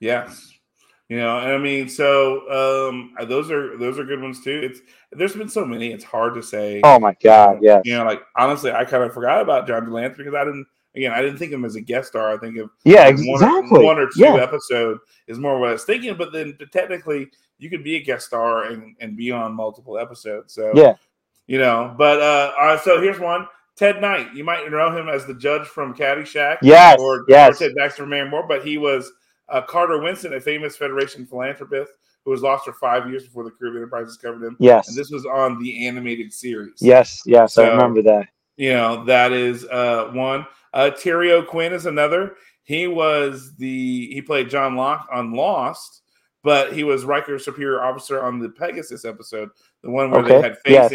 [0.00, 0.50] Yes.
[1.08, 4.60] You know, and I mean, so um those are those are good ones too.
[4.62, 4.80] It's
[5.12, 6.80] there's been so many, it's hard to say.
[6.82, 7.82] oh my God, yes.
[7.84, 10.66] You know, like honestly, I kind of forgot about John Delance because I didn't
[10.96, 12.32] again, I didn't think of him as a guest star.
[12.32, 13.30] I think of Yeah, like, exactly.
[13.70, 14.34] one, or, one or two yeah.
[14.36, 17.28] episode is more what I was thinking, but then technically
[17.58, 20.54] you could be a guest star and, and be on multiple episodes.
[20.54, 20.94] So Yeah.
[21.46, 23.46] you know, but uh all right, so here's one.
[23.76, 24.34] Ted Knight.
[24.34, 26.98] You might know him as the judge from Caddyshack Yes.
[27.00, 27.60] or, yes.
[27.60, 29.10] or Ted Baxter Man More, but he was
[29.48, 31.92] uh, Carter Winston, a famous Federation philanthropist
[32.24, 34.56] who was lost for five years before the crew of Enterprise discovered him.
[34.58, 34.88] yes.
[34.88, 36.74] And this was on the animated series.
[36.80, 37.22] yes.
[37.26, 37.58] Yes.
[37.58, 38.28] I remember that.
[38.56, 40.46] You know, that is uh, one.
[40.72, 42.36] Uh, Terry O'Quinn is another.
[42.62, 46.02] He was the, he played John Locke on Lost,
[46.42, 49.50] but he was Riker's Superior Officer on the Pegasus episode,
[49.82, 50.88] the one where they Okay, had yes.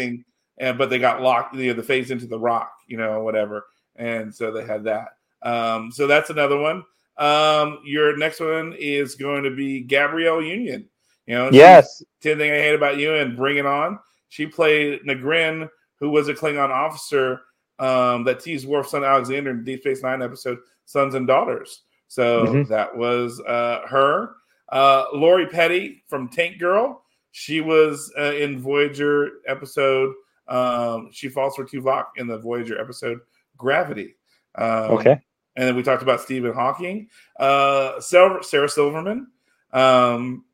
[0.60, 3.66] And but they got locked, you know, the phase into the rock, you know, whatever.
[3.96, 5.08] And so they had that.
[5.42, 6.84] Um, so that's another one.
[7.16, 10.88] Um, your next one is going to be Gabrielle Union.
[11.26, 12.02] You know, Yes.
[12.22, 13.98] 10 Thing I Hate About You and Bring It On.
[14.28, 15.68] She played N'Garen,
[15.98, 17.40] who was a Klingon officer
[17.78, 21.82] um, that teased Worf's son Alexander in Deep Space Nine episode Sons and Daughters.
[22.08, 22.68] So Mhm.
[22.68, 24.34] that was uh, her.
[24.68, 27.02] Uh, Lori Petty from Tank Girl.
[27.32, 30.12] She was uh, in Voyager episode.
[30.50, 33.20] Um, she falls for Tuvok in the Voyager episode
[33.56, 34.16] Gravity.
[34.56, 35.20] Um, Okay.
[35.56, 37.08] and then we talked about Stephen Hawking,
[37.38, 39.28] uh, Sarah, Sarah Silverman,
[39.72, 40.44] um,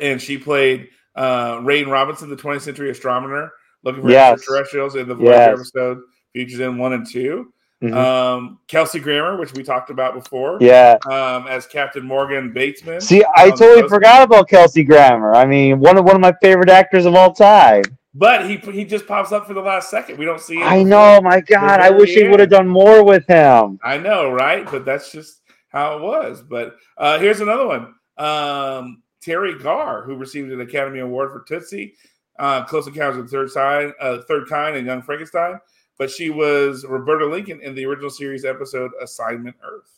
[0.00, 3.52] and she played uh, Rain Robinson, the 20th century astronomer,
[3.84, 4.32] looking for Yes.
[4.38, 5.48] extraterrestrials in the Voyager Yes.
[5.60, 6.00] episode,
[6.32, 7.52] Future's End one and 2
[7.82, 7.94] Mhm.
[7.94, 10.96] Um, Kelsey Grammer, which we talked about before, Yeah.
[11.06, 13.00] um, as Captain Morgan Bateson.
[13.00, 15.34] See, I Um, totally forgot about Kelsey Grammer.
[15.34, 17.82] I mean, one of one of my favorite actors of all time.
[18.16, 20.18] But he he just pops up for the last second.
[20.18, 20.68] We don't see him.
[20.68, 21.80] I know, my God.
[21.80, 23.80] I wish he would have done more with him.
[23.82, 24.64] I know, right?
[24.70, 26.40] But that's just how it was.
[26.40, 27.94] But uh, here's another one.
[28.16, 31.94] Um, Teri Garr, who received an Academy Award for Tootsie,
[32.38, 35.58] uh, Close Encounters of the Third Kind, uh, Third Kind, and Young Frankenstein.
[35.98, 39.90] But she was Roberta Lincoln in the original series episode Assignment Earth.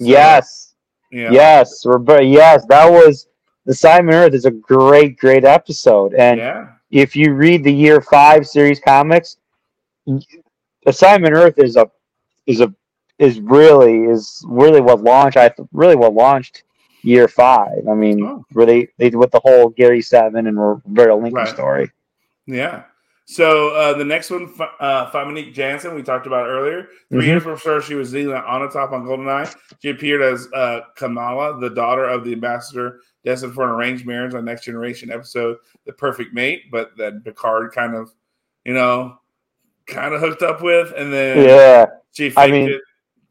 [0.00, 0.74] So, yes.
[1.10, 1.30] Yeah.
[1.32, 1.84] Yes.
[1.84, 2.24] Roberta.
[2.24, 2.64] Yes.
[2.68, 3.28] That was
[3.64, 6.14] the Assignment Earth is a great, great episode.
[6.14, 6.68] And Yeah.
[6.90, 9.36] If you read the year five series comics,
[10.86, 11.90] Assignment Earth is a
[12.46, 12.72] is a
[13.18, 15.36] is really is really what launched.
[15.36, 16.62] I really what launched
[17.02, 17.86] year five.
[17.90, 18.44] I mean, Oh.
[18.54, 21.48] really they with the whole Gary Seven and Roberta Lincoln Right.
[21.48, 21.90] story.
[22.46, 22.84] Yeah.
[23.28, 26.88] So uh, the next one, uh, Famke Janssen, we talked about earlier.
[27.10, 27.26] 3 Mhm.
[27.26, 29.52] years before she was Xenia Onatopp on Goldeneye,
[29.82, 34.32] she appeared as uh, Kamala, the daughter of the ambassador destined for an arranged marriage
[34.34, 38.14] on Next Generation episode, The Perfect Mate, but that Picard kind of,
[38.64, 39.18] you know,
[39.86, 42.80] kind of hooked up with, and then Yeah, she faked I mean- it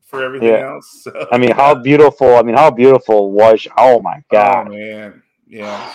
[0.04, 0.74] for everything Yeah.
[0.74, 1.02] else.
[1.04, 2.36] So, I mean, how beautiful!
[2.36, 3.62] I mean, how beautiful was?
[3.62, 3.70] She?
[3.78, 5.92] Oh my god, oh god, man, yeah,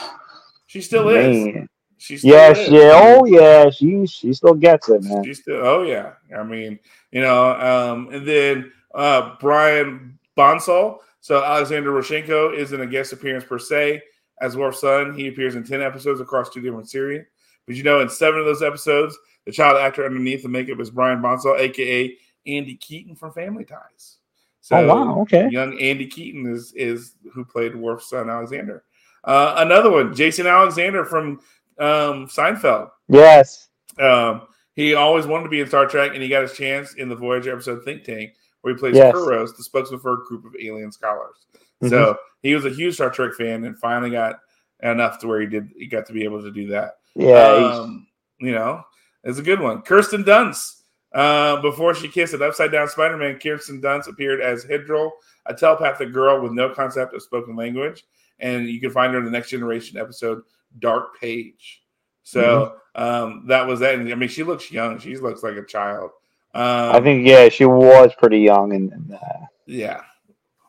[0.67, 1.47] she still is.
[1.55, 1.69] man!
[1.99, 2.71] She still Yes, is.
[2.71, 5.23] yeah, oh yeah, she she still gets it, man.
[5.25, 6.15] She's still, oh yeah.
[6.37, 6.79] I mean,
[7.13, 11.01] you know, um, and then uh, Brian Bonsall.
[11.21, 14.03] So Alexander Rozhenko isn't a guest appearance per se
[14.41, 15.15] as Worf's son.
[15.15, 17.25] He appears in ten episodes across two different series.
[17.67, 19.17] But you know, in seven of those episodes,
[19.47, 22.17] the child actor underneath the makeup is Brian Bonsall, aka
[22.47, 24.17] Andy Keaton from Family Ties.
[24.61, 25.49] So oh wow, okay.
[25.51, 28.85] young Andy Keaton is is who played Worf's son Alexander.
[29.25, 31.41] Uh, another one, Jason Alexander from
[31.79, 32.91] um, Seinfeld.
[33.09, 33.69] Yes,
[33.99, 34.43] Um,
[34.75, 37.17] he always wanted to be in Star Trek, and he got his chance in the
[37.17, 39.15] Voyager episode Think Tank, where he plays Yes.
[39.15, 41.37] Kurros, the spokesman for a group of alien scholars.
[41.83, 41.89] Mm-hmm.
[41.89, 44.41] So he was a huge Star Trek fan, and finally got
[44.83, 46.99] enough to where he did he got to be able to do that.
[47.15, 48.07] yeah, Um,
[48.39, 48.83] you know,
[49.25, 49.83] it's a good one.
[49.83, 50.77] Kirsten Dunst.
[51.13, 55.11] Uh, before she kissed an upside down Spider Man, Kirsten Dunst appeared as Hedril,
[55.47, 58.05] a telepathic girl with no concept of spoken language.
[58.39, 60.43] And you can find her in the Next Generation episode,
[60.79, 61.83] Dark Page.
[62.23, 63.03] So Mm-hmm.
[63.03, 63.97] um, that was that.
[63.97, 64.99] And I mean, she looks young.
[65.01, 66.11] She looks like a child.
[66.55, 70.03] Um, I think yeah, she was pretty young, and, uh, yeah.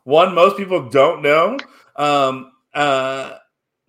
[0.04, 1.58] One most people don't know.
[1.96, 3.36] Um, uh,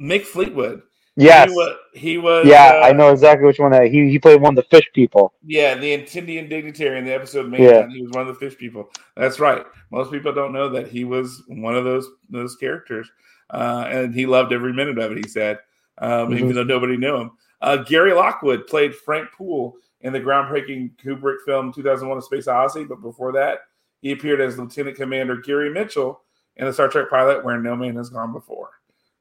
[0.01, 0.83] Mick Fleetwood.
[1.17, 1.77] yes, He was.
[1.95, 4.65] He was yeah, uh, I know exactly which one that he he played one of
[4.65, 5.35] the fish people.
[5.45, 7.89] Yeah, the Antedean dignitary in the episode Man, Yeah.
[7.89, 8.91] he was one of the fish people.
[9.17, 9.65] That's right.
[9.91, 13.11] Most people don't know that he was one of those those characters,
[13.51, 15.19] uh, and he loved every minute of it.
[15.19, 15.59] He said,
[15.99, 16.39] um, Mhm.
[16.41, 17.31] even though nobody knew him.
[17.61, 22.85] Uh, Gary Lockwood played Frank Poole in the groundbreaking Kubrick film 2001: A Space Odyssey,
[22.85, 23.61] but before that,
[24.01, 26.23] he appeared as Lieutenant Commander Gary Mitchell
[26.57, 28.71] in the Star Trek pilot "Where No Man Has Gone Before."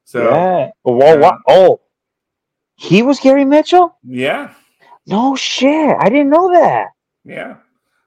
[0.04, 0.70] So, yeah, uh, yeah.
[0.82, 1.38] Whoa, what?
[1.48, 1.80] Oh,
[2.76, 3.96] he was Gary Mitchell.
[4.04, 4.52] yeah,
[5.06, 6.88] No shit, I didn't know that.
[7.24, 7.56] Yeah.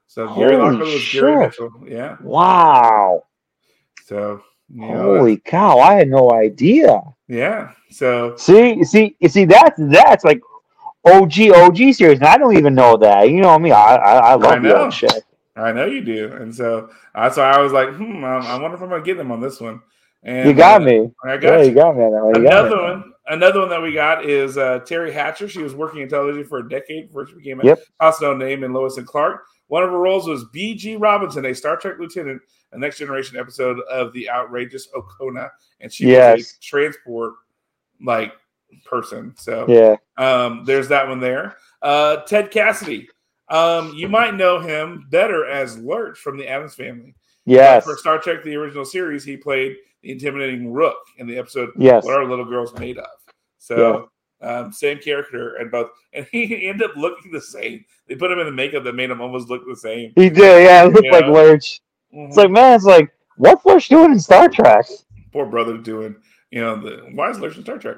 [0.06, 1.36] So Gary Holy Lockwood was Gary.
[1.46, 1.70] Mitchell.
[1.86, 2.16] Yeah.
[2.20, 3.24] Wow.
[4.04, 5.78] So you know, uh, Holy cow!
[5.78, 7.00] I had no idea.
[7.28, 7.72] Yeah.
[7.90, 10.40] So See, see, you see, that's that's like
[11.06, 13.30] OG OG series, and I don't even know that.
[13.30, 14.82] You know me, I I, I love the know.
[14.84, 15.24] old shit.
[15.56, 18.76] I know you do, and so that's why I was like, hmm, I, I wonder
[18.76, 19.80] if I'm gonna get them on this one.
[20.22, 21.10] And You got uh, me.
[21.24, 21.68] I got Yeah, you.
[21.70, 22.02] you got me.
[22.02, 22.32] that.
[22.36, 22.82] You got Another me.
[22.82, 25.48] one, another one that we got is uh, Teri Hatcher.
[25.48, 27.78] She was working in television for a decade before she became a Yep.
[28.00, 29.44] house known name in Lois and Clark.
[29.68, 30.96] One of her roles was B.G.
[30.96, 32.40] Robinson, a Star Trek lieutenant,
[32.72, 35.48] a Next Generation episode of the outrageous Okona,
[35.80, 36.54] and she was Yes.
[36.58, 37.34] a transport
[38.04, 38.32] like
[38.84, 39.34] person.
[39.36, 39.96] So Yeah.
[40.16, 41.56] um, there's that one there.
[41.82, 43.08] Uh, Ted Cassidy.
[43.48, 47.14] Um, you might know him better as Lurch from the Addams Family.
[47.44, 47.84] Yes.
[47.84, 52.04] For Star Trek, the original series, he played the intimidating Ruk in the episode Yes.
[52.04, 53.06] "What Are Little Girls Made Of."
[53.58, 57.84] So, um, same character and both, and he ended up looking the same.
[58.08, 60.12] They put him in the makeup that made him almost look the same.
[60.16, 60.64] He did.
[60.64, 61.12] Yeah, it looked Yeah.
[61.12, 61.80] like Lurch.
[62.12, 62.28] Mhm.
[62.28, 64.86] It's like man, it's like what's Lurch doing in Star Trek?
[65.32, 66.16] Poor brother doing,
[66.50, 67.96] you know, the why is Lurch in Star Trek?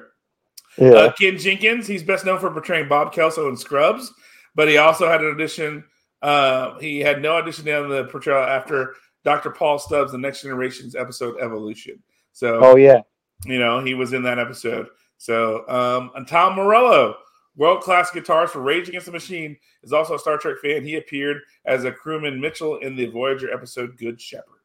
[0.79, 0.91] Yeah.
[0.91, 4.11] Uh, Ken Jenkins, he's best known for portraying Bob Kelso in Scrubs,
[4.55, 5.83] but he also had an audition.
[6.21, 9.51] Uh, he had no audition down the portrayal after Dr.
[9.51, 12.01] Paul Stubbs, the Next Generation's episode Evolution.
[12.31, 13.01] So, oh yeah.
[13.45, 14.87] you know, he was in that episode.
[15.17, 17.15] So, um, and Tom Morello,
[17.57, 20.83] world class guitarist for Rage Against the Machine, is also a Star Trek fan.
[20.83, 24.61] He appeared as a crewman Mitchell in the Voyager episode Good Shepherd.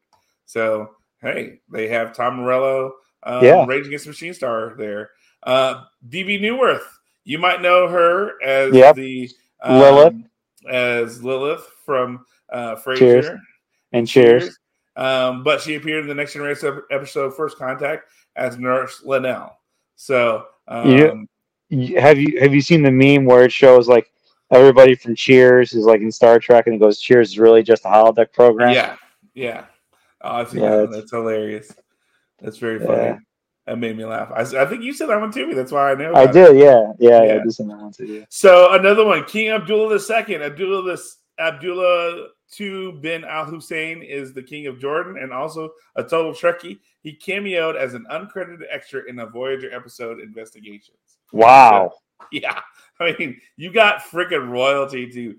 [0.46, 2.92] So, hey, they have Tom Morello,
[3.24, 3.64] um, Yeah.
[3.66, 5.10] Rage Against the Machine star there.
[5.44, 6.84] Uh, Bebe Neuwirth,
[7.24, 8.96] you might know her as Yep.
[8.96, 9.30] the
[9.62, 10.14] um, Lilith.
[10.70, 13.40] as Lilith from uh, Frasier Cheers.
[13.92, 14.58] And cheers.
[14.96, 18.04] um, but she appeared in the Next Generation episode First Contact
[18.36, 19.52] as Nurse Lanel.
[19.96, 21.28] So, um,
[21.70, 24.10] You- Have you have you seen the meme where it shows like
[24.50, 27.84] everybody from Cheers is like in Star Trek and it goes Cheers is really just
[27.84, 28.72] a holodeck program?
[28.74, 28.96] yeah,
[29.34, 29.64] yeah.
[30.20, 30.82] Oh, Yeah, that.
[30.84, 31.72] it's- That's hilarious.
[32.40, 33.18] That's very Yeah.
[33.66, 34.30] That made me laugh.
[34.30, 35.54] I think you said that one to me.
[35.54, 36.14] That's why I know.
[36.14, 36.56] I did.
[36.56, 37.22] Yeah, yeah, yeah.
[37.22, 37.34] Yeah.
[37.34, 38.26] I did send that one to you.
[38.28, 40.36] So another one, King Abdullah II.
[40.42, 42.28] Abdullah this Abdullah
[42.60, 46.78] II bin Al Hussein is the king of Jordan and also a total Trekkie.
[47.00, 50.98] He cameoed as an uncredited extra in a Voyager episode Investigations.
[51.32, 51.92] Wow.
[52.30, 52.60] Yeah,
[53.00, 55.34] I mean, you got freaking royalty to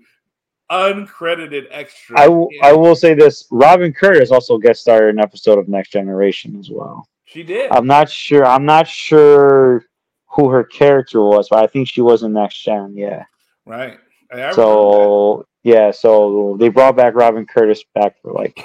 [0.70, 2.18] uncredited extra.
[2.18, 5.68] I, w- I will say this: Robin Curtis also guest starred in an episode of
[5.68, 7.08] Next Generation as well.
[7.26, 7.70] She did.
[7.72, 8.44] I'm not sure.
[8.46, 9.84] I'm not sure
[10.28, 12.94] who her character was, but I think she was in Next Gen.
[12.96, 13.24] Yeah.
[13.64, 13.98] right.
[14.32, 18.58] I- I remember So yeah, so they brought back Robin Curtis back for like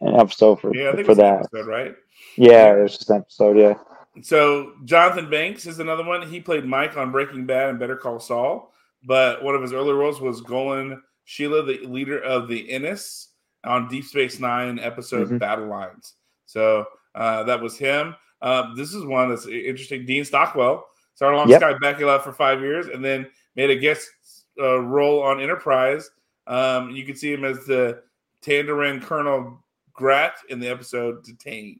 [0.00, 1.40] an episode for yeah, for that.
[1.40, 1.94] episode, right?
[2.36, 3.58] Yeah, it was just an episode.
[3.58, 3.74] Yeah.
[4.22, 6.28] So Jonathan Banks is another one.
[6.28, 8.72] He played Mike on Breaking Bad and Better Call Saul,
[9.04, 13.28] but one of his early roles was Golin Shel-la, the leader of the Ennis
[13.64, 15.38] on Deep Space Nine episode Mhm.
[15.38, 16.14] Battle Lines.
[16.46, 16.84] So
[17.14, 18.14] uh, that was him.
[18.40, 20.04] Uh, this is one that's interesting.
[20.04, 20.84] Dean Stockwell
[21.14, 21.60] started along Yep.
[21.60, 23.26] Scott Bakula for five years, and then
[23.56, 24.08] made a guest
[24.60, 26.10] uh, role on Enterprise.
[26.46, 28.02] Um, you can see him as the
[28.42, 29.62] Tandaran Colonel
[29.92, 31.78] Grat in the episode Detained.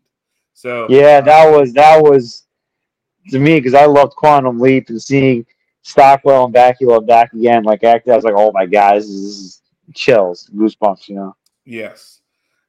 [0.54, 2.44] So Yeah, that was that was
[3.30, 5.44] to me because I loved Quantum Leap and seeing
[5.82, 7.64] Stockwell and Bakula back again.
[7.64, 9.62] Like acting, I was like, oh my god, this is
[9.94, 11.08] chills, goosebumps.
[11.08, 11.36] You know.
[11.64, 12.20] Yes.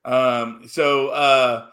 [0.05, 1.67] Um, so uh,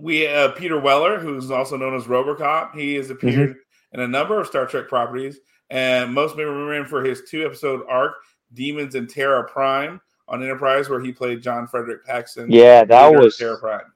[0.00, 2.74] we uh, Peter Weller, who's also known as RoboCop.
[2.74, 3.56] He has appeared
[3.92, 5.38] in a number of Star Trek properties,
[5.70, 8.14] and most may remember him for his two episode arc,
[8.54, 12.50] Demons and Terra Prime, on Enterprise, where he played John Frederick Paxton.
[12.50, 13.92] Yeah, that of was Terra Prime.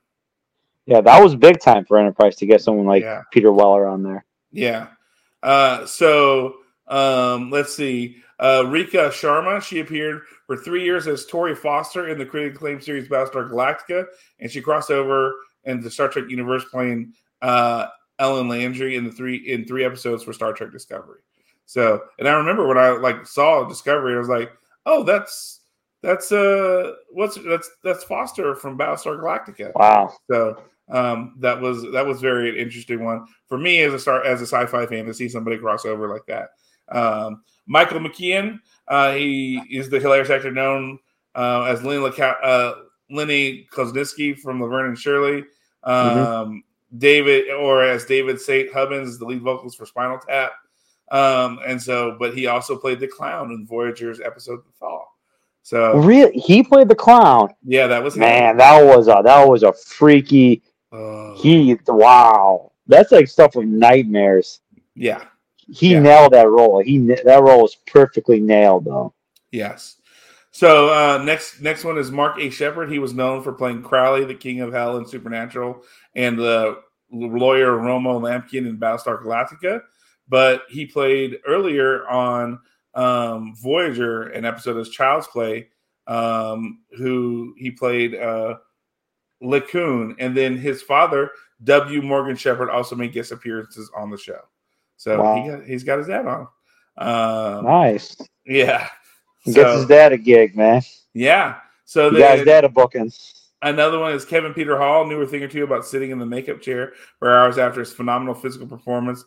[0.86, 3.22] yeah, that was big time for Enterprise to get someone like Yeah.
[3.32, 4.24] Peter Weller on there.
[4.52, 4.88] Yeah.
[5.42, 6.56] Uh, so
[6.88, 8.16] um, let's see.
[8.38, 12.82] Uh, Rekha Sharma, she appeared for three years as Tory Foster in the critically acclaimed
[12.84, 14.04] series Battlestar Galactica,
[14.40, 15.34] and she crossed over
[15.66, 17.12] into the Star Trek universe playing
[17.42, 17.86] uh,
[18.18, 21.20] Ellen Landry in the three in three episodes for Star Trek Discovery.
[21.66, 24.52] So, and I remember when I like saw Discovery, I was like,
[24.86, 25.60] "Oh, that's
[26.02, 30.14] that's uh, what's that's that's Foster from Battlestar Galactica." Wow.
[30.30, 34.40] So um, that was that was very interesting one for me as a star as
[34.40, 36.50] a sci-fi fan to see somebody cross over like that.
[36.88, 41.00] Um, Michael McKean, uh, he is the hilarious actor known
[41.34, 42.74] uh, as Lenny, Laca- uh,
[43.10, 45.44] Lenny Kosnowski from Laverne and Shirley.
[45.84, 46.62] Um,
[46.98, 50.52] David, or as David Saint Hubbins, is the lead vocalist for Spinal Tap.
[51.10, 55.04] Um, and so, but he also played the clown in Voyager's episode The Thaw.
[55.62, 57.48] So Really, he played the clown.
[57.64, 58.20] yeah, that was him.
[58.20, 60.62] Man, that was a that was a freaky.
[60.92, 64.60] Uh, He wow, that's like stuff from nightmares.
[64.94, 65.24] yeah.
[65.68, 65.98] He Yeah.
[66.00, 66.80] nailed that role.
[66.80, 69.12] He that role was perfectly nailed though.
[69.50, 69.96] Yes.
[70.56, 72.48] So uh, next next one is Mark A.
[72.48, 72.90] Sheppard.
[72.90, 75.82] He was known for playing Crowley, the King of Hell in Supernatural,
[76.14, 76.78] and the
[77.12, 79.82] lawyer Romo Lampkin in Battlestar Galactica.
[80.30, 82.58] But he played earlier on
[82.94, 85.68] um, Voyager, an episode as Child's Play,
[86.06, 88.54] um, who he played uh,
[89.42, 91.32] Leucon, and then his father
[91.64, 92.00] W.
[92.00, 94.40] Morgan Sheppard also made guest appearances on the show.
[94.96, 95.42] So Wow.
[95.42, 96.48] he got, he's got his dad on.
[96.96, 98.16] Um, Nice.
[98.46, 98.88] yeah.
[99.54, 100.82] Gets his dad a gig, man.
[101.14, 101.58] yeah.
[101.84, 103.12] So He got his dad a booking.
[103.62, 106.26] another one is Kevin Peter Hall, knew a thing or two about sitting in the
[106.26, 109.24] makeup chair for hours after his phenomenal physical performance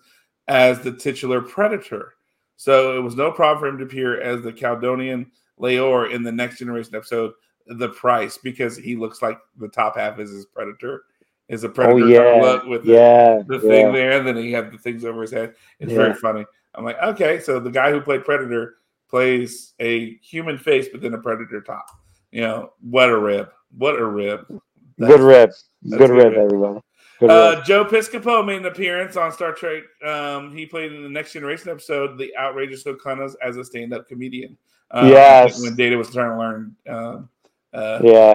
[0.48, 2.16] as the titular predator.
[2.58, 6.32] So it was no problem for him to appear as the Caldonian Leyor in the
[6.32, 7.32] next generation episode,
[7.68, 11.04] The Price, because he looks like the top half is his predator,
[11.48, 13.62] is a Oh predator kind yeah, look with the, yeah, the yeah.
[13.62, 15.56] thing there, and then he had the things over his head.
[15.80, 16.46] It's very funny.
[16.76, 18.76] I'm like, okay, so the guy who played Predator
[19.10, 21.86] plays a human face, but then a Predator top.
[22.32, 23.50] You know, what a rib!
[23.78, 24.46] What a rib!
[25.00, 25.52] Good rib.
[25.90, 26.38] Good good rib, rib.
[26.38, 26.80] everybody.
[27.20, 27.32] Good rib.
[27.32, 29.84] Uh, Joe Piscopo made an appearance on Star Trek.
[30.06, 34.58] Um, he played in the Next Generation episode, "The Outrageous Okona's" as a stand-up comedian.
[34.92, 35.62] Um, Yes.
[35.62, 37.30] when Data was trying to learn um,
[37.74, 38.34] uh, yeah.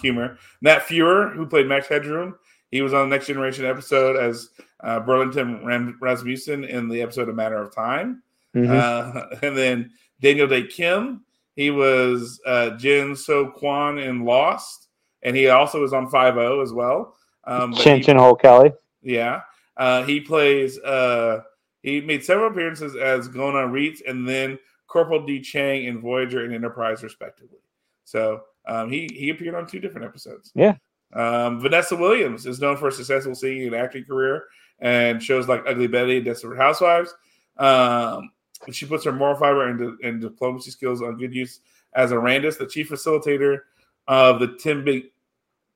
[0.00, 0.38] humor.
[0.60, 2.36] Matt Frewer, who played Max Headroom,
[2.70, 4.50] he was on the Next Generation episode as
[4.84, 8.22] uh, Berlinghoff Ram- Rasmussen in the episode "A Matter of Time."
[8.54, 8.70] Mhm.
[8.70, 9.90] Uh, and then
[10.20, 11.24] Daniel Dae Kim,
[11.54, 14.88] he was uh, Jin-Soo Kwon in Lost,
[15.22, 17.16] and he also was on Five O as well.
[17.44, 18.72] Um, Chin Chin Ho Kelly.
[19.02, 19.40] yeah,
[19.76, 20.78] uh, he plays.
[20.80, 21.40] Uh,
[21.82, 27.02] he made several appearances as Gotana-Retz and then Corporal D Chang in Voyager and Enterprise,
[27.02, 27.58] respectively.
[28.04, 30.52] So um, he he appeared on two different episodes.
[30.54, 30.76] Yeah.
[31.12, 34.44] Um, Vanessa Williams is known for a successful singing and acting career
[34.80, 37.14] and shows like Ugly Betty and Desperate Housewives.
[37.56, 38.30] Um,
[38.72, 41.60] she puts her moral fiber and, and diplomacy skills on good use
[41.94, 43.60] as Arandis, the chief facilitator
[44.08, 45.04] of the Tim Big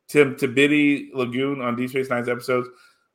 [0.09, 2.69] Tim Tibidi Lagoon on Deep Space Nine's episodes.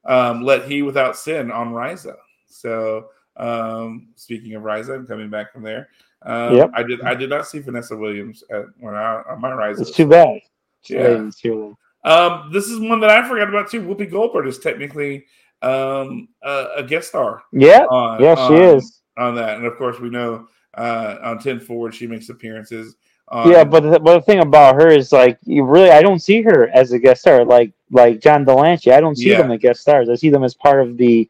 [0.06, 2.16] Um, Let He Without Sin on Risa.
[2.48, 5.90] So um, speaking of Risa, I'm coming back from there.
[6.22, 6.72] Um, Yep.
[6.74, 9.82] I did I did not see Vanessa Williams at, when I on my Risa.
[9.82, 10.40] It's too bad.
[10.86, 11.26] Yeah.
[11.28, 13.82] It's too Um, this is one that I forgot about too.
[13.82, 15.26] Whoopi Goldberg is technically
[15.62, 17.86] um, a, a guest star Yeah.
[17.90, 19.02] on Yeah, she on- is.
[19.18, 20.48] On that, and of course we know
[20.78, 22.96] uh, on Ten Forward she makes appearances
[23.30, 26.20] on- yeah, but the, but the thing about her is like you really I don't
[26.20, 28.92] see her as a guest star like like John de Lancie.
[28.92, 29.42] I don't see Yeah.
[29.42, 30.10] them as guest stars.
[30.10, 31.30] I see them as part of the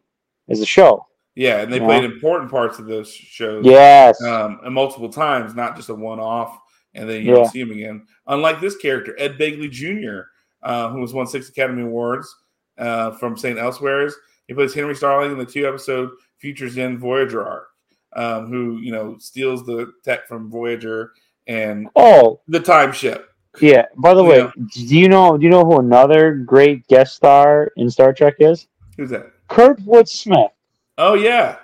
[0.49, 1.05] as a show.
[1.35, 3.65] yeah, and they played important parts of those shows.
[3.65, 4.21] Yes.
[4.23, 6.57] um, and multiple times, not just a one-off,
[6.93, 7.35] and then you Yeah.
[7.35, 8.05] don't see him again.
[8.27, 10.27] Unlike this character, Ed Begley Jr.,
[10.63, 12.33] uh, who has won six Academy Awards
[12.77, 13.57] uh, from St.
[13.59, 14.15] Elsewhere's.
[14.47, 17.67] He plays Henry Starling in the two-episode Future's End Voyager arc,
[18.15, 21.13] um, who you know steals the tech from Voyager
[21.47, 23.29] and oh the time ship.
[23.61, 23.85] yeah.
[23.97, 24.51] By the way, Yeah.
[24.73, 28.67] do you know do you know who another great guest star in Star Trek is?
[28.97, 29.31] Who's that?
[29.49, 30.51] Kurtwood Smith.
[30.97, 31.57] Oh yeah,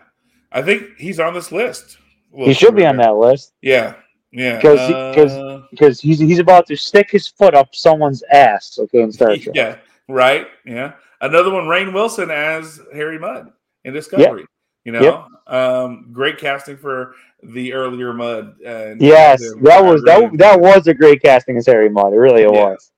[0.51, 1.97] I think he's on this list.
[2.35, 3.95] He should be on that list Yeah,
[4.31, 4.55] yeah.
[4.57, 8.77] Because 'cause- Uh, because he's he's about to stick his foot up someone's ass.
[8.79, 9.55] Okay, in Star Trek.
[9.55, 9.77] Yeah,
[10.09, 10.47] right.
[10.65, 10.93] Yeah.
[11.21, 13.51] Another one, Rainn Wilson as Harry Mudd
[13.85, 14.45] in Discovery.
[14.83, 17.13] You know, um, great casting for
[17.43, 18.55] the earlier Mudd.
[18.61, 22.13] Yes, that was that that was a great casting as Harry Mudd.
[22.13, 22.91] It really it was.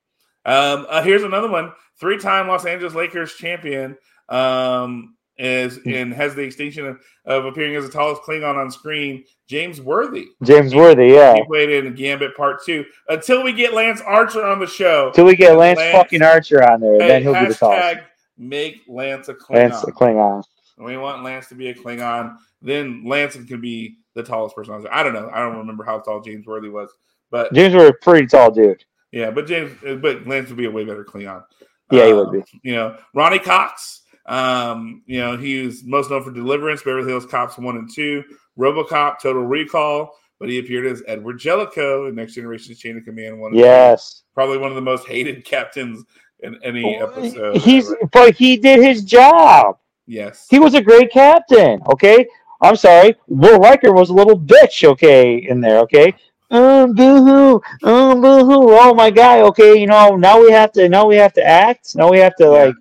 [0.46, 3.98] Um, uh, here's another one: three-time Los Angeles Lakers champion.
[4.30, 5.90] Um, is Hmm.
[5.94, 9.24] and has the extinction of, of appearing as the tallest Klingon on screen.
[9.50, 10.28] James Worthy.
[10.44, 11.34] James Worthy, yeah.
[11.34, 12.86] He played in Gambit Part Two.
[13.10, 16.64] Until we get Lance Archer on the show, Until we get Lance, Lance- fucking Archer
[16.64, 18.02] on there, hey, then he'll be the tallest.
[18.38, 19.56] make Lance a Klingon.
[19.56, 20.44] Lance the Klingon.
[20.78, 22.38] We want Lance to be a Klingon.
[22.62, 24.94] Then Lance can be the tallest person on there.
[24.94, 25.30] I don't know.
[25.34, 26.90] I don't remember how tall James Worthy was,
[27.32, 28.84] but James was a pretty tall dude.
[29.12, 29.72] yeah, but James,
[30.02, 31.44] but Lance would be a way better Klingon.
[31.92, 32.44] Yeah, he Uh, would be.
[32.64, 34.02] You know, Ronny Cox.
[34.26, 38.24] Um, you know, he was most known for Deliverance, Beverly Hills Cops one and two,
[38.58, 40.16] RoboCop, Total Recall.
[40.40, 43.52] But he appeared as Edward Jellicoe in Next Generation's Chain of Command one.
[43.52, 43.60] and.
[43.60, 44.24] Yes.
[44.34, 46.04] probably one of the most hated captains
[46.40, 47.58] in any episode.
[47.58, 49.78] He's but he did his job.
[50.06, 51.82] Yes, He was a great captain.
[51.88, 52.26] Okay,
[52.62, 53.16] I'm sorry.
[53.28, 54.84] Will Riker was a little bitch.
[54.84, 55.80] Okay, in there.
[55.80, 56.14] Okay.
[56.52, 57.62] Oh boo-hoo!
[57.82, 58.78] Oh boo-hoo!
[58.78, 59.40] Oh my god!
[59.40, 61.96] Okay, you know now we have to now we have to act.
[61.96, 62.76] Now we have to like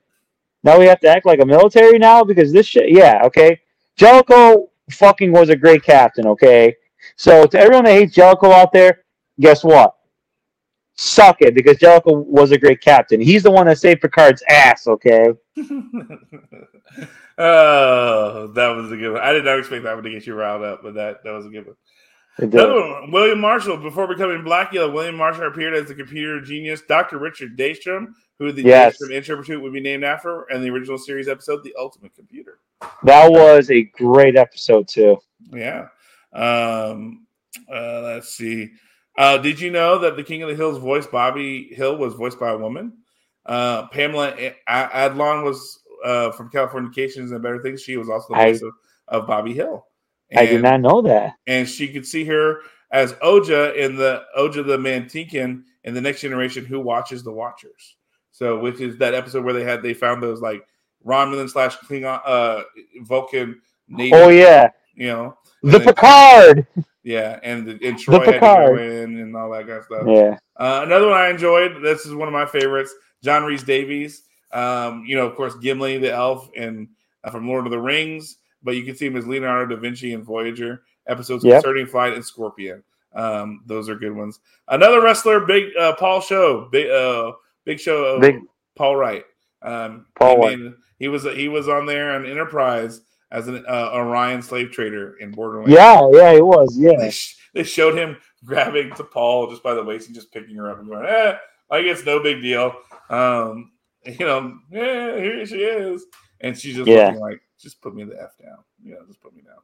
[0.62, 2.90] now we have to act like a military now because this shit.
[2.90, 3.22] Yeah.
[3.24, 3.60] Okay.
[3.96, 6.26] Jellicoe fucking was a great captain.
[6.26, 6.74] Okay.
[7.16, 9.04] So to everyone that hates Jellicoe out there,
[9.40, 9.94] guess what?
[11.02, 13.20] Suck it because Jellicoe was a great captain.
[13.20, 14.86] He's the one that saved Picard's ass.
[14.86, 15.32] Okay.
[17.38, 19.20] oh, that was a good one.
[19.20, 21.44] I did not expect that one to get you riled up, but that that was
[21.44, 21.74] a good one.
[22.38, 23.78] Another one, William Marshall.
[23.78, 27.18] Before becoming Blacula, William Marshall appeared as the computer genius Dr.
[27.18, 28.96] Richard Daystrom, who the Yes.
[29.02, 32.60] Daystrom Institute would be named after, and the original series episode, The Ultimate Computer.
[33.02, 35.18] That was a great episode too.
[35.52, 35.88] Yeah.
[36.32, 37.26] Um,
[37.68, 38.70] uh, let's see.
[39.16, 42.40] Uh, did you know that the King of the Hills voice, Bobby Hill, was voiced
[42.40, 42.94] by a woman?
[43.44, 44.34] Uh, Pamela
[44.68, 47.82] Adlon was uh, from Californications and Better Things.
[47.82, 48.72] She was also the I- voice of,
[49.09, 49.86] of Bobby Hill.
[50.34, 51.34] I did not know that.
[51.47, 52.60] And she could see her
[52.90, 57.97] as Oji in the Oji the Mintakan in the Next Generation, Who Watches the Watchers.
[58.30, 60.66] So, which is that episode where they had they found those like
[61.06, 62.62] Romulan slash Klingon, uh,
[63.02, 66.66] Vulcan native, Oh yeah, you know, the Picard.
[67.02, 70.02] yeah, and and Troi had to go in and all that kind of stuff.
[70.06, 71.82] Yeah, Uh, another one I enjoyed.
[71.82, 72.94] This is one of my favorites.
[73.22, 74.22] John Rhys-Davies.
[74.52, 76.88] Um, you know, of course, Gimli the elf and
[77.24, 78.36] uh, from Lord of the Rings.
[78.62, 81.62] But you can see him as Leonardo da Vinci in Voyager episodes Yep.
[81.62, 82.82] Concerning Flight and Scorpion.
[83.14, 84.38] Um, those are good ones.
[84.68, 87.32] Another wrestler, big uh, Paul Show, big uh,
[87.64, 88.40] big show, Big-
[88.76, 89.24] Paul Wight.
[89.62, 93.00] Um, Paul he, made- he was he was on there on Enterprise
[93.32, 96.34] as an uh, Orion slave trader in Borderlands yeah, yeah.
[96.34, 96.76] he was.
[96.78, 100.32] they, Yeah, sh- they showed him grabbing to Paul just by the waist and just
[100.32, 101.34] picking her up and going, eh,
[101.70, 102.74] I guess no big deal.
[103.10, 103.72] Um,
[104.04, 106.04] you know, yeah, here she is.
[106.40, 107.10] And she's just Yeah.
[107.20, 108.59] like, just put me the F down.
[108.82, 109.59] You know, just put me down.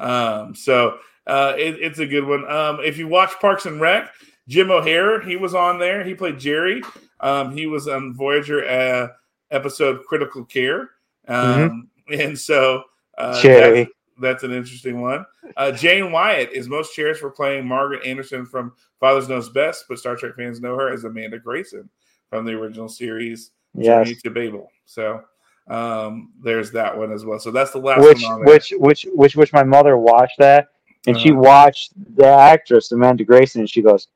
[0.00, 2.48] Um, so uh, it, it's a good one.
[2.50, 4.10] Um, if you watch Parks and Rec,
[4.46, 6.04] Jim O'Heir, he was on there.
[6.04, 6.82] He played Jerry.
[7.20, 9.08] Um, he was on Voyager uh,
[9.50, 10.90] episode Critical Care.
[11.26, 12.84] Um, And so
[13.18, 13.48] uh, Mm-hmm.
[13.48, 13.86] That's-
[14.20, 15.24] that's an interesting one.
[15.56, 19.96] Uh, Jane Wyatt is most cherished for playing Margaret Anderson from Father's Knows Best, but
[20.00, 21.88] Star Trek fans know her as Amanda Grayson
[22.28, 24.08] from the original series yes.
[24.08, 24.72] Journey to Babel.
[24.86, 25.22] So
[25.68, 27.38] um, there's that one as well.
[27.38, 30.66] So that's the last Which, one which, which, which, which, my mother watched that,
[31.06, 31.40] and she Uh-huh.
[31.40, 34.08] watched the actress Amanda Grayson, and she goes,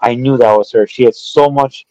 [0.00, 0.88] "I knew that was her.
[0.88, 1.86] She had so much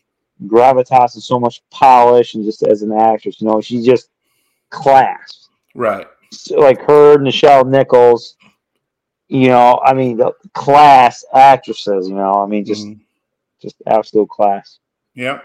[0.46, 4.10] gravitas and so much polish, and just as an actress, you know, she just
[4.72, 6.08] class." right.
[6.32, 8.36] So, like her, Nichelle Nichols,
[9.28, 13.00] you know, I mean, the class actresses, you know, I mean, just Mhm.
[13.62, 14.80] just absolute class.
[15.14, 15.40] Yeah.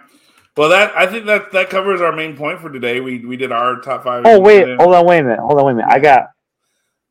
[0.57, 3.01] Well, that I think that that covers our main point for today.
[3.01, 4.24] We we did our top five.
[4.27, 5.90] Oh wait, hold on, wait a minute, hold on, wait a minute.
[5.90, 6.31] I got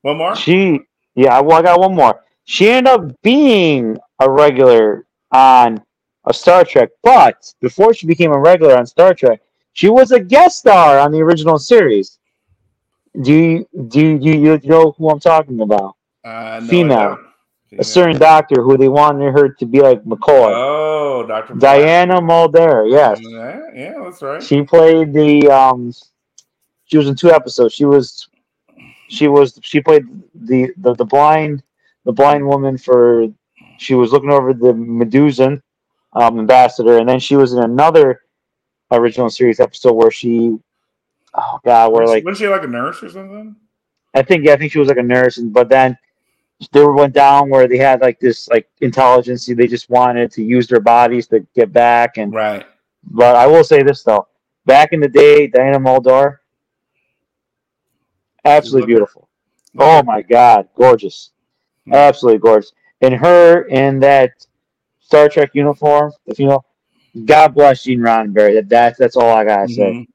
[0.01, 0.35] one more.
[0.35, 0.81] she.
[1.15, 2.23] Yeah, well, I got one more.
[2.45, 5.83] She ended up being a regular on
[6.25, 9.41] a Star Trek, but before she became a regular on Star Trek,
[9.73, 12.18] she was a guest star on the original series.
[13.21, 15.95] Do you do you, do you know who I'm talking about?
[16.23, 17.17] Uh, no, Female.
[17.77, 20.53] A certain doctor who they wanted her to be like McCoy.
[20.55, 23.19] Oh, Doctor Diana Muldaur, yes.
[23.21, 24.41] Yeah, yeah, that's right.
[24.41, 25.93] She played the um
[26.85, 27.73] she was in two episodes.
[27.73, 28.27] She was
[29.07, 30.03] she was she played
[30.33, 31.61] the the, the blind
[32.05, 33.27] the blind woman for
[33.77, 35.61] she was looking over the Medusan
[36.13, 38.21] um, ambassador and then she was in another
[38.91, 40.57] original series episode where she
[41.35, 43.55] oh god where was, like was she like a nurse or something?
[44.13, 45.97] I think yeah, I think she was like a nurse and but then
[46.71, 50.67] they went down where they had like this like intelligence they just wanted to use
[50.67, 52.65] their bodies to get back and Right.
[53.03, 54.27] but I will say this though.
[54.65, 56.37] Back in the day, Diana Muldaur,
[58.45, 59.29] absolutely Look- beautiful.
[59.77, 61.31] Oh my god, gorgeous.
[61.85, 61.93] Hmm.
[61.93, 62.71] Absolutely gorgeous.
[63.01, 64.31] And her in that
[64.99, 66.63] Star Trek uniform, if you know,
[67.25, 68.55] God bless Gene Roddenberry.
[68.55, 70.07] That, that's that's all I gotta say.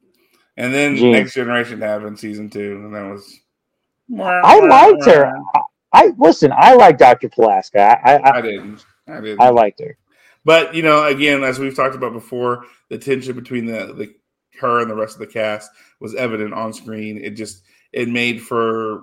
[0.56, 1.12] And then Gene.
[1.12, 3.40] Next Generation happened season two, and that was.
[4.20, 5.32] I liked her.
[5.54, 5.60] I,
[5.92, 7.28] I listen, I like Dr.
[7.28, 7.78] Pulaski.
[7.78, 8.84] I I, I I, didn't.
[9.08, 9.40] I didn't.
[9.40, 9.96] I liked her.
[10.44, 14.14] But you know, again, as we've talked about before, the tension between the, the
[14.60, 15.70] her and the rest of the cast
[16.00, 17.18] was evident on screen.
[17.22, 17.62] It just
[17.92, 19.02] it made for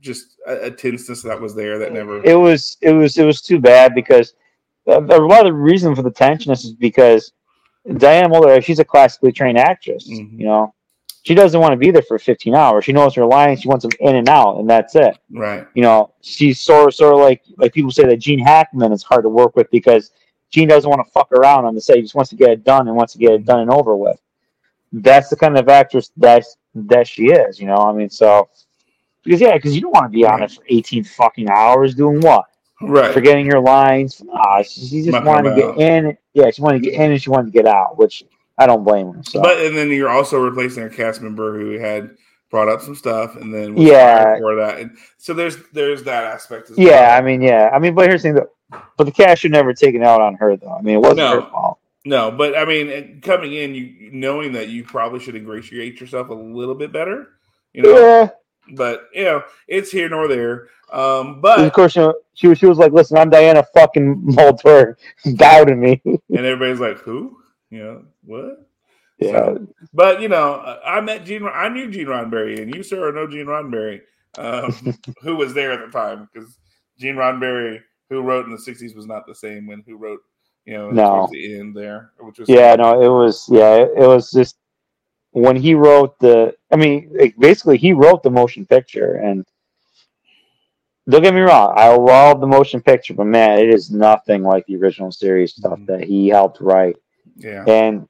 [0.00, 2.24] just a, a tenseness that was there that never.
[2.24, 4.34] it was it was it was too bad because
[4.86, 7.32] a, a lot of the reason for the tension is because
[7.96, 10.08] Diane Muldaur, she's a classically trained actress.
[10.08, 10.38] Mhm.
[10.38, 10.74] You know,
[11.28, 12.86] she doesn't want to be there for 15 hours.
[12.86, 13.60] She knows her lines.
[13.60, 15.18] She wants them in and out, and that's it.
[15.30, 15.66] right.
[15.74, 19.02] You know, she's sort of sort of like like people say that Gene Hackman is
[19.02, 20.12] hard to work with because
[20.50, 21.96] Gene doesn't want to fuck around on the set.
[21.96, 23.94] He just wants to get it done and wants to get it done and over
[23.94, 24.18] with.
[24.90, 27.60] That's the kind of actress that that she is.
[27.60, 28.48] You know, I mean, so
[29.22, 32.22] because yeah, because you don't want to be on it for 18 fucking hours doing
[32.22, 32.46] what?
[32.80, 33.12] Right.
[33.12, 34.22] forgetting your lines.
[34.32, 36.16] Ah, she, she just Mucking wanted to get in.
[36.32, 38.24] Yeah, she wanted to get in and she wanted to get out, which
[38.58, 39.22] I don't blame her.
[39.22, 42.10] So But and then you're also replacing a cast member who had
[42.50, 44.38] brought up some stuff, and then Yeah.
[44.38, 44.78] for that.
[44.78, 46.70] And so there's there's that aspect.
[46.70, 48.80] As yeah, I mean, yeah, I mean, but here's the thing, though.
[48.96, 50.74] But the cast should never taken out on her, though.
[50.78, 51.40] I mean, it wasn't No.
[51.40, 51.78] her fault.
[52.04, 56.34] No, but I mean, coming in, you knowing that you probably should ingratiate yourself a
[56.34, 57.28] little bit better,
[57.74, 57.90] you know.
[57.98, 58.30] Yeah,
[58.74, 60.68] But you know, it's here nor there.
[60.90, 62.56] Um, and of course, you know, she was.
[62.58, 64.94] She was like, "Listen, I'm Diana fucking Muldaur.
[65.36, 67.36] Bow to me." and everybody's like, "Who?
[67.70, 68.68] You know what?"
[69.18, 71.46] yeah, So, but you know, I met Gene.
[71.46, 74.00] I knew Gene Roddenberry, and you, sir, know Gene Roddenberry,
[74.38, 76.58] um, who was there at the time because
[76.98, 77.80] Gene Roddenberry,
[78.10, 80.20] who wrote in the '60s, was not the same when who wrote,
[80.64, 81.28] you know, No.
[81.30, 83.48] the end there, which was yeah, no, it was.
[83.50, 84.56] Yeah, it, it was just
[85.32, 86.54] when he wrote the.
[86.70, 89.44] I mean, like, basically, he wrote the motion picture, and
[91.08, 94.66] don't get me wrong, I love the motion picture, but man, it is nothing like
[94.66, 95.86] the original series stuff Mhm.
[95.86, 96.96] that he helped write.
[97.38, 98.08] Yeah, And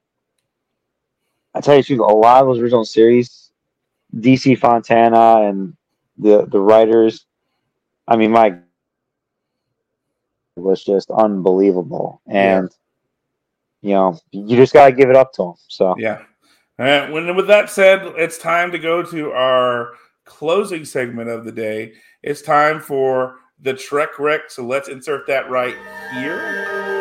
[1.54, 3.50] I tell you the truth, a lot of those original series,
[4.16, 5.76] DC Fontana and
[6.16, 7.26] the the writers,
[8.06, 8.58] I mean, my
[10.56, 12.20] was just unbelievable.
[12.26, 12.70] And
[13.80, 15.54] you know, you just gotta give it up to him.
[15.68, 16.22] So yeah.
[16.78, 17.10] All right.
[17.10, 19.92] When with that said, it's time to go to our
[20.24, 21.94] closing segment of the day.
[22.22, 24.50] It's time for the Trek Wreck.
[24.50, 25.76] So let's insert that right
[26.14, 26.97] here.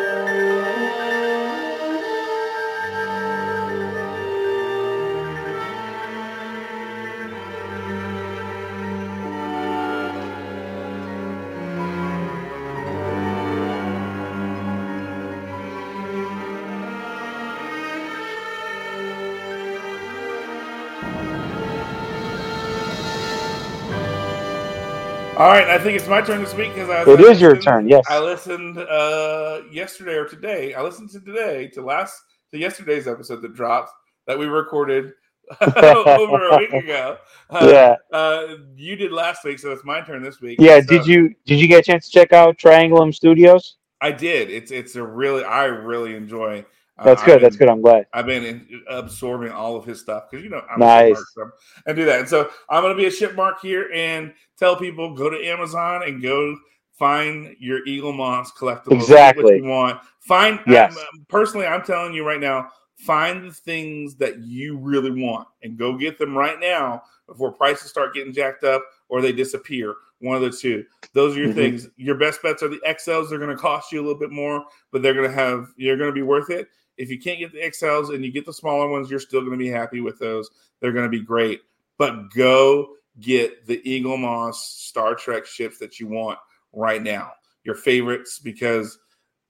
[25.38, 27.02] All right, I think it's my turn to speak because I.
[27.08, 28.04] it I is your turn, yes.
[28.08, 30.74] I listened uh, yesterday or today.
[30.74, 32.20] I listened to today to last
[32.50, 33.92] to yesterday's episode that dropped
[34.26, 35.12] that we recorded
[35.60, 37.18] over a week ago.
[37.50, 37.94] Uh, yeah.
[38.12, 40.58] uh, you did last week, so it's my turn this week.
[40.60, 43.76] Yeah, So- did you did you get a chance to check out Triangulum Studios?
[44.02, 44.50] I did.
[44.50, 46.66] It's it's a really I really enjoy.
[47.04, 47.40] That's good.
[47.42, 47.72] That's been- good.
[47.72, 48.06] I'm glad.
[48.12, 51.16] I've been in, absorbing all of his stuff because you know I'm Nice.
[51.36, 51.50] shipmark,
[51.86, 52.20] and do that.
[52.20, 55.44] And so I'm going to be a ship mark here and tell people go to
[55.46, 56.56] Amazon and go
[56.98, 58.92] find your Eaglemoss collectible.
[58.92, 59.44] Exactly.
[59.44, 60.00] what you want.
[60.20, 60.60] Find.
[60.66, 60.96] Yes.
[60.96, 62.68] I'm- personally, I'm telling you right now.
[63.06, 67.88] Find the things that you really want and go get them right now before prices
[67.90, 69.94] start getting jacked up or they disappear.
[70.18, 70.84] One of the two.
[71.12, 71.54] Those are your Mhm.
[71.54, 71.88] things.
[71.96, 73.30] Your best bets are the XLs.
[73.30, 75.68] They're going to cost you a little bit more, but they're going to have.
[75.76, 76.66] You're going to be worth it.
[76.98, 79.52] If you can't get the XLs and you get the smaller ones, you're still going
[79.52, 80.50] to be happy with those.
[80.80, 81.60] They're going to be great.
[81.96, 86.38] But go get the Eaglemoss Star Trek ships that you want
[86.72, 87.32] right now,
[87.64, 88.98] your favorites, because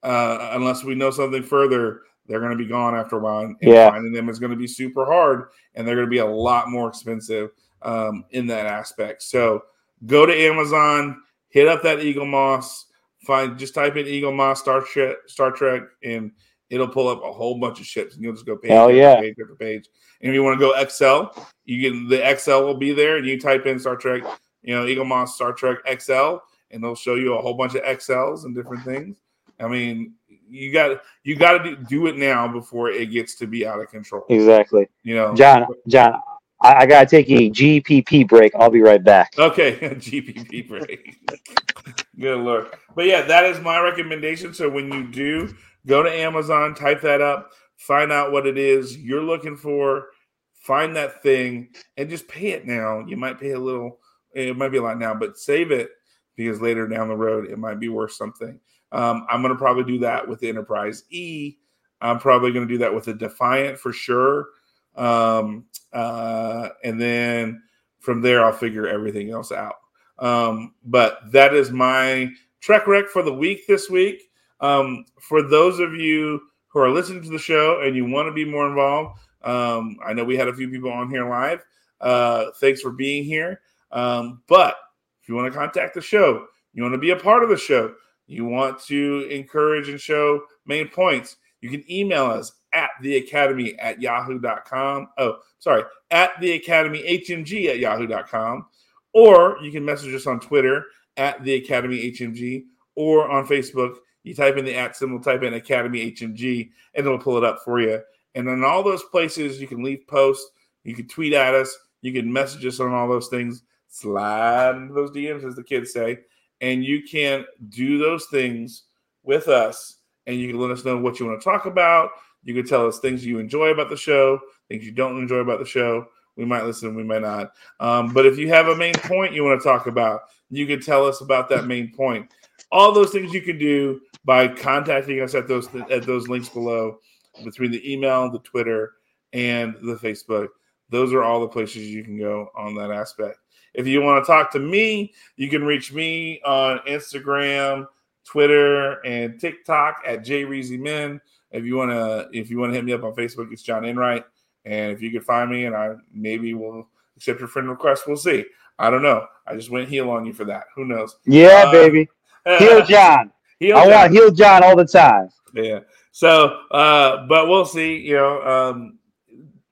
[0.03, 3.39] uh, unless we know something further, they're going to be gone after a while.
[3.39, 3.89] And Yeah.
[3.89, 6.69] finding them is going to be super hard, and they're going to be a lot
[6.69, 7.51] more expensive
[7.81, 9.23] um, in that aspect.
[9.23, 9.63] So
[10.05, 12.85] go to Amazon, hit up that Eaglemoss,
[13.25, 16.31] find just type in Eaglemoss Star Trek, Star Trek, and
[16.69, 18.95] it'll pull up a whole bunch of ships, and you'll just go page Hell after
[18.95, 19.19] yeah.
[19.19, 19.89] page after page.
[20.21, 23.25] And if you want to go XL, you get the XL will be there, and
[23.25, 24.23] you type in Star Trek,
[24.61, 26.37] you know, Eaglemoss Star Trek XL,
[26.71, 29.17] and they'll show you a whole bunch of XLs and different things.
[29.59, 30.13] I mean,
[30.49, 33.79] you got you got to do, do it now before it gets to be out
[33.79, 34.25] of control.
[34.29, 34.87] Exactly.
[35.03, 36.13] You know, John, John,
[36.61, 38.53] I, I gotta take a GPP break.
[38.55, 39.33] I'll be right back.
[39.37, 41.17] Okay, GPP break.
[42.19, 42.67] Good lord.
[42.95, 44.53] But yeah, that is my recommendation.
[44.53, 45.55] So when you do
[45.85, 50.07] go to Amazon, type that up, find out what it is you're looking for,
[50.53, 53.05] find that thing, and just pay it now.
[53.07, 53.99] You might pay a little,
[54.33, 55.91] it might be a lot now, but save it
[56.35, 58.59] because later down the road it might be worth something.
[58.91, 61.55] Um, I'm going to probably do that with the Enterprise E.
[62.01, 64.47] I'm probably going to do that with the Defiant for sure.
[64.95, 67.61] Um, uh, and then
[67.99, 69.75] from there, I'll figure everything else out.
[70.17, 72.29] Um, but that is my
[72.61, 74.28] Trek Rec for the week this week.
[74.61, 78.33] Um, for those of you who are listening to the show and you want to
[78.33, 81.63] be more involved, um, I know we had a few people on here live.
[82.01, 83.61] Uh, thanks for being here.
[83.91, 84.75] Um, but
[85.21, 87.57] if you want to contact the show, you want to be a part of the
[87.57, 87.93] show,
[88.27, 93.77] you want to encourage and show main points, you can email us at the academy
[93.79, 95.09] at yahoo.com.
[95.17, 98.67] Oh, sorry, at the academy hmg at yahoo.com.
[99.13, 100.85] Or you can message us on Twitter
[101.17, 102.65] at the academy hmg
[102.95, 103.95] or on Facebook.
[104.23, 107.59] You type in the at symbol, type in academy hmg, and it'll pull it up
[107.63, 108.01] for you.
[108.35, 110.51] And in all those places, you can leave posts,
[110.83, 114.93] you can tweet at us, you can message us on all those things, slide into
[114.93, 116.19] those DMs, as the kids say,
[116.61, 118.83] and you can do those things
[119.23, 119.97] with us.
[120.27, 122.11] And you can let us know what you want to talk about.
[122.43, 125.59] You can tell us things you enjoy about the show, things you don't enjoy about
[125.59, 126.07] the show.
[126.35, 127.51] We might listen, we might not.
[127.79, 130.79] Um, but if you have a main point you want to talk about, you can
[130.79, 132.31] tell us about that main point.
[132.71, 136.99] All those things you can do by contacting us at those at those links below,
[137.43, 138.93] between the email, the Twitter,
[139.33, 140.49] and the Facebook.
[140.89, 143.37] Those are all the places you can go on that aspect.
[143.73, 147.87] If you want to talk to me, you can reach me on Instagram,
[148.25, 151.21] Twitter, and TikTok at jreezymen.
[151.51, 153.85] If you want to, if you want to hit me up on Facebook, it's John
[153.85, 154.25] Enright.
[154.65, 158.17] And if you can find me, and I maybe will accept your friend request, we'll
[158.17, 158.45] see.
[158.77, 159.25] I don't know.
[159.45, 160.65] I just went heel on you for that.
[160.75, 161.17] Who knows?
[161.25, 162.09] Yeah, Uh, baby.
[162.45, 163.31] Heel John.
[163.59, 163.91] Heel I John.
[163.93, 165.29] want heel John all the time.
[165.53, 165.79] Yeah.
[166.11, 167.97] So, uh, but we'll see.
[167.97, 168.99] You know, um,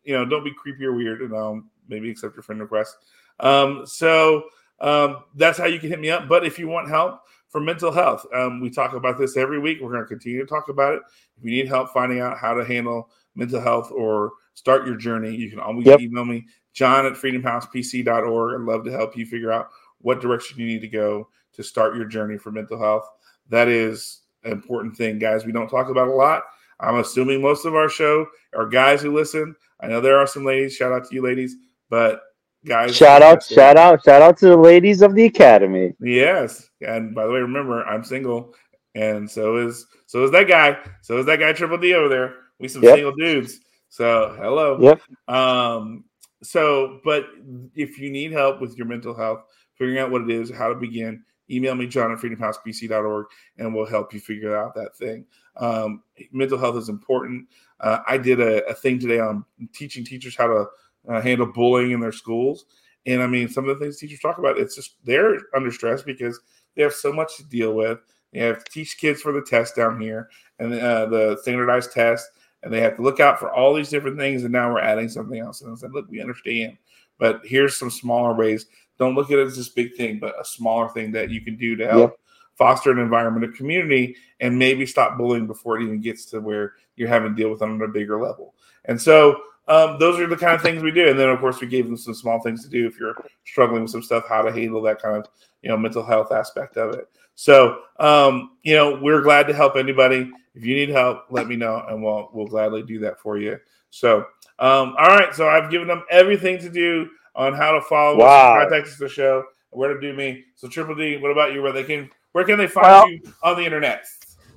[0.03, 2.95] you know, don't be creepy or weird, and I'll maybe accept your friend request.
[3.39, 4.43] Um, so
[4.79, 6.27] um, that's how you can hit me up.
[6.27, 9.79] But if you want help for mental health, um, we talk about this every week.
[9.81, 11.01] We're going to continue to talk about it.
[11.37, 15.35] If you need help finding out how to handle mental health or start your journey,
[15.35, 16.01] you can always Yep.
[16.01, 18.55] email me, John at freedomhousepc.org.
[18.61, 19.69] I'd love to help you figure out
[19.99, 21.27] what direction you need to go
[21.57, 23.07] to start your journey for mental health.
[23.49, 25.45] That is an important thing, guys.
[25.45, 26.43] We don't talk about a lot.
[26.79, 28.25] I'm assuming most of our show
[28.55, 29.55] are guys who listen.
[29.81, 30.75] I know there are some ladies.
[30.75, 31.55] Shout out to you, ladies.
[31.89, 32.21] But
[32.65, 35.93] guys, Shout out, shout out, shout out to the ladies of the academy.
[35.99, 38.53] Yes, and by the way, remember I'm single,
[38.95, 40.77] and so is so is that guy.
[41.01, 42.35] So is that guy Triple D over there.
[42.59, 42.95] We some Yep.
[42.95, 43.59] single dudes.
[43.89, 44.77] So hello.
[44.79, 45.01] Yep.
[45.35, 46.03] Um.
[46.43, 47.25] So, but
[47.73, 49.41] if you need help with your mental health,
[49.75, 53.25] figuring out what it is, how to begin, email me John at freedomhousepc.org,
[53.57, 55.25] and we'll help you figure out that thing.
[55.55, 57.47] Um, mental health is important.
[57.79, 60.65] Uh, I did a, a thing today on teaching teachers how to
[61.09, 62.65] uh, handle bullying in their schools.
[63.05, 66.01] And I mean, some of the things teachers talk about, it's just they're under stress
[66.01, 66.39] because
[66.75, 67.99] they have so much to deal with.
[68.33, 70.29] They have to teach kids for the test down here
[70.59, 72.29] and uh, the standardized test,
[72.61, 74.43] and they have to look out for all these different things.
[74.43, 75.61] And now we're adding something else.
[75.61, 76.77] And I said, look, we understand,
[77.17, 78.65] but here's some smaller ways.
[78.99, 81.55] Don't look at it as this big thing, but a smaller thing that you can
[81.55, 82.19] do to help
[82.55, 86.73] foster an environment of community and maybe stop bullying before it even gets to where
[86.95, 88.55] you're having to deal with it on a bigger level.
[88.85, 91.09] And so um, those are the kind of things we do.
[91.09, 93.15] And then, of course, we gave them some small things to do if you're
[93.45, 95.27] struggling with some stuff, how to handle that kind of
[95.61, 97.09] you know mental health aspect of it.
[97.35, 100.31] So um, you know, we're glad to help anybody.
[100.55, 103.59] If you need help, let me know, and we'll we'll gladly do that for you.
[103.89, 104.19] So
[104.59, 108.57] um, all right, so I've given them everything to do on how to follow Wow.
[108.59, 110.43] us, contact us to the show, where to do me.
[110.55, 111.61] So Triple D, what about you?
[111.61, 114.05] Where they can where can they find Well- you on the internet?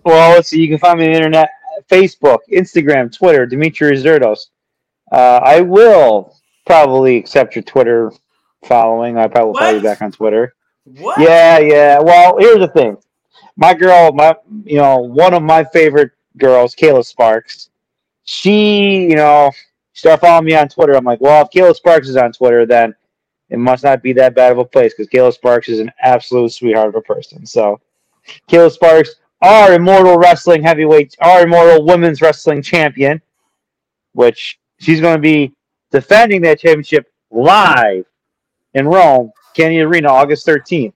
[0.05, 0.61] Well, let's see.
[0.61, 1.51] You can find me on the internet,
[1.89, 4.47] Facebook, Instagram, Twitter, Dimitri Zerdos.
[5.13, 6.37] Uh, I will
[6.67, 8.13] probably accept your Twitter
[8.65, 9.17] following.
[9.19, 10.55] I probably will follow you back on Twitter.
[10.85, 11.21] What?
[11.21, 11.99] Yeah, yeah.
[12.01, 12.97] Well, here's the thing.
[13.57, 14.35] my girl, my
[14.65, 17.69] you know, one of my favorite girls, Kayla Sparks.
[18.25, 19.51] She, you know,
[19.93, 20.95] started following me on Twitter.
[20.95, 22.95] I'm like, well, if Kayla Sparks is on Twitter, then
[23.49, 26.53] it must not be that bad of a place because Kayla Sparks is an absolute
[26.53, 27.45] sweetheart of a person.
[27.45, 27.81] So,
[28.49, 33.21] Kayla Sparks, our immortal wrestling heavyweight, our immortal women's wrestling champion,
[34.13, 35.53] which she's going to be
[35.91, 38.05] defending that championship live
[38.75, 40.93] in Rome, Kennedy Arena, August 13th.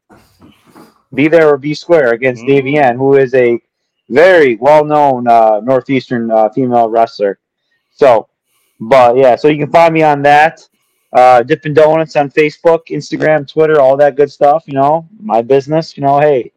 [1.13, 2.47] Be there or be square against Mm.
[2.47, 3.61] Davy Ann, who is a
[4.09, 7.39] very well known uh, Northeastern uh, female wrestler.
[7.93, 8.29] So,
[8.89, 10.67] but yeah, so you can find me on that.
[11.13, 14.65] Uh, Dippin' Donuts on Facebook, Instagram, Twitter, all that good stuff.
[14.67, 15.97] You know, my business.
[15.97, 16.53] You know, hey,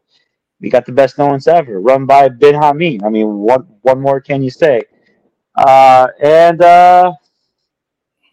[0.60, 3.04] we got the best donuts ever, run by Bin Hameen.
[3.04, 4.82] I mean, what what more can you say?
[5.54, 7.12] Uh, and uh,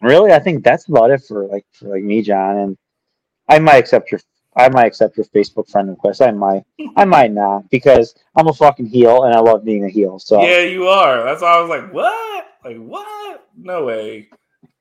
[0.02, 2.56] really, I think that's about it for like for like me, John.
[2.56, 2.78] And
[3.48, 4.20] I might accept your
[4.56, 6.22] I might accept your Facebook friend request.
[6.22, 6.64] I might
[6.96, 10.18] I might not because I'm a fucking heel and I love being a heel.
[10.18, 11.22] So Yeah, you are.
[11.24, 12.46] That's why I was like, what?
[12.66, 13.46] Like what?
[13.56, 14.28] No way.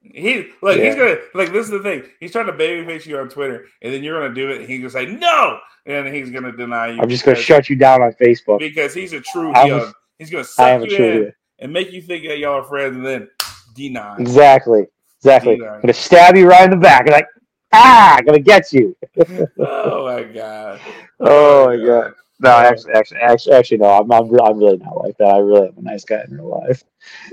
[0.01, 2.03] He like he's gonna like this is the thing.
[2.19, 4.79] He's trying to babyface you on Twitter, and then you're gonna do it, and he's
[4.79, 6.99] gonna say no, and he's gonna deny you.
[6.99, 8.57] I'm just gonna shut you down on Facebook.
[8.57, 9.91] because he's a true heel.
[10.17, 13.29] he's gonna suck you in and make you think that y'all are friends, and then
[13.75, 14.17] deny.
[14.17, 14.87] Exactly.
[15.19, 15.59] Exactly.
[15.61, 15.73] Yeah.
[15.73, 17.07] I'm gonna stab you right in the back.
[17.07, 17.27] Like,
[17.71, 18.95] ah, I'm gonna get you.
[19.59, 20.79] oh my god.
[21.19, 22.13] Oh my god.
[22.39, 23.85] No, actually, actually, actually, actually, no.
[23.85, 25.27] I'm, I'm, I'm really not like that.
[25.27, 26.83] I really am a nice guy in real life.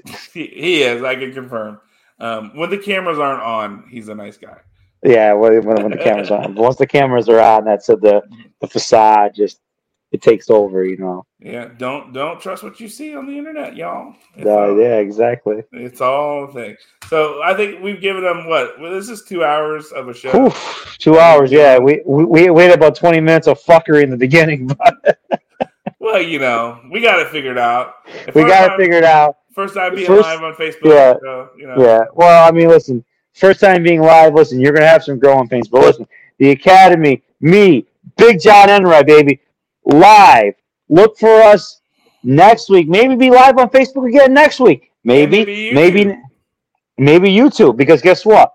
[0.32, 1.02] He, he is.
[1.02, 1.80] I can confirm.
[2.18, 4.58] Um, when the cameras aren't on, he's a nice guy.
[5.02, 6.54] Yeah, when, when, the cameras are on.
[6.54, 8.22] Once the cameras are on, that's the
[8.60, 9.60] the facade just
[10.12, 10.84] it takes over.
[10.84, 11.26] You know.
[11.40, 11.68] Yeah.
[11.78, 14.14] Don't don't trust what you see on the internet, y'all.
[14.36, 15.62] It's Uh, all- yeah, exactly.
[15.72, 16.76] It's all a thing.
[17.08, 18.80] So I think we've given them what?
[18.80, 20.30] Well, this is two hours of a show.
[20.30, 20.52] Whew,
[20.98, 21.50] two hours.
[21.50, 25.18] Yeah, we, we we waited about twenty minutes of fuckery in the beginning, but
[25.98, 27.94] Well, you know, we got it figured out.
[28.26, 29.38] If we got it time- figured out.
[29.54, 30.84] First time being First- live on Facebook.
[30.86, 31.14] yeah.
[31.20, 31.74] so, you know.
[31.78, 32.04] Yeah.
[32.14, 33.04] Well, I mean, listen.
[33.34, 34.34] First time being live.
[34.34, 36.06] Listen, you're gonna have some growing pains, but listen,
[36.38, 37.86] the Academy, me,
[38.16, 39.40] Big John Enright, baby,
[39.84, 40.54] live.
[40.88, 41.80] Look for us
[42.22, 42.88] next week.
[42.88, 44.90] Maybe be live on Facebook again next week.
[45.04, 46.22] Maybe, maybe maybe, YouTube.
[46.98, 47.76] maybe, YouTube.
[47.76, 48.52] Because guess what?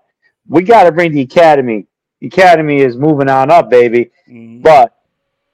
[0.48, 1.86] We got to bring the Academy.
[2.20, 4.10] The Academy is moving on up, baby.
[4.28, 4.62] Mhm.
[4.62, 4.94] But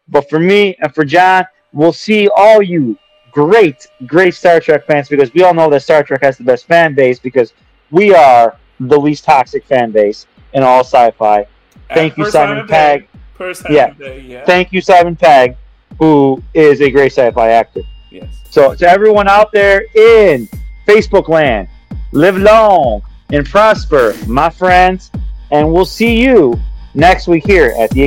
[0.08, 2.96] but for me and for John, we'll see all you
[3.32, 6.66] great, great Star Trek fans because we all know that Star Trek has the best
[6.66, 7.52] fan base because
[7.90, 11.46] we are the least toxic fan base in all sci-fi.
[11.92, 13.08] Thank At you, Simon Pegg.
[13.34, 13.92] Per Yeah.
[13.98, 14.44] Yeah.
[14.44, 15.56] Thank you, Simon Pegg,
[15.98, 17.82] who is a great sci-fi actor.
[18.10, 18.42] yes.
[18.50, 20.48] So to everyone out there in
[20.86, 21.68] Facebook land,
[22.12, 23.02] live long
[23.32, 25.10] and prosper, my friends,
[25.50, 26.58] and we'll see you
[26.94, 28.04] next week here at the